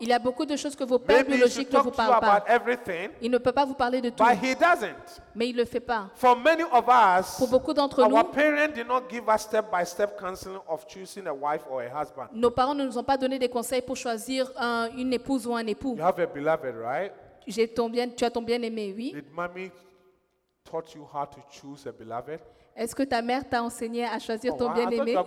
il 0.01 0.09
y 0.09 0.13
a 0.13 0.19
beaucoup 0.19 0.45
de 0.45 0.57
choses 0.57 0.75
que 0.75 0.83
vos 0.83 0.99
pères 0.99 1.25
biologiques 1.25 1.73
ne 1.73 1.79
vous 1.79 1.91
talk 1.91 1.97
to 1.97 2.03
you 2.03 2.09
parlent 2.11 2.25
about 2.25 2.45
pas. 2.47 2.53
everything, 2.53 3.11
Il 3.21 3.31
ne 3.31 3.39
peut 3.39 3.53
pas 3.53 3.65
vous 3.65 3.75
parler 3.75 4.01
de 4.01 4.11
tout, 4.11 4.25
but 4.25 4.43
he 4.43 4.57
doesn't. 4.57 5.21
mais 5.37 5.49
il 5.51 5.53
ne 5.55 5.61
le 5.61 5.65
fait 5.65 5.79
pas. 5.79 6.09
For 6.17 6.37
many 6.37 6.65
of 6.65 6.85
us, 6.89 7.37
Pour 7.39 7.49
beaucoup 7.49 7.73
d'entre 7.73 8.05
nous, 8.09 8.17
our 8.17 8.29
parents 8.31 8.73
did 8.75 8.89
not 8.89 9.03
give 9.09 9.23
us 9.33 9.43
step 9.43 9.67
by 9.71 9.87
step 9.87 10.19
counseling 10.19 10.59
of 10.69 10.85
choosing 10.89 11.29
a 11.29 11.33
wife 11.35 11.63
or 11.71 11.81
a 11.83 11.89
husband. 12.03 12.27
nos 12.33 12.51
parents 12.51 12.75
ne 12.75 12.85
nous 12.85 12.99
ont 12.99 13.05
pas 13.05 13.17
donné 13.17 13.39
des 13.39 13.49
conseils 13.49 13.83
pour 13.83 13.97
choisir 13.97 14.51
un- 14.57 14.89
une 14.97 15.13
épouse 15.13 15.47
ou 15.47 15.55
un 15.55 15.67
époux. 15.67 15.95
You 15.97 16.03
have 16.05 16.19
a 16.19 16.27
beloved, 16.27 16.75
right? 16.77 17.13
J'ai 17.47 17.69
ton 17.69 17.89
bien, 17.89 18.09
tu 18.09 18.25
as 18.25 18.31
ton 18.31 18.43
bien-aimé, 18.43 18.93
oui. 18.97 19.13
Did 19.15 19.27
mommy 19.33 19.71
taught 20.65 20.93
you 20.95 21.05
how 21.13 21.25
to 21.27 21.41
choose 21.51 21.87
a 21.87 21.93
beloved? 21.93 22.41
Est-ce 22.75 22.95
que 22.95 23.03
ta 23.03 23.21
mère 23.23 23.49
t'a 23.49 23.63
enseigné 23.63 24.05
à 24.05 24.19
choisir 24.19 24.55
Oh, 24.55 24.59
ton 24.59 24.67
thought 24.69 24.75
bien-aimé? 24.75 25.15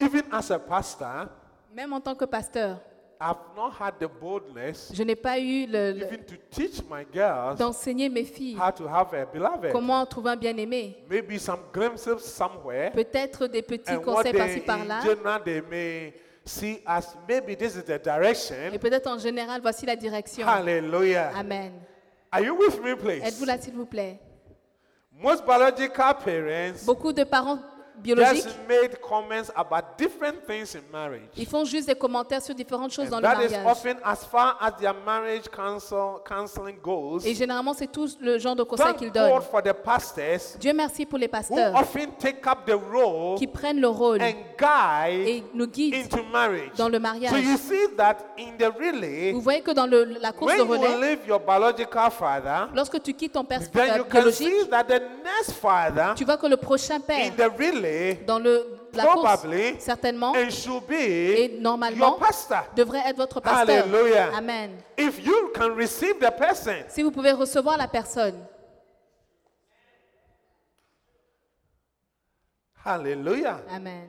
Even 0.00 0.24
as 0.32 0.50
a 0.50 0.58
pastor, 0.58 1.28
Même 1.72 1.92
en 1.92 2.00
tant 2.00 2.14
que 2.14 2.24
pasteur, 2.24 2.80
I've 3.20 3.36
not 3.56 3.72
had 3.80 3.94
the 3.98 4.08
boldness 4.08 4.92
je 4.94 5.02
n'ai 5.02 5.16
pas 5.16 5.38
eu 5.38 5.66
le- 5.66 5.92
le- 5.92 6.06
even 6.06 6.24
to 6.24 6.34
teach 6.50 6.82
my 6.90 7.04
girls 7.12 7.56
d'enseigner 7.58 8.08
mes 8.08 8.24
filles 8.24 8.58
how 8.58 8.70
to 8.70 8.86
have 8.86 9.12
a 9.14 9.24
beloved. 9.24 9.72
comment 9.72 10.04
trouver 10.06 10.30
un 10.30 10.36
bien-aimé. 10.36 11.04
Maybe 11.08 11.38
some 11.38 11.60
glimpses 11.72 12.18
somewhere. 12.18 12.90
Peut-être 12.92 13.46
des 13.46 13.62
petits 13.62 14.00
conseils 14.00 14.32
they, 14.32 14.38
par-ci 14.38 14.60
par-là. 14.60 15.00
general, 15.02 15.42
they 15.42 15.60
may 15.60 16.14
see 16.44 16.80
as 16.84 17.16
maybe 17.28 17.56
this 17.56 17.74
is 17.76 17.82
the 17.84 18.02
direction. 18.02 18.72
Et 18.72 18.78
peut-être 18.78 19.06
en 19.06 19.18
général, 19.18 19.60
voici 19.60 19.86
la 19.86 19.96
direction. 19.96 20.46
Hallelujah. 20.46 21.32
Amen. 21.36 21.72
Are 22.30 22.42
you 22.42 22.56
with 22.56 22.82
me, 22.82 22.96
please? 22.96 23.22
Êtes-vous 23.24 23.44
là, 23.44 23.58
s'il 23.58 23.74
vous 23.74 23.86
plaît? 23.86 24.18
Most 25.12 25.44
biological 25.44 26.16
parents 26.16 26.84
Beaucoup 26.84 27.12
de 27.12 27.22
parents 27.22 27.60
biologiques, 28.02 28.44
just 28.44 28.58
made 28.68 28.98
comments 29.00 29.50
about 29.54 29.96
different 29.98 30.44
things 30.46 30.74
in 30.74 30.80
marriage. 30.92 31.28
ils 31.36 31.46
font 31.46 31.64
juste 31.64 31.88
des 31.88 31.94
commentaires 31.94 32.42
sur 32.42 32.54
différentes 32.54 32.92
choses 32.92 33.08
dans 33.08 33.18
le 33.18 33.22
that 33.22 33.34
is 33.44 33.50
mariage. 33.50 33.66
often 33.66 33.96
as 34.04 34.16
far 34.24 34.56
as 34.60 34.72
their 34.72 34.94
marriage 35.04 35.48
counsel, 35.48 36.16
counseling 36.26 36.76
goes. 36.82 37.24
Et 37.26 37.34
généralement, 37.34 37.74
c'est 37.74 37.90
tout 37.90 38.08
le 38.20 38.38
genre 38.38 38.56
de 38.56 38.62
conseils 38.64 38.94
qu'ils 38.96 39.10
God 39.12 39.30
donnent. 39.30 39.42
for 39.42 39.62
the 39.62 39.72
pastors 39.72 40.56
Dieu 40.58 40.72
merci 40.72 41.06
pour 41.06 41.18
les 41.18 41.26
who 41.26 41.30
pasteurs 41.32 41.74
often 41.74 42.10
take 42.18 42.46
up 42.46 42.58
the 42.66 42.76
role 42.92 43.36
qui 43.38 43.46
prennent 43.46 43.80
le 43.80 43.88
rôle 43.88 44.20
and 44.22 44.34
guide 44.58 45.28
et 45.28 45.44
nous 45.54 45.66
guident. 45.66 45.94
into 46.04 46.22
marriage. 46.32 46.72
dans 46.76 46.88
le 46.88 46.96
So 46.96 47.00
mariage. 47.02 47.32
you 47.44 47.56
see 47.56 47.94
that 47.96 48.16
in 48.38 48.56
the 48.58 48.70
relay, 48.76 49.32
Vous 49.32 49.40
voyez 49.40 49.60
que 49.60 49.70
dans 49.72 49.86
le- 49.86 50.04
la 50.20 50.32
course 50.32 50.52
when 50.56 50.66
de 50.66 50.74
you 50.74 50.80
relais, 50.80 51.10
leave 51.16 51.26
your 51.28 51.38
biological 51.40 52.10
father, 52.10 52.68
lorsque 52.74 53.00
tu 53.02 53.12
quittes 53.14 53.32
ton 53.32 53.44
père 53.44 53.60
euh, 53.60 54.02
biologique, 54.10 54.48
tu 56.16 56.24
vois 56.24 56.36
que 56.36 56.46
le 56.46 56.56
prochain 56.56 56.96
in 56.96 57.00
père 57.00 57.32
the 57.36 57.50
relay 57.58 57.83
dans 58.26 58.38
le, 58.38 58.88
la 58.92 59.04
course, 59.04 59.46
certainement, 59.78 60.32
should 60.50 60.90
et 60.90 61.58
normalement, 61.60 62.06
your 62.06 62.18
pastor. 62.18 62.64
devrait 62.76 63.02
être 63.06 63.16
votre 63.16 63.40
pasteur. 63.40 63.84
Hallelujah. 63.84 64.30
Amen. 64.36 64.70
If 64.96 65.24
you 65.24 65.50
can 65.54 65.74
receive 65.74 66.18
the 66.18 66.30
person, 66.30 66.84
Si 66.88 67.02
vous 67.02 67.10
pouvez 67.10 67.32
recevoir 67.32 67.76
la 67.76 67.88
personne, 67.88 68.46
hallelujah. 72.84 73.60
Amen. 73.70 74.08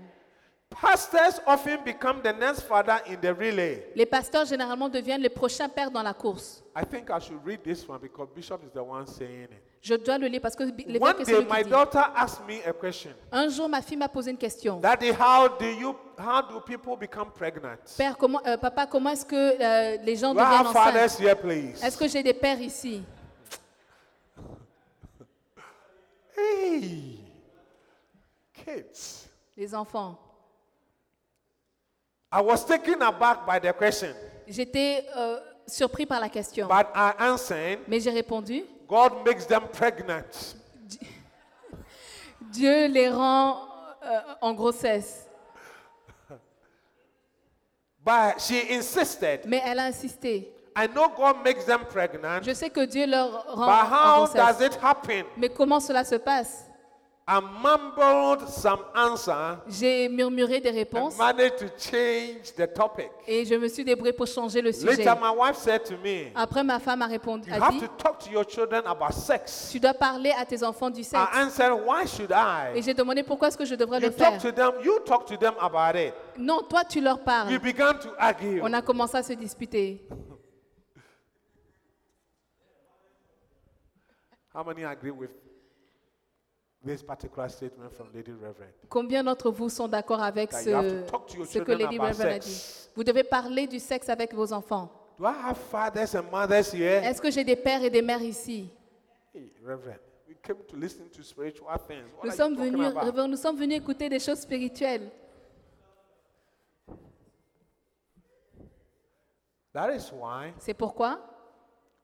Pastors 0.69 1.39
often 1.47 1.83
become 1.85 2.21
the 2.21 2.33
next 2.33 2.61
father 2.63 2.99
in 3.07 3.15
the 3.21 3.33
relay. 3.33 3.85
Les 3.95 4.05
pasteurs 4.05 4.45
généralement 4.45 4.89
deviennent 4.89 5.21
les 5.21 5.29
prochains 5.29 5.69
pères 5.69 5.89
dans 5.89 6.03
la 6.03 6.13
course. 6.13 6.61
I 6.75 6.83
think 6.83 7.09
I 7.09 7.19
should 7.19 7.39
read 7.45 7.63
this 7.63 7.87
one 7.87 7.99
because 8.01 8.27
Bishop 8.35 8.61
is 8.65 8.71
the 8.73 8.83
one 8.83 9.07
saying 9.07 9.47
it. 9.51 9.63
Je 9.85 9.93
dois 9.93 10.17
le 10.17 10.25
lire 10.25 10.41
parce 10.41 10.55
que 10.55 10.63
One 10.63 11.23
day, 11.23 11.45
my 11.47 11.63
dit. 11.63 11.69
daughter 11.69 12.01
asked 12.15 12.41
me 12.47 12.59
a 12.67 12.73
question. 12.73 13.11
Un 13.31 13.49
jour, 13.49 13.69
ma 13.69 13.83
fille 13.83 13.97
m'a 13.97 14.09
posé 14.09 14.31
une 14.31 14.37
question. 14.37 14.79
Daddy, 14.79 15.11
how 15.11 15.47
do 15.47 15.65
you, 15.65 15.95
how 16.17 16.41
do 16.41 16.59
people 16.59 16.97
become 16.97 17.29
pregnant? 17.31 17.77
Père, 17.95 18.17
comment, 18.17 18.41
euh, 18.47 18.57
papa, 18.57 18.87
comment 18.87 19.11
est-ce 19.11 19.23
que 19.23 19.35
euh, 19.35 19.97
les 20.03 20.15
gens 20.15 20.33
deviennent 20.33 20.65
enceintes 20.65 20.73
fathers 20.73 21.19
here, 21.21 21.35
please? 21.35 21.83
Est-ce 21.83 21.95
que 21.95 22.07
j'ai 22.07 22.23
des 22.23 22.33
pères 22.33 22.59
ici? 22.59 23.03
Hey, 26.35 27.19
kids. 28.53 29.27
Les 29.55 29.73
enfants. 29.75 30.17
I 32.31 32.41
was 32.41 32.65
taken 32.65 33.01
aback 33.03 33.45
by 33.45 33.59
the 33.59 33.71
question, 33.71 34.13
J'étais 34.47 35.05
euh, 35.15 35.39
surpris 35.67 36.05
par 36.07 36.19
la 36.19 36.27
question. 36.27 36.67
but 36.67 36.87
I 36.95 37.13
answered, 37.19 37.79
Mais 37.87 37.99
j'ai 37.99 38.09
répondu, 38.09 38.65
God 38.87 39.25
makes 39.25 39.45
them 39.45 39.63
pregnant. 39.71 40.55
Dieu 42.51 42.87
les 42.87 43.09
rend 43.09 43.57
euh, 44.03 44.19
en 44.41 44.53
grossesse. 44.53 45.27
But 48.03 48.39
she 48.39 48.61
insisted, 48.69 49.45
Mais 49.47 49.61
elle 49.65 49.79
a 49.79 49.85
insisté. 49.85 50.51
I 50.77 50.87
know 50.87 51.09
God 51.09 51.43
makes 51.43 51.65
them 51.65 51.85
pregnant, 51.85 52.43
Je 52.43 52.53
sais 52.53 52.69
que 52.69 52.85
Dieu 52.85 53.07
leur 53.07 53.45
rend 53.47 53.65
but 53.65 53.71
en 53.71 53.85
how 53.89 54.25
does 54.27 54.33
grossesse. 54.33 54.61
it 54.75 54.79
happen? 54.83 55.25
Mais 55.37 55.49
comment 55.49 55.79
cela 55.79 56.03
se 56.03 56.15
passe? 56.15 56.65
I 57.27 57.39
mumbled 57.41 58.47
some 58.49 58.81
answer 58.93 59.57
J'ai 59.67 60.07
murmuré 60.09 60.61
des 60.61 60.69
and 60.69 60.75
réponses 60.75 61.17
managed 61.17 61.57
to 61.57 61.65
change 61.75 62.53
the 62.55 62.67
topic. 62.71 63.09
et 63.25 63.43
je 63.45 63.55
me 63.55 63.67
suis 63.67 63.83
débrouillée 63.83 64.13
pour 64.13 64.27
changer 64.27 64.61
le 64.61 64.71
sujet. 64.71 64.97
Later, 65.03 65.15
my 65.19 65.31
wife 65.35 65.55
said 65.57 65.83
to 65.85 65.95
me, 66.03 66.27
Après, 66.35 66.63
ma 66.63 66.79
femme 66.79 67.01
a 67.01 67.07
répondu, 67.07 67.49
You 67.49 67.55
a 67.55 67.65
have 67.65 67.71
dit, 67.73 67.79
to 67.79 67.87
talk 67.97 68.19
to 68.19 68.29
your 68.29 68.43
children 68.47 68.83
about 68.85 69.11
sex. 69.11 69.69
tu 69.71 69.79
dois 69.79 69.95
parler 69.95 70.33
à 70.37 70.45
tes 70.45 70.61
enfants 70.63 70.91
du 70.91 71.01
I 71.01 71.03
sexe. 71.03 71.27
answered, 71.35 71.73
Why 71.83 72.05
should 72.05 72.29
Et 72.29 72.77
I? 72.79 72.83
j'ai 72.83 72.93
demandé 72.93 73.23
pourquoi 73.23 73.47
est-ce 73.47 73.57
que 73.57 73.65
je 73.65 73.73
devrais 73.73 73.97
You 74.01 74.05
le 74.05 74.11
faire? 74.11 74.33
talk 74.33 74.41
to 74.43 74.51
them, 74.51 74.73
you 74.83 74.99
talk 74.99 75.25
to 75.25 75.35
them 75.35 75.55
about 75.59 75.95
it. 75.97 76.13
Non, 76.37 76.61
toi, 76.69 76.83
tu 76.83 77.01
leur 77.01 77.17
We 77.17 77.25
parles. 77.25 77.59
began 77.59 77.93
to 78.03 78.09
argue. 78.19 78.61
On 78.61 78.71
a 78.71 78.83
commencé 78.83 79.17
à 79.17 79.23
se 79.23 79.33
disputer. 79.33 80.07
How 84.53 84.63
many 84.63 84.83
agree 84.85 85.09
with 85.09 85.31
this 86.85 87.01
particular 87.03 87.49
statement 87.49 87.91
from 87.91 88.07
Lady 88.13 88.31
Reverend? 88.31 88.71
Combien 88.89 89.23
d'entre 89.23 89.51
vous 89.51 89.69
sont 89.69 89.87
d'accord 89.87 90.21
avec 90.21 90.51
That 90.51 90.61
ce, 90.63 90.69
you 90.69 90.75
have 90.75 91.05
to 91.05 91.11
talk 91.11 91.27
to 91.27 91.37
your 91.37 91.45
ce 91.47 91.59
que 91.59 91.65
children 91.65 91.79
Lady 91.79 91.95
about 91.97 92.07
Reverend 92.09 92.29
a 92.37 92.41
sex. 92.41 92.45
dit? 92.87 92.91
Vous 92.95 93.03
devez 93.03 93.23
parler 93.23 93.67
du 93.67 93.79
sexe 93.79 94.09
avec 94.09 94.33
vos 94.33 94.53
enfants. 94.53 94.89
Do 95.17 95.25
I 95.25 95.33
have 95.49 95.57
fathers 95.57 96.13
and 96.15 96.29
mothers 96.31 96.73
here? 96.73 97.01
Est-ce 97.03 97.21
que 97.21 97.31
j'ai 97.31 97.43
des 97.43 97.55
pères 97.55 97.83
et 97.83 97.89
des 97.89 98.01
mères 98.01 98.21
ici? 98.21 98.69
Hey, 99.33 99.51
Reverend, 99.65 99.99
we 100.27 100.35
came 100.41 100.57
to 100.67 100.75
listen 100.77 101.09
to 101.09 101.23
spiritual 101.23 101.67
things. 101.87 102.05
What 102.17 102.25
nous 102.25 102.29
are 102.31 102.35
sommes, 102.35 102.51
you 102.53 102.57
talking 102.57 102.73
venus, 102.73 102.91
about? 102.91 103.05
Révérend, 103.05 103.27
nous 103.29 103.37
sommes 103.37 103.57
venus 103.57 103.77
écouter 103.77 104.09
des 104.09 104.19
choses 104.19 104.39
spirituelles. 104.39 105.09
That 109.73 109.93
is 109.93 110.09
why 110.11 110.53
C'est 110.59 110.73
pourquoi 110.73 111.19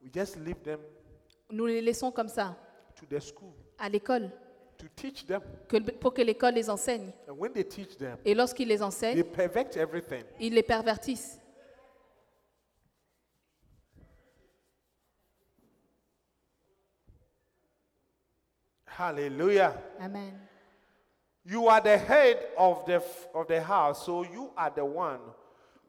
we 0.03 0.09
just 0.13 0.35
leave 0.37 0.61
them 0.63 0.79
nous 1.49 1.65
les 1.65 1.81
laissons 1.81 2.11
comme 2.11 2.27
ça, 2.29 2.55
to 2.95 3.05
the 3.05 3.19
school 3.19 3.51
à 3.77 3.89
l'école, 3.89 4.29
to 4.81 4.87
teach 4.95 5.25
them. 5.25 5.41
que- 5.67 5.79
pour 5.99 6.13
que 6.13 6.21
l'école 6.21 6.53
les 6.55 6.69
enseigne. 6.69 7.11
And 7.29 7.33
when 7.37 7.53
they 7.53 7.63
teach 7.63 7.97
them, 7.97 8.17
Et 8.25 8.33
lorsqu'ils 8.33 8.67
les 8.67 8.77
they 8.77 8.83
enseignent, 8.83 9.23
pervert 9.23 9.77
everything. 9.77 10.23
ils 10.39 10.53
les 10.53 10.63
pervertissent. 10.63 11.39
Hallelujah. 18.85 19.73
Amen. 19.99 20.33
You 21.45 21.67
are 21.69 21.81
the 21.81 21.97
head 21.97 22.37
of 22.57 22.85
the, 22.85 23.01
of 23.33 23.47
the 23.47 23.61
house, 23.61 24.05
so 24.05 24.23
you 24.23 24.51
are 24.55 24.69
the 24.69 24.85
one 24.85 25.19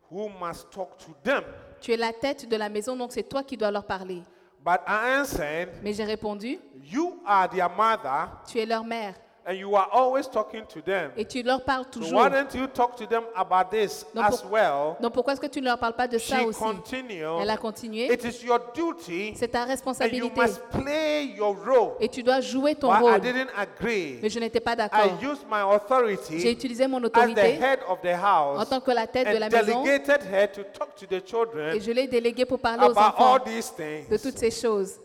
who 0.09 0.29
must 0.41 0.71
talk 0.73 0.99
to 0.99 1.15
them. 1.23 1.45
Tu 1.81 1.93
es 1.93 1.97
la 1.99 2.13
tête 2.13 2.49
de 2.49 2.57
la 2.57 2.69
maison, 2.69 2.97
donc 2.97 3.13
c'est 3.13 3.25
toi 3.29 3.43
qui 3.43 3.57
dois 3.57 3.71
leur 3.71 3.85
parler. 3.87 4.23
But 4.65 4.83
I 4.87 5.19
answered, 5.19 5.71
Mais 5.83 5.93
j'ai 5.93 6.05
répondu, 6.05 6.59
You 6.85 7.21
are 7.27 7.49
their 7.49 7.69
mother, 7.69 8.29
tu 8.47 8.59
es 8.59 8.67
leur 8.67 8.85
mère. 8.85 9.15
And 9.47 9.55
you 9.55 9.75
are 9.77 9.89
always 9.93 10.29
talking 10.31 10.65
to 10.67 10.81
them. 10.81 11.11
et 11.17 11.25
tu 11.25 11.43
leur 11.43 11.63
parles 11.65 11.85
So 11.93 12.01
toujours. 12.01 12.21
why 12.21 12.29
don't 12.31 12.55
you 12.55 12.67
talk 12.69 12.97
to 12.97 13.07
them 13.07 13.25
about 13.35 13.71
this 13.71 14.07
Donc, 14.15 14.25
as 14.27 14.45
well? 14.51 14.97
Donc 15.01 15.13
pourquoi 15.13 15.33
est-ce 15.33 15.41
que 15.41 15.47
tu 15.49 15.61
ne 15.61 15.67
leur 15.67 15.79
parles 15.79 15.95
pas 15.97 16.07
de 16.09 16.19
ça 16.19 16.39
She 16.39 16.47
aussi? 16.47 16.59
continued. 16.61 17.41
Elle 17.41 17.51
a 17.51 17.57
continué. 17.57 18.13
It 18.13 18.25
is 18.25 18.45
your 18.45 18.61
duty, 18.75 19.35
C'est 19.37 19.49
ta 19.49 19.61
and 19.63 19.67
you 19.67 19.71
responsabilité. 19.71 20.41
must 20.41 20.61
play 20.71 21.25
your 21.37 21.57
role. 21.67 21.93
Et 22.01 22.09
tu 22.09 22.23
dois 22.23 22.41
jouer 22.41 22.75
ton 22.75 22.89
But 22.89 22.99
I 22.99 23.03
rôle. 23.03 23.21
didn't 23.21 23.51
agree. 23.57 24.19
Mais 24.23 24.29
je 24.31 24.39
n'étais 24.39 24.61
pas 24.61 24.73
I 24.75 24.77
d'accord. 24.77 25.19
used 25.21 25.43
my 25.51 25.59
J'ai 25.59 25.75
authority 25.77 26.51
utilisé 26.51 26.87
mon 26.87 26.99
as 26.99 27.01
the 27.03 27.05
autorité 27.07 27.41
head 27.61 27.81
of 27.89 28.01
the 28.01 28.15
en 28.15 28.57
house 28.59 28.69
tant 28.69 28.81
que 28.81 28.91
la 28.91 29.07
tête 29.07 29.29
de 29.29 29.39
la 29.39 29.49
maison 29.49 29.83
delegated 29.83 30.23
her 30.33 30.47
to 30.53 30.63
talk 30.77 30.95
to 30.95 31.07
the 31.07 31.13
et 31.15 31.27
children 31.27 31.81
je 31.81 31.91
l'ai 31.93 32.07
délégué 32.07 32.45
pour 32.45 32.59
parler 32.59 32.85
aux 32.87 32.91
enfants 32.97 33.35
all 33.35 33.41
these 33.45 33.73
de 34.09 34.17
toutes 34.17 34.39
ces 34.39 34.51
choses. 34.51 35.01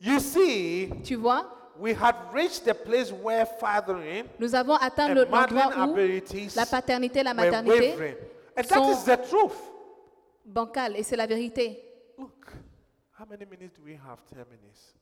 You 0.00 0.20
see, 0.20 0.90
Tu 1.04 1.16
vois, 1.16 1.44
we 1.78 1.92
had 1.94 2.14
reached 2.32 2.64
the 2.64 2.74
place 2.74 3.12
where 3.12 3.46
fathering 3.46 4.24
nous 4.38 4.54
avons 4.54 4.76
atteint 4.80 5.10
and 5.10 5.14
le- 5.18 5.26
mothering 5.26 5.60
l'endroit 5.64 5.86
où 5.86 5.92
abilities 5.92 6.56
la 6.56 6.66
paternité 6.66 7.20
et 7.20 7.22
la 7.24 7.34
maternité. 7.34 8.16
And 8.56 8.62
that 8.64 8.74
sont 8.74 8.90
is 8.92 9.04
the 9.04 9.16
truth. 9.28 9.56
bancales 10.44 10.96
et 10.96 11.02
c'est 11.02 11.16
la 11.16 11.26
vérité. 11.26 11.84
Look, 12.18 12.52
how 13.18 13.24
many 13.28 13.44
minutes 13.46 13.74
do 13.78 13.82
we 13.84 13.94
have? 13.94 14.18
10 14.32 14.44
minutes. 14.50 14.94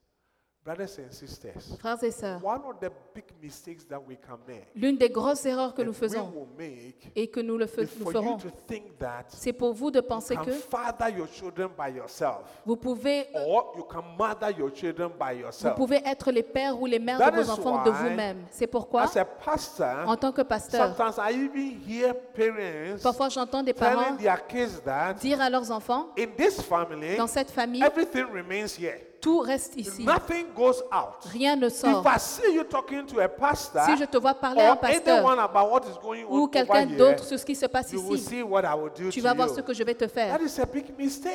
Brothers 0.66 0.98
and 0.98 1.12
sisters, 1.12 1.76
Frères 1.78 2.02
et 2.02 2.10
sœurs, 2.10 2.40
one 2.44 2.60
of 2.68 2.80
the 2.80 2.90
big 3.14 3.24
mistakes 3.40 3.84
that 3.88 4.00
we 4.04 4.16
can 4.16 4.36
make, 4.48 4.66
l'une 4.74 4.98
des 4.98 5.08
grosses 5.08 5.46
erreurs 5.46 5.72
que 5.72 5.82
nous 5.82 5.92
we 5.92 5.96
faisons 5.96 6.28
will 6.34 6.48
make, 6.58 7.08
et 7.14 7.28
que 7.28 7.38
nous 7.38 7.56
le 7.56 7.66
fais- 7.68 7.84
is 7.84 7.90
nous 8.00 8.10
for 8.10 8.12
you 8.14 8.20
ferons, 8.20 8.36
to 8.38 8.48
think 8.66 8.98
that 8.98 9.26
c'est 9.28 9.52
pour 9.52 9.72
vous 9.72 9.92
de 9.92 10.00
you 10.00 10.04
penser 10.08 10.34
can 10.34 10.44
que 10.44 10.50
father 10.50 11.08
your 11.16 11.28
children 11.28 11.68
by 11.78 11.94
yourself, 11.96 12.40
vous 12.66 12.74
pouvez, 12.74 13.28
or 13.46 13.74
you 13.76 13.84
can 13.84 14.02
mother 14.18 14.50
your 14.58 14.72
children 14.74 15.10
by 15.16 15.34
vous 15.36 15.40
yourself. 15.42 15.76
pouvez 15.76 16.02
être 16.04 16.32
les 16.32 16.42
pères 16.42 16.80
ou 16.82 16.86
les 16.86 16.98
mères 16.98 17.18
That 17.18 17.30
de 17.30 17.42
vos 17.42 17.50
enfants 17.52 17.84
de 17.84 17.90
why, 17.90 17.96
vous-même. 18.10 18.38
C'est 18.50 18.66
pourquoi, 18.66 19.02
As 19.02 19.16
a 19.16 19.24
pastor, 19.24 20.08
en 20.08 20.16
tant 20.16 20.32
que 20.32 20.42
pasteur, 20.42 20.96
sometimes 20.96 21.16
I 21.16 21.32
even 21.44 21.80
hear 21.88 22.12
parents 22.34 23.00
parfois 23.04 23.28
j'entends 23.28 23.62
des 23.62 23.72
parents 23.72 24.02
telling 24.02 24.18
their 24.18 24.44
kids 24.48 24.80
that 24.84 25.14
dire 25.14 25.40
à 25.40 25.48
leurs 25.48 25.70
enfants, 25.70 26.08
in 26.18 26.26
this 26.36 26.60
family, 26.60 27.16
dans 27.16 27.28
cette 27.28 27.52
famille, 27.52 27.84
everything 27.84 28.24
remains 28.24 28.76
here. 28.76 28.98
Tout 29.26 29.40
reste 29.40 29.74
ici. 29.76 30.04
Nothing 30.04 30.52
goes 30.54 30.84
out. 30.92 31.24
Rien 31.32 31.56
ne 31.56 31.66
If 31.66 31.72
sort. 31.72 32.06
I 32.06 32.18
see 32.20 32.54
you 32.54 32.62
talking 32.62 33.04
to 33.06 33.18
a 33.18 33.28
pastor 33.28 33.84
Si 33.84 33.96
je 33.96 34.04
te 34.04 34.18
vois 34.18 34.34
parler 34.34 34.62
à 34.62 34.72
un 34.72 34.76
pasteur 34.76 35.28
about 35.28 35.68
what 35.68 35.82
is 35.90 35.98
going 36.00 36.24
on 36.28 36.38
ou 36.38 36.46
quelqu'un 36.46 36.86
d'autre 36.86 37.24
sur 37.24 37.36
ce 37.36 37.44
qui 37.44 37.56
se 37.56 37.66
passe 37.66 37.92
ici, 37.92 38.18
see 38.18 38.42
what 38.44 38.62
I 38.62 38.78
will 38.78 38.92
do 38.96 39.10
tu 39.10 39.20
vas 39.20 39.34
voir 39.34 39.48
you. 39.48 39.56
ce 39.56 39.60
que 39.62 39.74
je 39.74 39.82
vais 39.82 39.96
te 39.96 40.06
faire. 40.06 40.38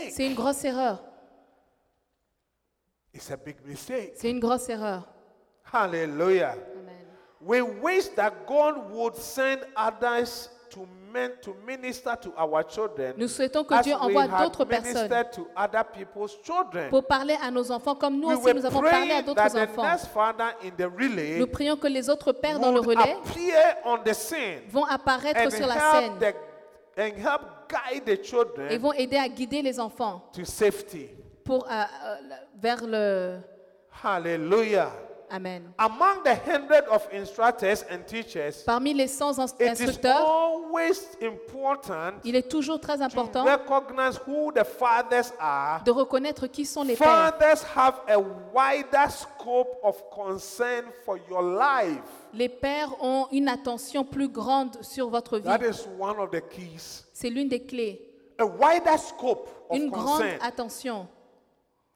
C'est 0.10 0.26
une 0.26 0.36
grosse 0.36 0.64
erreur. 0.64 1.04
C'est 3.14 4.30
une 4.30 4.40
grosse 4.40 4.70
erreur. 4.70 5.10
Hallelujah. 5.74 6.52
Amen. 6.52 6.96
We 7.42 7.62
wish 7.62 8.08
that 8.16 8.32
God 8.48 8.90
would 8.94 9.16
send 9.16 9.66
others 9.76 10.50
to 10.72 10.88
men 11.14 11.32
to 11.42 11.54
minister 11.66 12.16
to 12.22 12.34
our 12.38 12.64
children. 12.64 13.14
Nous 13.18 13.28
souhaitons 13.28 13.64
que 13.64 13.84
Dieu 13.84 13.94
envoie 13.94 14.28
d'autres 14.28 14.66
personnes 14.66 14.94
ministered 14.94 15.32
to 15.32 15.48
other 15.56 15.84
people's 15.84 16.38
children. 16.44 16.90
pour 16.90 17.06
parler 17.06 17.36
à 17.42 17.52
nos 17.52 17.72
enfants 17.72 17.96
comme 17.96 18.20
nous 18.20 18.30
aussi 18.30 18.54
nous 18.54 18.66
avons 18.66 18.82
parlé 18.82 19.12
à 19.12 19.22
d'autres 19.22 19.58
enfants. 19.58 19.84
next 19.84 20.08
father 20.08 20.56
in 20.64 20.72
the 20.78 20.90
relay 20.90 21.40
Nous 21.40 21.48
prions 21.48 21.76
que 21.76 21.88
les 21.88 22.10
autres 22.10 22.32
pères 22.32 22.60
dans 22.60 22.72
le 22.72 22.80
relais 22.80 23.18
appear 23.18 23.78
on 23.86 23.98
the 23.98 24.14
scene 24.14 24.62
vont 24.70 24.86
apparaître 24.86 25.42
and 25.42 25.50
sur 25.50 25.68
la 25.68 25.80
scène 25.92 26.14
help, 26.14 26.36
the, 26.96 27.00
and 27.00 27.18
help 27.18 27.42
guide 27.70 28.06
the 28.06 28.20
et 28.20 28.24
children 28.24 28.78
vont 28.78 28.94
aider 28.94 29.18
à 29.18 29.28
guider 29.28 29.62
les 29.62 29.80
enfants 29.80 30.24
to 30.34 30.46
safety. 30.46 31.10
pour, 31.44 31.66
euh, 31.66 31.70
euh, 31.72 32.16
vers 32.62 32.86
le... 32.86 33.40
Hallelujah. 34.04 34.92
Amen. 35.32 35.74
Among 35.78 36.24
the 36.24 36.36
hundred 36.36 36.84
of 36.92 37.08
instructors 37.14 37.84
and 37.90 38.00
teachers, 38.06 38.64
Parmi 38.66 38.94
les 38.94 39.08
100 39.08 39.40
ins- 39.40 39.54
it 39.60 39.62
is 39.62 39.82
instructeurs, 39.82 40.20
always 40.26 41.08
important 41.22 42.16
il 42.26 42.36
est 42.36 42.50
toujours 42.50 42.80
très 42.82 42.98
to 42.98 43.04
important 43.04 43.46
recognize 43.46 44.18
who 44.28 44.52
the 44.52 44.64
fathers 44.66 45.32
are. 45.40 45.82
de 45.86 45.92
reconnaître 45.92 46.48
qui 46.48 46.66
sont 46.66 46.84
les 46.84 46.96
pères. 46.96 47.08
Fathers 47.08 47.64
have 47.76 48.02
a 48.10 48.20
wider 48.20 49.10
scope 49.10 49.78
of 49.84 50.04
concern 50.10 50.86
for 51.06 51.18
your 51.30 51.42
life. 51.42 52.02
Les 52.34 52.50
pères 52.50 52.94
ont 53.02 53.28
une 53.32 53.48
attention 53.48 54.04
plus 54.04 54.28
grande 54.28 54.78
sur 54.84 55.10
votre 55.10 55.38
vie. 55.38 55.46
That 55.46 55.62
is 55.64 55.86
one 55.98 56.20
of 56.20 56.30
the 56.32 56.42
keys. 56.50 57.04
C'est 57.14 57.30
l'une 57.30 57.48
des 57.48 57.64
clés. 57.66 58.08
A 58.38 58.46
wider 58.46 58.98
scope 58.98 59.48
of 59.70 59.78
Une 59.78 59.90
grande 59.90 60.22
concern. 60.22 60.40
attention. 60.42 61.08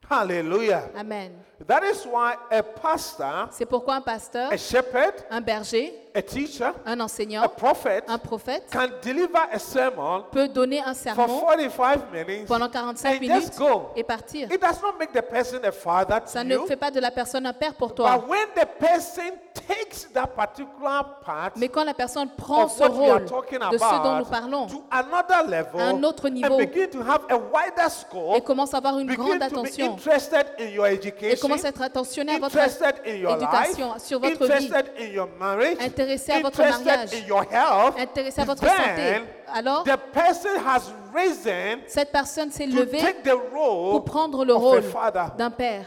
Hallelujah. 0.10 0.90
Amen. 0.96 1.32
That 1.66 1.84
is 1.84 2.06
why 2.06 2.36
a 2.52 2.62
pastor, 2.62 3.48
C'est 3.52 3.66
pourquoi 3.66 3.96
un 3.96 4.02
pasteur, 4.02 4.52
a 4.52 4.58
shepherd, 4.58 5.26
un 5.32 5.42
berger, 5.42 5.94
a 6.16 6.22
teacher, 6.22 6.72
un 6.86 7.00
a 7.00 7.04
enseignant, 7.04 7.48
prophet 7.50 8.04
un 8.08 8.18
prophète 8.18 8.64
can 8.72 8.88
deliver 9.04 9.38
a 9.52 9.60
sermon 9.60 10.24
peut 10.32 10.48
donner 10.48 10.80
un 10.80 10.94
for 10.94 11.14
sermon 11.16 11.40
45 11.42 12.12
minutes 12.14 12.48
pendant 12.48 12.70
45 12.70 13.16
and 13.16 13.20
minutes 13.20 13.46
just 13.48 13.60
go. 13.60 13.90
et 13.96 14.04
partir. 14.04 14.48
It 14.52 14.62
does 14.62 14.82
not 14.82 14.98
make 14.98 15.12
the 15.12 15.22
person 15.22 15.60
a 15.66 15.72
father 15.72 16.22
Ça 16.26 16.44
ne 16.44 16.56
you. 16.56 16.66
fait 16.68 16.78
pas 16.78 16.92
de 16.92 17.00
la 17.00 17.12
personne 17.12 17.46
un 17.46 17.54
père 17.54 17.74
pour 17.76 17.94
toi. 17.94 18.18
But 18.18 18.30
when 18.30 18.48
the 18.56 18.66
person 18.80 19.34
takes 19.68 20.08
that 20.14 20.28
particular 20.28 21.20
part 21.26 21.52
Mais 21.56 21.68
quand 21.70 21.84
la 21.84 21.94
personne 21.94 22.30
prend 22.38 22.68
ce 22.68 22.84
rôle 22.84 23.26
de 23.26 23.78
ce 23.78 24.04
dont 24.04 24.18
nous 24.20 24.26
parlons 24.26 24.68
to 24.68 24.84
another 24.92 25.44
level 25.48 25.82
à 25.82 25.88
un 25.90 26.04
autre 26.04 26.30
niveau 26.30 26.56
and 26.56 26.58
begin 26.58 26.88
to 26.88 27.00
have 27.02 27.22
a 27.30 27.38
wider 27.38 27.86
et 27.86 27.90
scope, 27.90 28.44
commence 28.44 28.74
à 28.74 28.78
avoir 28.78 29.00
une 29.00 29.14
grande 29.14 29.40
begin 29.40 29.50
to 29.50 29.56
be 29.56 29.66
attention 29.66 29.94
interested 29.94 30.46
in 30.60 30.66
your 30.70 30.88
et 30.88 30.94
education, 30.94 31.48
commence 31.48 31.66
à 31.66 31.70
être 31.70 31.82
attentionné 31.82 32.36
à 32.36 32.40
votre 32.40 32.58
interested 32.58 32.96
in 33.06 33.16
your 33.16 33.36
éducation, 33.36 33.94
life, 33.94 34.04
sur 34.04 34.20
votre 34.20 34.46
vie, 34.46 34.72
in 35.00 35.06
your 35.14 35.28
marriage, 35.40 35.78
Intéressé 36.06 36.32
à 36.32 36.40
votre 36.42 36.60
mariage, 36.60 37.14
in 37.14 37.28
your 37.28 37.44
health, 37.52 37.98
intéressé 37.98 38.42
à 38.42 38.46
votre 38.46 38.64
santé. 38.64 39.24
Alors, 39.48 39.84
the 39.84 39.98
person 40.14 40.50
has 40.66 40.92
risen 41.14 41.80
cette 41.88 42.12
personne 42.12 42.52
s'est 42.52 42.68
levée 42.68 43.00
take 43.00 43.24
the 43.24 43.34
role 43.54 43.92
pour 43.92 44.06
prendre 44.06 44.46
le 44.46 44.54
rôle 44.54 44.84
father. 44.84 45.28
d'un 45.38 45.50
père. 45.50 45.86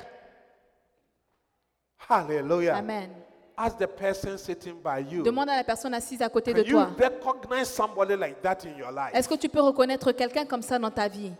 Hallelujah. 2.08 2.76
Amen. 2.76 3.10
Ask 3.56 3.78
the 3.78 3.86
person 3.86 4.38
sitting 4.38 4.76
by 4.82 5.00
you. 5.00 5.22
Demande 5.22 5.50
à 5.50 5.56
la 5.56 5.64
personne 5.64 5.92
assise 5.94 6.22
à 6.22 6.28
côté 6.28 6.54
de 6.54 6.62
you 6.62 6.72
toi. 6.72 6.90
recognize 6.98 7.68
somebody 7.68 8.16
like 8.16 8.40
that 8.42 8.58
in 8.64 8.76
your 8.78 8.90
life? 8.90 9.10
Est-ce 9.12 9.28
que 9.28 9.34
tu 9.34 9.48
peux 9.48 9.60
reconnaître 9.60 10.12
quelqu'un 10.12 10.46
comme 10.46 10.62
ça 10.62 10.78
dans 10.78 10.90
ta 10.90 11.08
vie? 11.08 11.32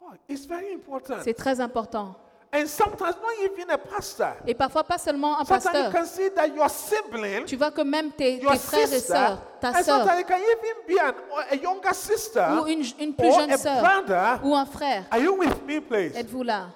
Oh, 0.00 0.14
it's 0.28 0.46
very 0.46 0.72
important. 0.72 1.16
C'est 1.22 1.34
très 1.34 1.60
important. 1.60 2.14
And 2.50 2.66
sometimes 2.66 3.16
not 3.16 3.34
even 3.44 3.68
a 3.70 3.76
pastor. 3.76 4.32
Et 4.46 4.54
parfois, 4.54 4.82
pas 4.82 4.96
seulement 4.96 5.38
un 5.38 5.44
Sometimes 5.44 5.64
you 5.66 5.70
pasteur. 5.70 5.92
can 5.92 6.04
see 6.06 6.30
that 6.30 6.46
your 6.48 6.70
sibling, 6.70 7.44
Tu 7.44 7.56
vois 7.56 7.70
que 7.70 7.82
même 7.82 8.10
tes, 8.12 8.40
frères 8.40 8.90
et 8.90 9.00
sœurs, 9.00 9.38
ta 9.60 9.82
sœur, 9.82 9.98
sometimes 9.98 10.20
it 10.20 10.26
can 10.26 10.38
even 10.38 10.86
be 10.96 10.98
an, 10.98 11.12
a 11.50 11.54
younger 11.56 11.92
sister 11.92 12.46
ou 12.62 12.66
une, 12.66 12.82
une 13.00 13.14
plus 13.14 13.28
or 13.28 13.40
jeune 13.40 13.52
a 13.52 13.58
sœur, 13.58 14.40
ou 14.42 14.54
un 14.56 14.64
frère, 14.64 15.04
Are 15.10 15.20
you 15.20 15.36
with 15.38 15.62
me, 15.66 15.78
please? 15.80 16.16
êtes-vous 16.16 16.42
là? 16.42 16.68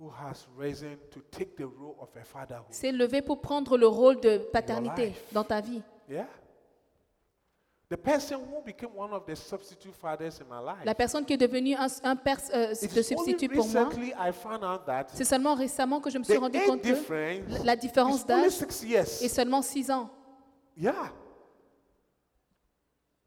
Who 0.00 0.10
has 0.10 0.46
risen 0.56 0.96
to 1.10 1.20
take 1.30 1.56
the 1.56 1.64
role 1.64 1.96
of 2.00 2.10
a 2.14 2.22
fatherhood? 2.24 2.66
C'est 2.70 2.92
levé 2.92 3.22
pour 3.22 3.40
prendre 3.40 3.76
le 3.78 3.86
rôle 3.88 4.20
de 4.20 4.36
paternité 4.52 5.14
dans 5.32 5.44
ta 5.44 5.60
vie. 5.62 5.82
Yeah. 6.08 6.26
La 7.90 7.96
personne 10.94 11.24
qui 11.24 11.32
est 11.32 11.36
devenue 11.38 11.74
un, 11.74 11.86
un 12.04 12.16
père 12.16 12.36
euh, 12.52 12.68
de 12.70 12.74
substitut 13.02 13.48
pour 13.48 13.66
moi, 13.66 13.88
c'est 15.14 15.24
seulement 15.24 15.54
récemment 15.54 15.98
que 16.00 16.10
je 16.10 16.18
me 16.18 16.24
suis 16.24 16.36
rendu 16.36 16.58
compte 16.66 16.82
que 16.82 17.64
la 17.64 17.76
différence 17.76 18.26
d'âge 18.26 18.52
est 18.92 19.28
seulement 19.28 19.62
6 19.62 19.90
ans. 19.90 20.10
Yeah. 20.76 20.92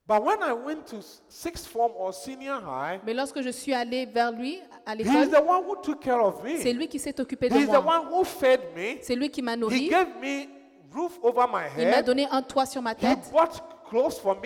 But 0.07 0.22
when 0.24 0.39
I 0.41 0.51
went 0.51 0.86
to 0.89 0.97
s- 0.97 1.22
sixth 1.28 1.68
form 1.68 1.93
or 1.97 2.14
senior 2.14 2.59
high, 2.62 2.99
Mais 3.05 3.14
lorsque 3.14 3.41
je 3.41 3.49
suis 3.49 3.74
allée 3.74 4.05
vers 4.05 4.32
lui 4.32 4.59
à 4.86 4.93
l'école, 4.95 5.30
the 5.30 5.38
one 5.41 5.64
who 5.66 5.76
took 5.82 5.99
care 6.01 6.24
of 6.24 6.41
c'est 6.62 6.74
me. 6.74 6.80
lui 6.80 6.88
qui 6.88 6.99
s'est 6.99 7.20
occupé 7.20 7.49
de 7.49 7.55
the 7.57 7.66
moi. 7.68 7.80
one 7.80 8.07
who 8.14 8.24
fed 8.24 8.59
me. 8.76 8.97
C'est 9.01 9.16
lui 9.16 9.30
qui 9.30 9.41
m'a 9.41 9.53
He 9.53 9.57
nourri. 9.57 9.88
gave 9.89 10.07
me 10.22 10.47
roof 10.93 11.18
over 11.24 11.45
my 11.51 11.64
Il 11.78 11.86
m'a 11.88 11.97
head. 11.99 12.05
donné 12.05 12.28
un 12.30 12.41
toit 12.41 12.66
sur 12.66 12.82
ma 12.82 12.91
He 12.91 12.95
tête. 12.95 13.32
bought. 13.32 13.62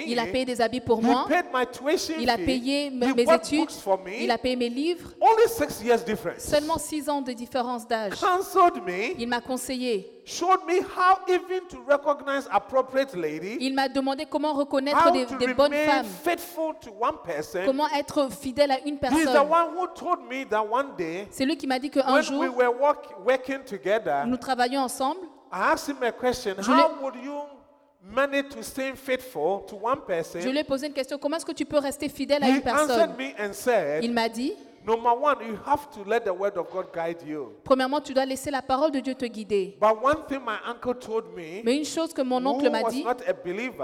Il 0.08 0.20
a 0.20 0.26
payé 0.26 0.46
des 0.46 0.62
habits 0.62 0.82
pour 0.82 1.00
He 1.00 1.04
moi. 1.06 1.26
paid 1.28 1.46
my 1.54 1.66
tuition 1.66 2.16
Il 2.20 2.30
a 2.30 2.38
payé 2.38 2.90
mes 2.90 3.12
études. 3.22 3.60
books 3.60 3.72
for 3.72 4.00
me. 4.00 4.24
Il 4.24 4.32
a 4.32 4.38
payé 4.38 4.56
mes 4.56 4.70
livres. 4.70 5.12
Only 5.22 5.48
six 5.48 5.84
years 5.84 6.04
difference. 6.04 6.40
Seulement 6.40 6.78
6 6.78 7.10
ans 7.10 7.22
de 7.22 7.32
différence 7.34 7.88
d'âge. 7.88 8.14
Il 9.18 9.28
m'a 9.28 9.42
conseillé. 9.42 10.12
showed 10.26 10.66
me 10.68 10.82
how 10.82 11.20
even 11.28 11.62
to 11.70 11.78
recognize 11.88 12.48
appropriate 12.52 13.16
lady, 13.16 13.58
Il 13.60 13.74
m'a 13.76 13.88
demandé 13.88 14.26
comment 14.26 14.54
reconnaître 14.54 15.12
des, 15.12 15.26
des 15.26 15.54
bonnes 15.54 15.74
femmes. 15.74 16.08
Comment 17.66 17.88
être 17.96 18.30
fidèle 18.32 18.72
à 18.72 18.80
une 18.86 18.98
personne. 18.98 19.38
one 19.38 19.76
who 19.78 19.88
told 19.94 20.20
me 20.30 20.44
that 20.50 20.64
one 20.64 20.96
day, 20.98 21.28
C'est 21.30 21.46
lui 21.46 21.56
qui 21.56 21.68
m'a 21.68 21.80
dit 21.80 21.90
qu'un 21.90 22.22
jour, 22.22 22.40
we 22.40 22.50
were 22.50 22.74
work, 22.80 23.06
working 23.26 23.64
together, 23.64 24.26
nous 24.26 24.38
travaillions 24.38 24.82
ensemble. 24.82 25.22
I 25.52 25.72
asked 25.74 25.88
him 25.88 26.02
a 26.04 26.12
question. 26.12 26.56
Je 26.60 26.72
How 26.72 26.90
Je 30.40 30.50
lui 30.50 30.60
ai 30.60 30.64
posé 30.64 30.88
une 30.88 30.94
question. 30.94 31.18
Comment 31.18 31.38
est-ce 31.38 31.46
que 31.46 31.52
tu 31.52 31.66
peux 31.66 31.80
rester 31.80 32.08
fidèle 32.10 32.44
à 32.44 32.50
une 32.50 32.62
personne? 32.62 32.92
answered 32.92 33.18
me 33.18 33.34
and 33.40 33.54
said, 33.54 34.04
Il 34.04 34.14
m'a 34.14 34.30
dit, 34.30 34.54
Number 34.86 35.20
one, 35.20 35.38
you 35.48 35.58
have 35.66 35.90
to 35.90 36.08
let 36.08 36.26
the 36.26 36.32
word 36.32 36.56
of 36.58 36.70
God 36.72 36.94
guide 36.94 37.18
you. 37.26 37.54
Premièrement, 37.64 38.00
tu 38.02 38.14
dois 38.14 38.26
laisser 38.26 38.52
la 38.52 38.62
parole 38.62 38.92
de 38.92 39.00
Dieu 39.00 39.16
te 39.16 39.26
guider. 39.26 39.76
But 39.82 39.96
one 40.04 40.28
thing 40.28 40.42
my 40.46 40.58
uncle 40.70 40.94
told 40.94 41.26
me, 41.36 41.64
Mais 41.64 41.76
une 41.76 41.86
chose 41.86 42.14
que 42.14 42.22
mon 42.22 42.46
oncle 42.46 42.70
m'a 42.70 42.84
dit, 42.84 43.04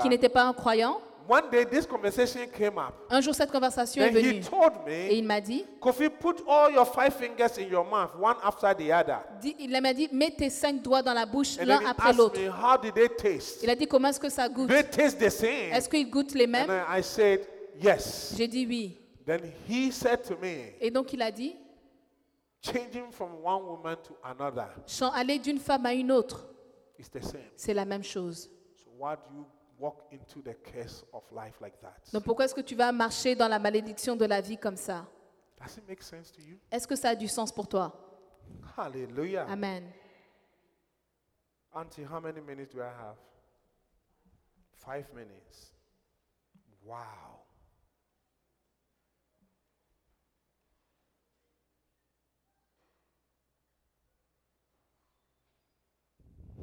qui 0.01 0.09
n'était 0.09 0.29
pas 0.29 0.43
un 0.43 0.53
croyant, 0.53 1.01
one 1.27 1.49
day 1.49 1.63
this 1.65 1.85
conversation 1.85 2.47
came 2.51 2.77
up. 2.77 2.93
un 3.09 3.21
jour 3.21 3.33
cette 3.33 3.51
conversation 3.51 4.01
est 4.03 4.11
Then 4.11 4.23
he 4.25 4.27
venue 4.29 4.41
told 4.41 4.73
et 4.87 5.07
me, 5.09 5.13
il 5.13 5.23
m'a 5.23 5.41
dit, 5.41 5.65
Kofi, 5.79 6.09
put 6.09 6.41
all 6.47 6.71
your 6.73 6.85
five 6.85 7.13
fingers 7.13 7.57
in 7.57 7.67
your 7.69 7.85
mouth, 7.85 8.11
one 8.19 8.35
after 8.43 8.73
the 8.73 8.91
other? 8.91 9.19
dit- 9.41 9.55
il 9.59 9.81
m'a 9.81 9.93
dit, 9.93 10.09
mets 10.11 10.31
tes 10.31 10.49
cinq 10.49 10.81
doigts 10.81 11.01
dans 11.01 11.13
la 11.13 11.25
bouche 11.25 11.57
And 11.59 11.65
l'un 11.65 11.81
he 11.81 11.85
après 11.85 12.13
l'autre. 12.13 12.39
how 12.61 12.77
did 12.77 12.93
they 12.93 13.09
taste? 13.09 13.63
Il 13.63 13.69
a 13.69 13.75
dit, 13.75 13.87
comment 13.87 14.09
est-ce 14.09 14.19
que 14.19 14.29
ça 14.29 14.47
goûte? 14.49 14.69
They 14.69 14.83
taste 14.83 15.19
the 15.19 15.29
same. 15.29 15.71
Est-ce 15.73 15.87
qu'ils 15.89 16.09
goûtent 16.09 16.33
les 16.33 16.45
And 16.45 16.51
mêmes 16.51 16.67
then 16.67 16.83
I 16.89 17.01
said, 17.03 17.47
yes. 17.81 18.33
J'ai 18.37 18.47
dit 18.47 18.65
oui. 18.67 18.97
Then 19.25 19.41
he 19.69 19.91
said 19.91 20.23
to 20.23 20.35
me, 20.41 20.73
Et 20.79 20.89
donc 20.91 21.13
il 21.13 21.21
a 21.21 21.31
dit, 21.31 21.55
changing 22.61 23.11
from 23.11 23.29
one 23.43 23.63
woman 23.63 23.95
to 24.03 24.15
another 24.23 24.67
aller 25.13 25.39
d'une 25.39 25.59
femme 25.59 25.85
à 25.85 25.93
une 25.93 26.11
autre, 26.11 26.47
is 26.99 27.09
the 27.09 27.21
same. 27.23 27.41
c'est 27.55 27.73
la 27.73 27.85
même 27.85 28.03
chose. 28.03 28.49
So 28.83 28.89
why 28.99 29.15
do 29.15 29.21
you 29.35 29.45
walk 29.81 30.03
into 30.11 30.41
the 30.41 30.53
curse 30.53 31.03
of 31.11 31.23
life 31.31 31.59
like 31.59 31.79
that? 31.81 31.97
Donc 32.13 32.23
pourquoi 32.23 32.45
est-ce 32.45 32.55
que 32.55 32.61
tu 32.61 32.75
vas 32.75 32.91
marcher 32.91 33.35
dans 33.35 33.47
la 33.47 33.59
malédiction 33.59 34.15
de 34.15 34.25
la 34.25 34.39
vie 34.39 34.57
comme 34.57 34.77
ça? 34.77 35.07
Does 35.59 35.77
it 35.77 35.87
make 35.87 36.01
sense 36.01 36.31
to 36.31 36.41
you? 36.41 36.57
Est-ce 36.71 36.87
que 36.87 36.95
ça 36.95 37.09
a 37.09 37.15
du 37.15 37.27
sens 37.27 37.51
pour 37.51 37.67
toi? 37.67 37.91
Hallelujah. 38.77 39.45
Amen. 39.49 39.91
Auntie, 41.73 42.03
how 42.03 42.19
many 42.19 42.41
minutes 42.41 42.73
do 42.73 42.81
I 42.81 42.89
have? 42.89 43.17
Five 44.77 45.05
minutes. 45.13 45.73
Wow. 46.85 47.41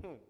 Hmm. 0.02 0.27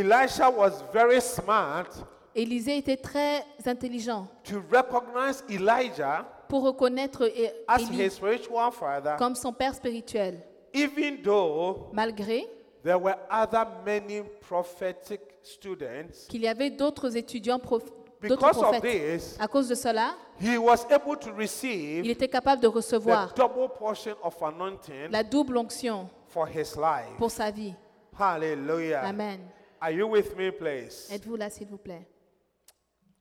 Elisha 0.00 0.48
was 0.50 0.82
very 0.92 1.20
smart 1.20 1.86
Élisée 2.34 2.76
était 2.78 2.96
très 2.96 3.44
intelligent 3.66 4.28
to 4.44 4.62
recognize 4.70 5.42
Elijah 5.48 6.24
pour 6.48 6.62
reconnaître 6.62 7.24
É- 7.24 7.52
as 7.66 7.80
Élie 7.82 8.04
his 8.06 8.10
spiritual 8.14 8.70
father, 8.72 9.16
comme 9.18 9.34
son 9.34 9.52
père 9.52 9.74
spirituel, 9.74 10.40
even 10.72 11.20
though 11.22 11.88
malgré 11.92 12.46
there 12.84 12.96
were 12.98 13.16
other 13.30 13.66
many 13.84 14.22
prophetic 14.48 15.20
students. 15.42 16.26
qu'il 16.28 16.42
y 16.42 16.48
avait 16.48 16.70
d'autres 16.70 17.16
étudiants, 17.16 17.58
prof- 17.58 17.84
d'autres 18.22 18.36
Because 18.36 18.56
of 18.58 18.62
prophètes. 18.70 19.18
this, 19.20 19.36
À 19.40 19.48
cause 19.48 19.68
de 19.68 19.74
cela, 19.74 20.14
he 20.40 20.56
was 20.56 20.86
able 20.90 21.16
to 21.18 21.30
il 21.30 21.34
receive 21.36 22.06
était 22.08 22.28
capable 22.28 22.62
de 22.62 22.68
the 22.68 22.72
recevoir 22.74 23.32
double 23.34 23.68
portion 23.76 24.14
of 24.22 24.36
anointing 24.42 25.10
la 25.10 25.22
double 25.24 25.56
onction 25.58 26.08
for 26.28 26.46
his 26.48 26.76
life. 26.76 27.16
pour 27.18 27.30
sa 27.30 27.50
vie. 27.50 27.74
Hallelujah. 28.18 29.02
Amen. 29.04 29.40
Are 29.80 29.92
you 29.92 30.06
with 30.08 30.36
me, 30.36 30.50
please? 30.50 31.08
Êtes-vous 31.10 31.36
là, 31.36 31.48
s'il 31.50 31.66
vous 31.68 31.78
plaît? 31.78 32.06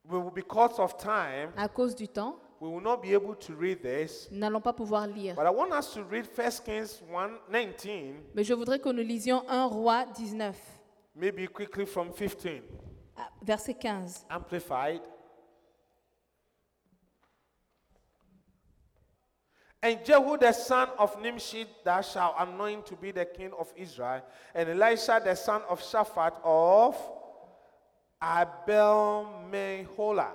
We 0.09 0.19
will- 0.19 0.31
Because 0.33 0.79
of 0.79 0.97
time, 0.97 1.51
À 1.55 1.67
cause 1.69 1.95
du 1.95 2.07
temps, 2.07 2.37
we 2.59 2.69
will 2.69 2.81
not 2.81 2.97
be 2.97 3.13
able 3.13 3.35
to 3.37 3.53
read 3.57 3.81
this. 3.81 4.27
nous 4.31 4.39
n'allons 4.39 4.59
pas 4.61 4.73
pouvoir 4.73 5.07
lire. 5.07 5.35
But 5.35 5.45
I 5.45 5.53
want 5.55 5.71
us 5.71 5.93
to 5.93 6.03
read 6.03 6.25
1 6.25 6.59
Kings 6.61 7.01
1 7.11 7.39
19, 7.49 8.23
Mais 8.33 8.43
je 8.43 8.53
voudrais 8.53 8.79
que 8.79 8.89
nous 8.89 9.03
lisions 9.03 9.43
1 9.47 9.65
roi 9.67 10.05
19, 10.17 10.55
maybe 11.15 11.47
quickly 11.47 11.85
from 11.85 12.11
15. 12.11 12.63
ah, 13.15 13.29
verset 13.41 13.75
15. 13.75 14.25
Amplified. 14.29 15.01
And 19.81 20.03
Jehu 20.03 20.37
the 20.37 20.51
son 20.51 20.89
of 20.97 21.21
Nimshi 21.21 21.65
thou 21.83 22.01
shalt 22.01 22.35
anoint 22.37 22.85
to 22.87 22.95
be 22.95 23.11
the 23.11 23.25
king 23.25 23.51
of 23.57 23.71
Israel, 23.77 24.21
and 24.53 24.69
Elisha 24.69 25.21
the 25.23 25.35
son 25.35 25.61
of 25.69 25.81
Shaphat 25.81 26.33
of 26.43 26.97
Abel 28.21 29.45
Meholah 29.49 30.31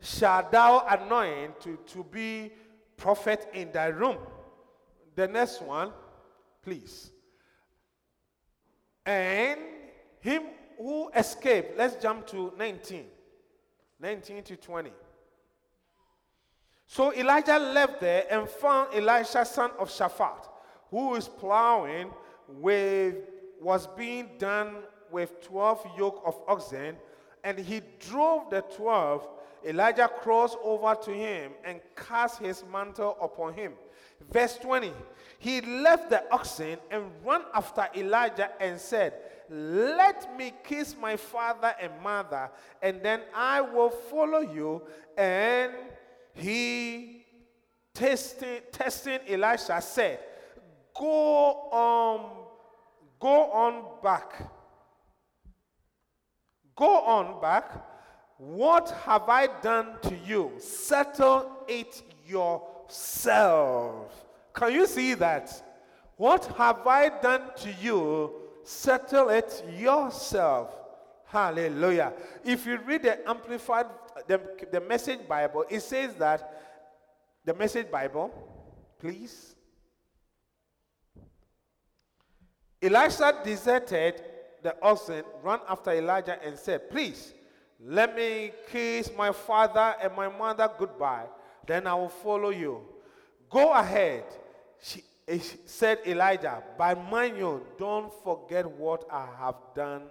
shalt 0.00 0.50
thou 0.50 0.84
anoint 0.88 1.60
to, 1.60 1.78
to 1.86 2.02
be 2.04 2.50
prophet 2.96 3.48
in 3.54 3.70
thy 3.70 3.86
room. 3.86 4.18
The 5.14 5.28
next 5.28 5.62
one, 5.62 5.92
please. 6.62 7.10
And 9.06 9.60
him 10.20 10.42
who 10.76 11.10
escaped, 11.14 11.78
let's 11.78 12.02
jump 12.02 12.26
to 12.28 12.52
19. 12.58 13.04
19 14.00 14.42
to 14.42 14.56
20. 14.56 14.90
So 16.90 17.14
Elijah 17.14 17.56
left 17.56 18.00
there 18.00 18.26
and 18.28 18.48
found 18.48 18.92
Elisha, 18.92 19.44
son 19.44 19.70
of 19.78 19.88
Shaphat, 19.90 20.48
who 20.90 21.14
is 21.14 21.28
plowing 21.28 22.10
with, 22.48 23.14
was 23.60 23.86
being 23.86 24.30
done 24.38 24.78
with 25.08 25.40
12 25.42 25.86
yoke 25.96 26.20
of 26.26 26.40
oxen, 26.48 26.96
and 27.44 27.56
he 27.60 27.80
drove 28.00 28.50
the 28.50 28.62
12. 28.62 29.24
Elijah 29.66 30.08
crossed 30.08 30.58
over 30.64 30.96
to 30.96 31.12
him 31.12 31.52
and 31.64 31.80
cast 31.94 32.40
his 32.40 32.64
mantle 32.72 33.16
upon 33.22 33.54
him. 33.54 33.74
Verse 34.28 34.58
20 34.58 34.92
He 35.38 35.60
left 35.60 36.10
the 36.10 36.24
oxen 36.32 36.76
and 36.90 37.04
ran 37.24 37.42
after 37.54 37.86
Elijah 37.94 38.50
and 38.60 38.80
said, 38.80 39.14
Let 39.48 40.36
me 40.36 40.52
kiss 40.64 40.96
my 41.00 41.16
father 41.16 41.72
and 41.80 41.92
mother, 42.02 42.50
and 42.82 43.00
then 43.00 43.20
I 43.32 43.60
will 43.60 43.90
follow 43.90 44.40
you. 44.40 44.82
And 45.16 45.72
he, 46.34 47.24
testing, 47.94 48.60
testing 48.72 49.18
Elisha, 49.28 49.80
said, 49.80 50.18
Go 50.94 51.68
on, 51.72 52.30
go 53.18 53.50
on 53.52 53.84
back. 54.02 54.50
Go 56.76 57.00
on 57.02 57.40
back. 57.40 57.86
What 58.38 58.90
have 59.04 59.28
I 59.28 59.48
done 59.60 59.98
to 60.02 60.16
you? 60.26 60.52
Settle 60.58 61.64
it 61.68 62.02
yourself. 62.26 64.26
Can 64.54 64.72
you 64.72 64.86
see 64.86 65.14
that? 65.14 65.62
What 66.16 66.46
have 66.56 66.86
I 66.86 67.10
done 67.20 67.42
to 67.58 67.72
you? 67.82 68.32
Settle 68.64 69.28
it 69.28 69.62
yourself. 69.78 70.74
Hallelujah. 71.30 72.12
If 72.44 72.66
you 72.66 72.78
read 72.78 73.04
the 73.04 73.28
Amplified, 73.28 73.86
the, 74.26 74.40
the 74.72 74.80
Message 74.80 75.28
Bible, 75.28 75.64
it 75.70 75.80
says 75.80 76.12
that 76.14 76.60
the 77.44 77.54
Message 77.54 77.88
Bible, 77.88 78.32
please. 78.98 79.54
Elisha 82.82 83.40
deserted 83.44 84.20
the 84.60 84.74
oxen, 84.82 85.22
ran 85.44 85.60
after 85.68 85.92
Elijah, 85.92 86.36
and 86.42 86.58
said, 86.58 86.90
Please, 86.90 87.32
let 87.78 88.16
me 88.16 88.50
kiss 88.68 89.10
my 89.16 89.30
father 89.30 89.94
and 90.02 90.12
my 90.16 90.28
mother 90.28 90.68
goodbye, 90.76 91.26
then 91.64 91.86
I 91.86 91.94
will 91.94 92.08
follow 92.08 92.50
you. 92.50 92.80
Go 93.48 93.72
ahead, 93.72 94.24
she, 94.82 95.04
eh, 95.28 95.38
she 95.38 95.58
said 95.64 95.98
Elijah, 96.06 96.60
but 96.76 97.00
mind 97.08 97.36
you, 97.36 97.64
don't 97.78 98.12
forget 98.24 98.68
what 98.68 99.04
I 99.12 99.28
have 99.38 99.54
done 99.76 100.02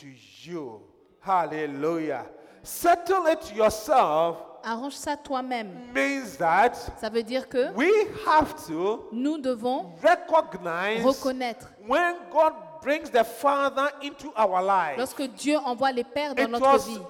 to 0.00 0.06
you. 0.44 0.80
Hallelujah. 1.20 2.26
Settle 2.62 3.26
it 3.26 3.54
yourself 3.56 4.36
Arrange 4.64 4.94
ça 4.94 5.16
toi-même. 5.16 5.90
means 5.92 6.36
that 6.38 6.74
Ça 7.00 7.08
veut 7.08 7.24
dire 7.24 7.48
que 7.48 7.72
we 7.74 7.90
have 8.26 8.54
to 8.66 9.08
nous 9.12 9.38
devons 9.38 9.86
recognize 10.00 11.04
reconnaître 11.04 11.68
when 11.88 12.14
God 12.30 12.52
brings 12.80 13.10
the 13.10 13.24
Father 13.24 13.88
into 14.02 14.32
our 14.36 14.62
lives. 14.62 14.98
lorsque 14.98 15.22
Dieu 15.22 15.56
envoie 15.64 15.90
les 15.90 16.04
pères 16.04 16.34
dans 16.36 16.44
It 16.44 16.50
notre 16.50 16.78
vie. 16.86 17.00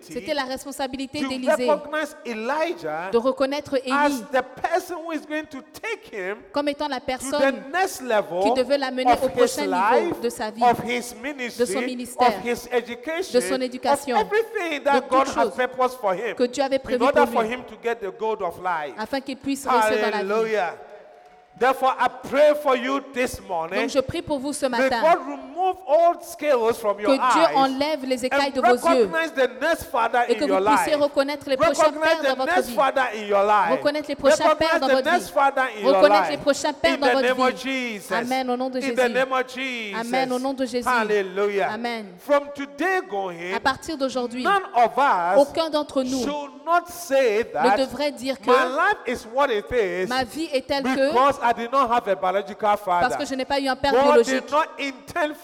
C'était 0.00 0.34
la 0.34 0.42
responsabilité 0.42 1.20
to 1.20 1.28
d'Élisée 1.28 1.70
recognize 1.70 2.16
Elijah 2.26 3.10
de 3.10 3.16
reconnaître 3.16 3.76
as 3.76 4.08
Élie 4.08 4.22
the 4.30 4.42
person 4.60 4.96
who 5.06 5.12
is 5.12 5.20
going 5.26 5.44
to 5.44 5.62
take 5.80 6.14
him 6.14 6.36
comme 6.52 6.68
étant 6.68 6.88
la 6.88 7.00
to 7.00 7.06
the 7.06 7.06
personne 7.06 7.62
next 7.72 8.02
level 8.02 8.42
qui 8.42 8.52
devait 8.54 8.76
l'amener 8.76 9.10
of 9.10 9.22
au 9.22 9.28
his 9.28 9.32
prochain 9.32 9.62
niveau 9.62 10.10
life, 10.10 10.20
de 10.20 10.28
sa 10.28 10.50
vie, 10.50 10.62
of 10.62 10.78
his 10.84 11.14
ministry, 11.22 11.66
son 11.66 11.80
ministère, 11.80 12.28
of 12.28 12.44
his 12.44 12.68
education, 12.70 13.32
de 13.32 13.40
son 13.40 13.60
éducation, 13.60 14.16
of 14.16 14.26
everything 14.26 14.84
that 14.84 15.00
de 15.00 15.08
God 15.08 15.24
toutes 15.24 15.36
has 15.36 15.44
choses 15.44 15.54
purposed 15.56 15.98
for 15.98 16.12
him, 16.14 16.34
que 16.36 16.46
Dieu 16.46 16.62
avait 16.62 16.76
in 16.76 16.80
prévu 16.80 17.02
order 17.02 17.20
pour 17.20 17.32
for 17.32 17.42
lui. 17.42 17.54
him 17.54 17.62
to 17.64 17.76
get 17.82 17.96
the 18.00 18.12
gold 18.18 18.42
of 18.42 18.58
life. 18.58 18.94
afin 18.98 19.20
qu'il 19.20 19.38
puisse 19.38 19.64
dans 19.64 19.72
la 19.72 19.90
vie. 19.90 20.30
Hallelujah. 20.30 20.74
Therefore, 21.58 21.94
I 21.98 22.08
pray 22.26 22.54
for 22.54 22.76
you 22.76 23.00
this 23.12 23.40
morning. 23.46 23.80
Donc 23.80 23.90
je 23.90 24.00
prie 24.00 24.22
pour 24.22 24.38
vous 24.38 24.52
ce 24.52 24.66
matin 24.66 25.02
Que 26.38 27.32
Dieu 27.32 27.56
enlève 27.56 28.04
les 28.04 28.24
écailles 28.24 28.52
de 28.52 28.60
vos 28.60 28.66
yeux 28.74 29.04
recognize 29.04 29.32
the 29.34 29.50
next 29.60 29.84
father 29.90 30.20
et 30.28 30.34
in 30.36 30.38
que 30.38 30.44
your 30.46 30.58
vous 30.58 30.64
life. 30.64 30.74
puissiez 30.76 30.94
reconnaître 30.94 31.48
les 31.48 31.56
prochains 31.56 31.74
pères 31.74 31.92
Recognize 31.92 32.22
dans 32.22 32.34
the 32.34 32.38
votre 32.38 32.54
next 32.56 32.68
vie. 32.68 32.74
father 32.74 33.02
in 33.14 33.22
your 33.26 33.42
life. 33.44 33.70
Reconnaître 33.72 34.08
les 34.08 34.16
prochains 34.16 34.54
pères 34.56 34.80
dans 34.80 34.88
votre 34.88 35.10
vie. 35.10 35.84
Reconnaître 35.84 36.22
life. 36.22 36.30
les 36.30 36.36
prochains 36.38 36.72
pères 36.72 36.94
In 36.94 36.98
dans 36.98 37.06
the 37.08 37.12
votre 37.12 37.28
name 37.28 37.40
of 37.40 37.62
vie. 37.62 37.92
Jesus. 37.98 38.12
Amen, 38.14 38.50
au 38.50 38.56
nom 38.56 38.70
de 38.70 38.78
In 38.78 38.80
the 38.80 38.84
Jésus. 38.96 39.12
name 39.12 39.32
of 39.32 39.54
Jesus. 39.54 40.00
Amen, 40.00 40.32
au 40.32 40.38
nom 40.38 40.52
de 40.54 40.66
Jésus. 40.66 40.88
Hallelujah. 40.88 41.70
Amen. 41.72 42.06
From 42.18 42.44
today 42.54 43.00
going, 43.08 43.54
À 43.54 43.60
partir 43.60 43.96
d'aujourd'hui, 43.98 44.46
aucun 45.36 45.70
d'entre 45.70 46.02
nous 46.02 46.22
should 46.22 46.50
not 46.64 46.86
say 46.88 47.38
ne 47.38 47.52
that 47.52 47.76
devrait 47.76 48.12
dire 48.12 48.36
my 48.40 48.46
que 48.46 48.50
life 48.52 48.98
is 49.06 49.26
what 49.32 49.48
it 49.50 49.64
is 49.72 50.06
ma 50.08 50.24
vie 50.24 50.48
est 50.52 50.66
telle 50.66 50.82
que 50.82 51.08
because 51.10 51.38
I 51.42 51.52
did 51.52 51.72
not 51.72 51.90
have 51.90 52.06
a 52.08 52.14
biological 52.14 52.76
father. 52.76 53.08
parce 53.08 53.16
que 53.16 53.26
je 53.26 53.34
n'ai 53.34 53.44
pas 53.44 53.58
eu 53.60 53.68
un 53.68 53.76
père 53.76 53.92
biologique. 53.92 54.44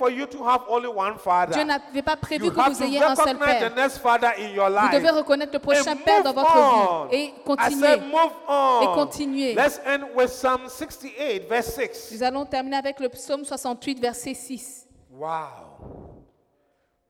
For 0.06 0.12
you 0.12 0.26
to 0.26 0.44
have 0.44 0.62
only 0.68 0.88
one 0.88 1.18
father. 1.18 1.52
Dieu 1.54 1.64
n'avait 1.64 2.02
pas 2.02 2.16
prévu 2.16 2.44
you 2.46 2.50
que 2.52 2.60
vous 2.60 2.82
ayez 2.82 3.02
un 3.02 3.16
seul 3.16 3.36
père. 3.38 3.70
the 3.70 3.74
next 3.74 3.98
father 3.98 4.32
in 4.38 4.52
your 4.54 4.68
Vous 4.70 4.74
life. 4.76 4.92
devez 4.92 5.10
reconnaître 5.10 5.52
le 5.52 5.58
prochain 5.58 5.92
and 5.92 6.04
père 6.04 6.22
dans 6.22 6.32
votre 6.32 6.56
on. 6.56 7.06
vie 7.06 7.16
et 7.16 7.24
I 7.24 7.34
continuer. 7.44 7.80
said 7.86 8.02
move 8.02 8.32
on. 8.48 8.80
Et 8.82 8.94
continuer. 8.94 9.54
Let's 9.54 9.80
end 9.84 10.04
with 10.14 10.30
Psalm 10.30 10.68
68, 10.68 11.48
verse 11.48 11.74
6. 11.74 12.12
Nous 12.12 12.22
allons 12.22 12.44
terminer 12.46 12.76
avec 12.76 13.00
le 13.00 13.08
psaume 13.08 13.44
68, 13.44 13.98
verset 14.00 14.34
6. 14.34 14.86
Wow. 15.10 16.24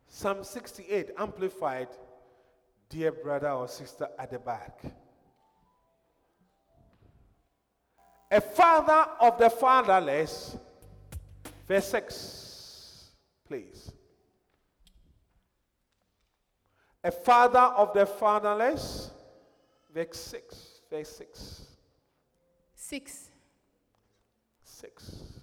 Psalm 0.08 0.42
68, 0.42 1.12
amplified, 1.18 1.88
dear 2.88 3.12
brother 3.12 3.50
or 3.50 3.68
sister 3.68 4.08
at 4.18 4.28
the 4.28 4.38
back. 4.38 4.80
A 8.30 8.40
father 8.40 9.10
of 9.20 9.38
the 9.38 9.50
fatherless, 9.50 10.56
verse 11.68 11.88
6, 11.90 12.45
please. 13.46 13.92
A 17.04 17.10
father 17.10 17.58
of 17.58 17.92
the 17.92 18.04
fatherless, 18.04 19.10
verse 19.94 20.18
6, 20.18 20.80
verse 20.90 21.08
6, 21.16 21.66
6. 22.74 23.30
6. 24.64 25.36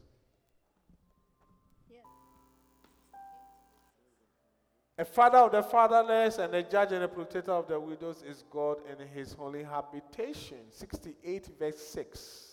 A 4.95 5.06
father 5.06 5.39
of 5.39 5.51
the 5.51 5.64
fatherless 5.64 6.38
and 6.38 6.54
a 6.54 6.62
judge 6.62 6.91
and 6.91 7.04
a 7.04 7.08
protector 7.08 7.51
of 7.51 7.68
the 7.68 7.80
widows 7.80 8.24
is 8.30 8.43
God 8.51 8.78
in 8.88 9.08
his 9.08 9.34
holy 9.34 9.64
habitation. 9.64 10.60
68 10.70 11.49
verse 11.58 11.80
6. 11.80 12.53